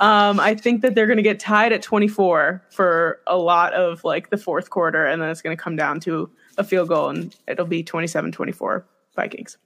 [0.00, 4.02] um, I think that they're going to get tied at 24 for a lot of
[4.02, 7.08] like the fourth quarter, and then it's going to come down to a field goal,
[7.08, 8.84] and it'll be 27 24
[9.14, 9.58] Vikings.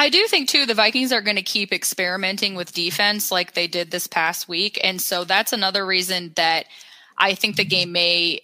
[0.00, 3.66] I do think too the Vikings are going to keep experimenting with defense like they
[3.66, 6.64] did this past week, and so that's another reason that
[7.18, 8.40] I think the game may.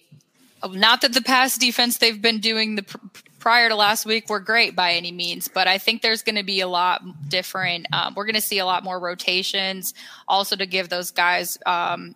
[0.63, 2.85] Not that the past defense they've been doing the
[3.39, 6.43] prior to last week were great by any means, but I think there's going to
[6.43, 7.87] be a lot different.
[7.91, 9.95] Um, we're going to see a lot more rotations,
[10.27, 12.13] also to give those guys um,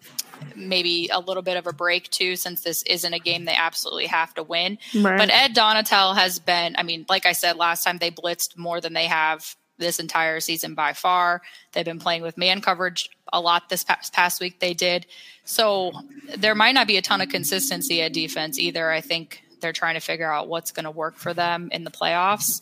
[0.55, 4.07] maybe a little bit of a break too, since this isn't a game they absolutely
[4.07, 4.77] have to win.
[4.95, 5.18] Right.
[5.18, 8.81] But Ed Donatell has been, I mean, like I said last time, they blitzed more
[8.81, 11.41] than they have this entire season by far.
[11.72, 14.59] They've been playing with man coverage a lot this past, week.
[14.59, 15.07] They did.
[15.43, 15.91] So
[16.38, 18.91] there might not be a ton of consistency at defense either.
[18.91, 21.91] I think they're trying to figure out what's going to work for them in the
[21.91, 22.61] playoffs.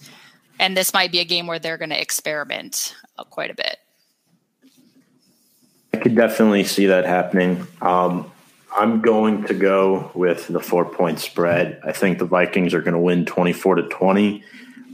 [0.59, 2.95] And this might be a game where they're going to experiment
[3.29, 3.77] quite a bit.
[5.93, 7.67] I could definitely see that happening.
[7.81, 8.31] Um,
[8.75, 11.81] I'm going to go with the four point spread.
[11.83, 14.43] I think the Vikings are going to win 24 to 20.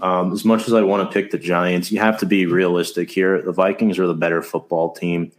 [0.02, 3.10] Um, as much as I want to pick the Giants, you have to be realistic
[3.10, 3.42] here.
[3.42, 5.32] The Vikings are the better football team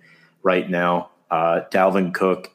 [0.42, 1.10] right now.
[1.30, 2.50] Uh, Dalvin Cook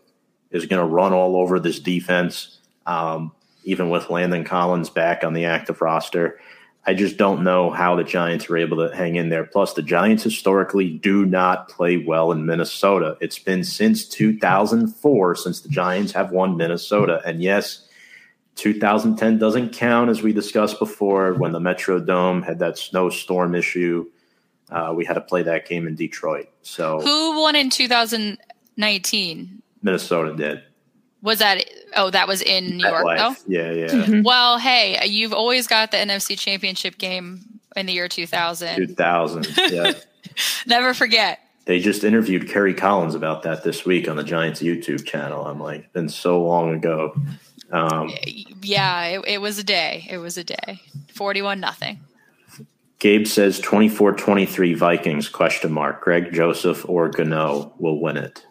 [0.52, 3.32] is going to run all over this defense, um,
[3.64, 6.40] even with Landon Collins back on the active roster.
[6.86, 9.44] I just don't know how the Giants were able to hang in there.
[9.46, 13.18] Plus, the Giants historically do not play well in Minnesota.
[13.22, 17.22] It's been since 2004 since the Giants have won Minnesota.
[17.24, 17.88] And yes,
[18.56, 24.10] 2010 doesn't count, as we discussed before, when the Metrodome had that snowstorm issue.
[24.72, 26.48] Uh, we had to play that game in Detroit.
[26.64, 29.62] So, who won in 2019?
[29.84, 30.64] Minnesota did.
[31.22, 31.64] Was that
[31.96, 33.36] oh that was in New York though?
[33.48, 33.88] Yeah, yeah.
[33.88, 34.22] Mm-hmm.
[34.24, 37.42] Well, hey, you've always got the NFC Championship game
[37.76, 38.76] in the year 2000.
[38.76, 39.48] 2000.
[39.70, 39.94] Yeah.
[40.66, 41.40] Never forget.
[41.66, 45.46] They just interviewed Kerry Collins about that this week on the Giants YouTube channel.
[45.46, 47.16] I'm like, been so long ago.
[47.72, 48.12] Um,
[48.62, 50.08] yeah, it, it was a day.
[50.10, 50.82] It was a day.
[51.14, 52.00] 41 nothing.
[53.00, 56.02] Gabe says 24-23 Vikings question mark.
[56.02, 58.46] Greg Joseph or Gano will win it.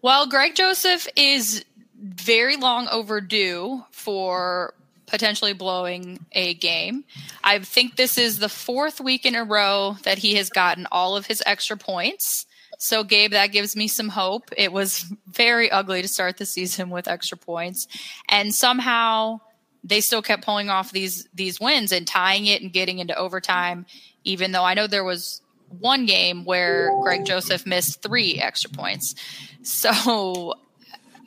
[0.00, 1.64] Well, Greg Joseph is
[2.02, 4.74] very long overdue for
[5.06, 7.04] potentially blowing a game.
[7.44, 11.16] I think this is the fourth week in a row that he has gotten all
[11.16, 12.46] of his extra points.
[12.78, 14.50] So, Gabe, that gives me some hope.
[14.56, 17.86] It was very ugly to start the season with extra points,
[18.28, 19.40] and somehow
[19.84, 23.86] they still kept pulling off these these wins and tying it and getting into overtime.
[24.24, 25.42] Even though I know there was
[25.78, 29.14] one game where Greg Joseph missed three extra points,
[29.62, 30.54] so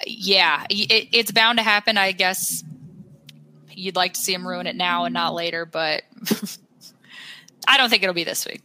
[0.05, 1.97] yeah, it, it's bound to happen.
[1.97, 2.63] I guess
[3.71, 6.03] you'd like to see him ruin it now and not later, but
[7.67, 8.61] I don't think it'll be this week.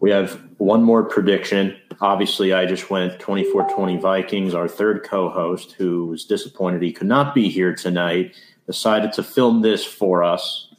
[0.00, 1.76] We have one more prediction.
[2.00, 4.54] Obviously, I just went 24 20 Vikings.
[4.54, 8.34] Our third co host, who was disappointed he could not be here tonight,
[8.66, 10.72] decided to film this for us.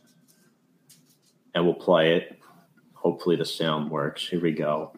[1.54, 2.40] And we'll play it.
[2.94, 4.28] Hopefully, the sound works.
[4.28, 4.94] Here we go.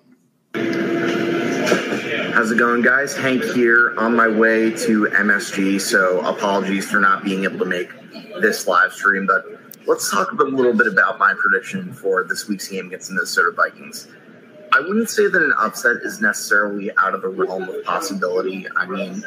[2.16, 3.16] How's it going, guys?
[3.16, 7.90] Hank here on my way to MSG, so apologies for not being able to make
[8.40, 9.46] this live stream, but
[9.88, 13.52] let's talk a little bit about my prediction for this week's game against the Minnesota
[13.56, 14.10] Vikings.
[14.74, 18.68] I wouldn't say that an upset is necessarily out of the realm of possibility.
[18.76, 19.24] I mean,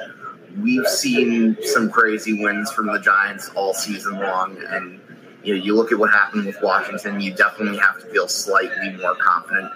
[0.61, 5.01] we've seen some crazy wins from the Giants all season long, and
[5.43, 8.97] you know, you look at what happened with Washington, you definitely have to feel slightly
[8.97, 9.73] more confident.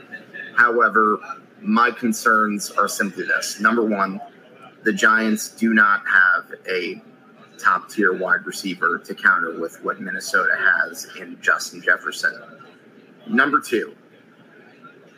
[0.57, 1.19] However,
[1.62, 4.20] my concerns are simply this number one,
[4.82, 7.03] the Giants do not have a
[7.59, 12.41] top tier wide receiver to counter with what Minnesota has in Justin Jefferson.
[13.28, 13.95] Number two,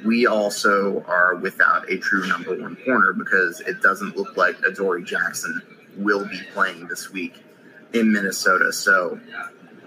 [0.05, 5.05] we also are without a true number one corner because it doesn't look like Adoree
[5.05, 5.63] Jackson
[5.97, 7.43] will be playing this week
[7.93, 8.73] in Minnesota.
[8.73, 9.21] So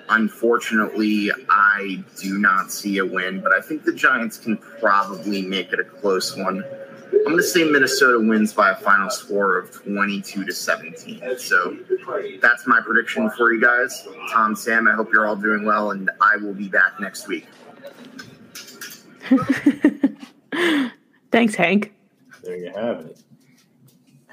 [0.09, 5.73] Unfortunately, I do not see a win, but I think the Giants can probably make
[5.73, 6.63] it a close one.
[7.11, 11.39] I'm going to say Minnesota wins by a final score of 22 to 17.
[11.39, 11.77] So
[12.41, 14.07] that's my prediction for you guys.
[14.31, 17.47] Tom, Sam, I hope you're all doing well, and I will be back next week.
[21.31, 21.93] Thanks, Hank.
[22.43, 23.23] There you have it.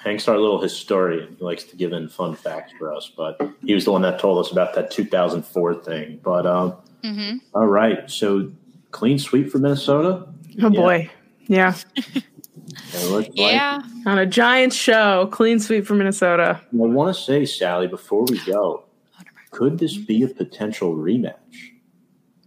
[0.02, 1.36] Hank's our little historian.
[1.38, 4.18] He likes to give in fun facts for us, but he was the one that
[4.18, 6.20] told us about that 2004 thing.
[6.22, 6.74] But um,
[7.04, 7.36] mm-hmm.
[7.54, 8.50] all right, so
[8.90, 10.26] clean sweep for Minnesota.
[10.26, 10.68] Oh yeah.
[10.68, 11.10] boy,
[11.46, 11.74] yeah.
[13.34, 13.82] yeah.
[14.06, 16.60] On a giant show, clean sweep for Minnesota.
[16.60, 18.84] I want to say, Sally, before we go,
[19.52, 21.34] could this be a potential rematch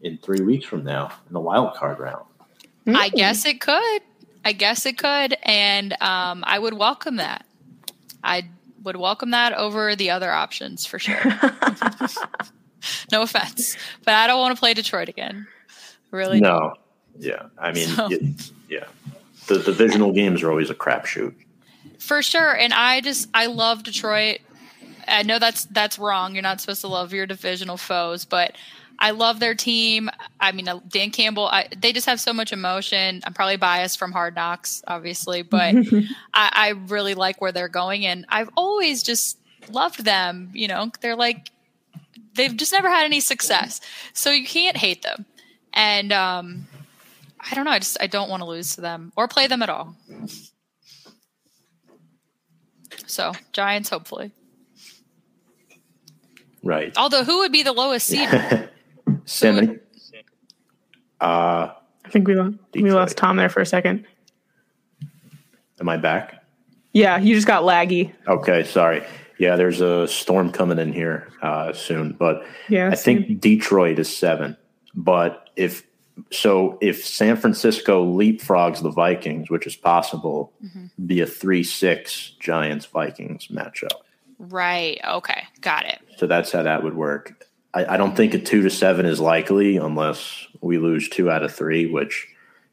[0.01, 2.25] in three weeks from now in the wild card round?
[2.87, 4.01] I guess it could.
[4.45, 7.45] I guess it could, and um, I would welcome that.
[8.23, 8.47] I
[8.83, 11.19] would welcome that over the other options for sure.
[13.11, 15.47] no offense, but I don't want to play Detroit again.
[16.11, 16.39] Really?
[16.39, 16.59] No.
[16.59, 16.79] Don't.
[17.17, 18.07] Yeah, I mean, so.
[18.11, 18.85] it, yeah,
[19.47, 21.33] the divisional games are always a crapshoot.
[21.97, 24.39] For sure, and I just I love Detroit.
[25.07, 26.33] I know that's that's wrong.
[26.33, 28.55] You're not supposed to love your divisional foes, but
[28.99, 30.09] I love their team.
[30.39, 33.21] I mean, uh, Dan Campbell, I, they just have so much emotion.
[33.25, 35.75] I'm probably biased from Hard Knocks, obviously, but
[36.33, 38.05] I, I really like where they're going.
[38.05, 39.37] And I've always just
[39.69, 40.49] loved them.
[40.53, 41.51] You know, they're like,
[42.35, 43.81] they've just never had any success.
[44.13, 45.25] So you can't hate them.
[45.73, 46.67] And um,
[47.39, 47.71] I don't know.
[47.71, 49.95] I just, I don't want to lose to them or play them at all.
[53.07, 54.31] So, Giants, hopefully.
[56.63, 56.93] Right.
[56.97, 58.29] Although, who would be the lowest seed?
[59.25, 59.79] Sam.
[61.19, 61.71] Uh,
[62.05, 64.05] I think we lost, we lost Tom there for a second.
[65.79, 66.45] Am I back?
[66.93, 68.13] Yeah, you just got laggy.
[68.27, 69.03] Okay, sorry.
[69.37, 73.25] Yeah, there's a storm coming in here uh, soon, but yeah, I same.
[73.25, 74.55] think Detroit is seven.
[74.93, 75.83] But if
[76.31, 81.05] so, if San Francisco leapfrogs the Vikings, which is possible, mm-hmm.
[81.05, 83.89] be a three-six Giants Vikings matchup.
[84.39, 85.01] Right.
[85.05, 85.43] Okay.
[85.59, 85.99] Got it.
[86.17, 87.45] So that's how that would work.
[87.75, 91.43] I, I don't think a two to seven is likely unless we lose two out
[91.43, 92.27] of three, which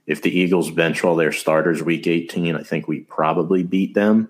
[0.07, 4.29] if the Eagles bench all their starters week 18, I think we probably beat them.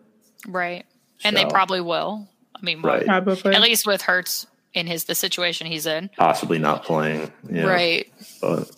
[0.48, 0.86] Right.
[1.22, 2.28] And they probably will.
[2.56, 3.04] I mean, right.
[3.04, 3.54] probably.
[3.54, 6.10] at least with Hurts in his the situation he's in.
[6.16, 7.30] Possibly not playing.
[7.48, 7.66] Yeah.
[7.66, 8.12] Right.
[8.40, 8.70] But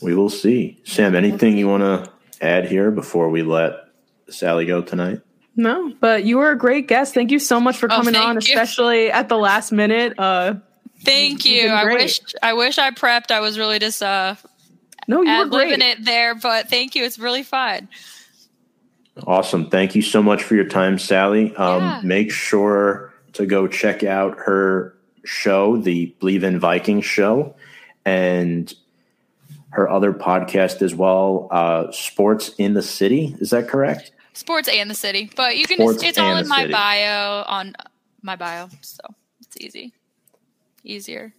[0.00, 0.80] we will see.
[0.84, 3.74] Sam, anything you want to add here before we let
[4.30, 5.20] Sally go tonight?
[5.56, 7.14] No, but you were a great guest.
[7.14, 8.38] Thank you so much for oh, coming oh, on, you.
[8.38, 10.16] especially at the last minute.
[10.16, 10.54] Uh,
[11.04, 11.68] Thank you.
[11.68, 13.30] I wish I wish I prepped.
[13.30, 14.34] I was really just uh
[15.06, 15.98] No, you were living great.
[15.98, 17.04] it there, but thank you.
[17.04, 17.88] It's really fun.
[19.26, 19.68] Awesome.
[19.68, 21.54] Thank you so much for your time, Sally.
[21.56, 22.00] Um, Yeah.
[22.04, 24.94] Make sure to go check out her
[25.24, 27.54] show, the Bleav in Vikings show,
[28.04, 28.72] and
[29.70, 33.36] her other podcast as well, uh, Sports in the City.
[33.40, 34.12] Is that correct?
[34.32, 35.76] Sports and the city, but you can.
[35.78, 36.72] Sports Just, it's all in my city.
[36.72, 37.74] bio on
[38.22, 39.02] my bio, so
[39.40, 39.92] it's easy,
[40.84, 41.34] easier.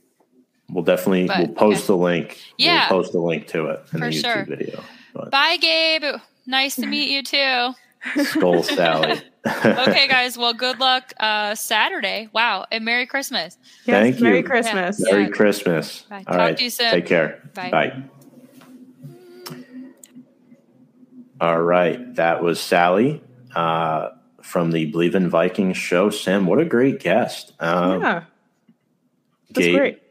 [0.70, 1.88] We'll definitely But, we'll post okay.
[1.88, 2.40] the link.
[2.57, 2.88] Yeah.
[2.91, 4.45] we'll post the link to it in For the YouTube sure.
[4.45, 4.84] video.
[5.14, 6.03] But Bye, Gabe.
[6.45, 8.24] Nice to meet you too.
[8.24, 9.22] Skull Sally.
[9.45, 10.38] Okay, guys.
[10.38, 12.30] Well, good luck uh, Saturday.
[12.34, 13.57] Wow, and Merry Christmas.
[13.86, 14.44] Yes, Thank Merry you.
[14.44, 15.03] Christmas.
[15.06, 15.16] Yeah.
[15.16, 16.03] Merry Christmas.
[16.03, 16.18] Bye.
[16.18, 16.57] All Talk right.
[16.57, 16.91] to you soon.
[16.91, 17.49] Take care.
[17.56, 17.70] Bye.
[17.72, 18.03] Bye.
[21.41, 22.16] All right.
[22.16, 23.22] That was Sally
[23.56, 24.10] uh,
[24.41, 26.10] from the Bleav in Vikings show.
[26.10, 27.53] Sam, what a great guest.
[27.60, 28.24] Um, yeah,
[29.50, 30.02] that's Gabe, great.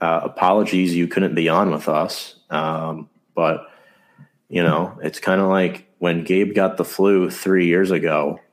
[0.00, 2.36] Uh, apologies you couldn't be on with us.
[2.50, 3.70] Um, but,
[4.48, 8.40] you know, it's kind of like when Gabe got the flu three years ago.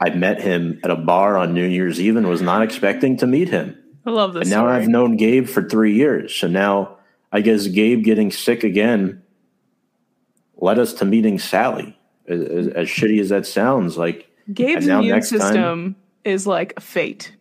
[0.00, 3.26] I met him at a bar on New Year's Eve and was not expecting to
[3.26, 3.78] meet him.
[4.04, 4.42] I love this.
[4.42, 4.74] And now story.
[4.74, 6.34] I've known Gabe for three years.
[6.34, 6.98] So now
[7.32, 9.22] I guess Gabe getting sick again
[10.56, 11.96] led us to meeting Sally.
[12.26, 17.34] As, as, shitty as that sounds, like Gabe's immune next time- system is like fate.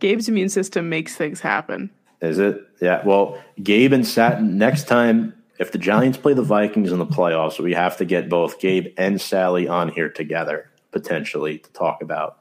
[0.00, 1.90] Gabe's immune system makes things happen.
[2.20, 2.66] is it?
[2.80, 3.02] Yeah.
[3.04, 7.60] Well, Gabe and Sat next time, if the Giants play the Vikings in the playoffs,
[7.60, 12.38] we have to get both Gabe and Sally on here together potentially to talk about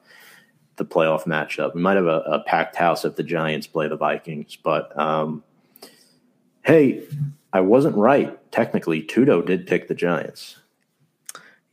[0.77, 1.75] the playoff matchup.
[1.75, 5.43] We might have a, a packed house if the Giants play the Vikings, but um,
[6.63, 7.03] hey,
[7.51, 8.39] I wasn't right.
[8.51, 10.57] Technically, Tudo did pick the Giants.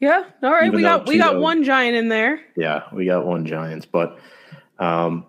[0.00, 0.24] Yeah.
[0.42, 0.66] All right.
[0.66, 2.40] Even we got we got one giant in there.
[2.56, 3.86] Yeah, we got one Giants.
[3.86, 4.18] But
[4.78, 5.24] um,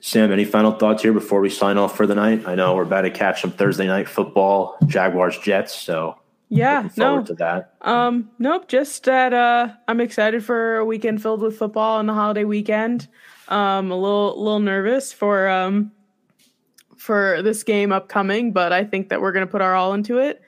[0.00, 2.46] Sam, any final thoughts here before we sign off for the night?
[2.46, 5.74] I know we're about to catch some Thursday night football, Jaguars Jets.
[5.74, 6.16] So
[6.48, 6.88] Yeah.
[6.96, 7.22] No.
[7.22, 7.74] to that.
[7.82, 8.30] Um.
[8.38, 8.66] Nope.
[8.68, 9.32] Just that.
[9.34, 9.68] Uh.
[9.86, 13.08] I'm excited for a weekend filled with football on the holiday weekend.
[13.48, 13.90] Um.
[13.90, 15.92] A little little nervous for um
[16.96, 20.40] for this game upcoming, but I think that we're gonna put our all into it.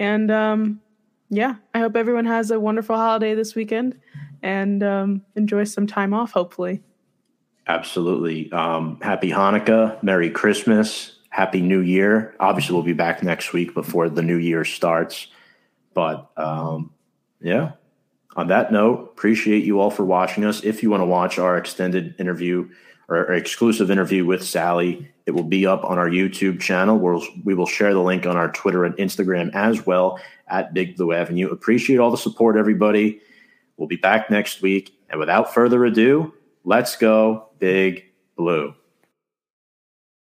[0.00, 0.80] And um.
[1.28, 1.56] Yeah.
[1.74, 3.98] I hope everyone has a wonderful holiday this weekend
[4.42, 6.32] and um enjoy some time off.
[6.32, 6.82] Hopefully.
[7.66, 8.52] Absolutely.
[8.52, 12.34] Um, happy Hanukkah, Merry Christmas, Happy New Year.
[12.38, 15.28] Obviously, we'll be back next week before the new year starts.
[15.94, 16.92] But um,
[17.40, 17.72] yeah,
[18.36, 20.62] on that note, appreciate you all for watching us.
[20.62, 22.68] If you want to watch our extended interview
[23.08, 26.98] or, exclusive interview with Sally, it will be up on our YouTube channel.
[26.98, 30.96] Where we will share the link on our Twitter and Instagram as well at Big
[30.96, 31.48] Blue Avenue.
[31.48, 33.20] Appreciate all the support, everybody.
[33.76, 34.96] We'll be back next week.
[35.08, 36.34] And without further ado,
[36.64, 38.74] let's go Big Blue.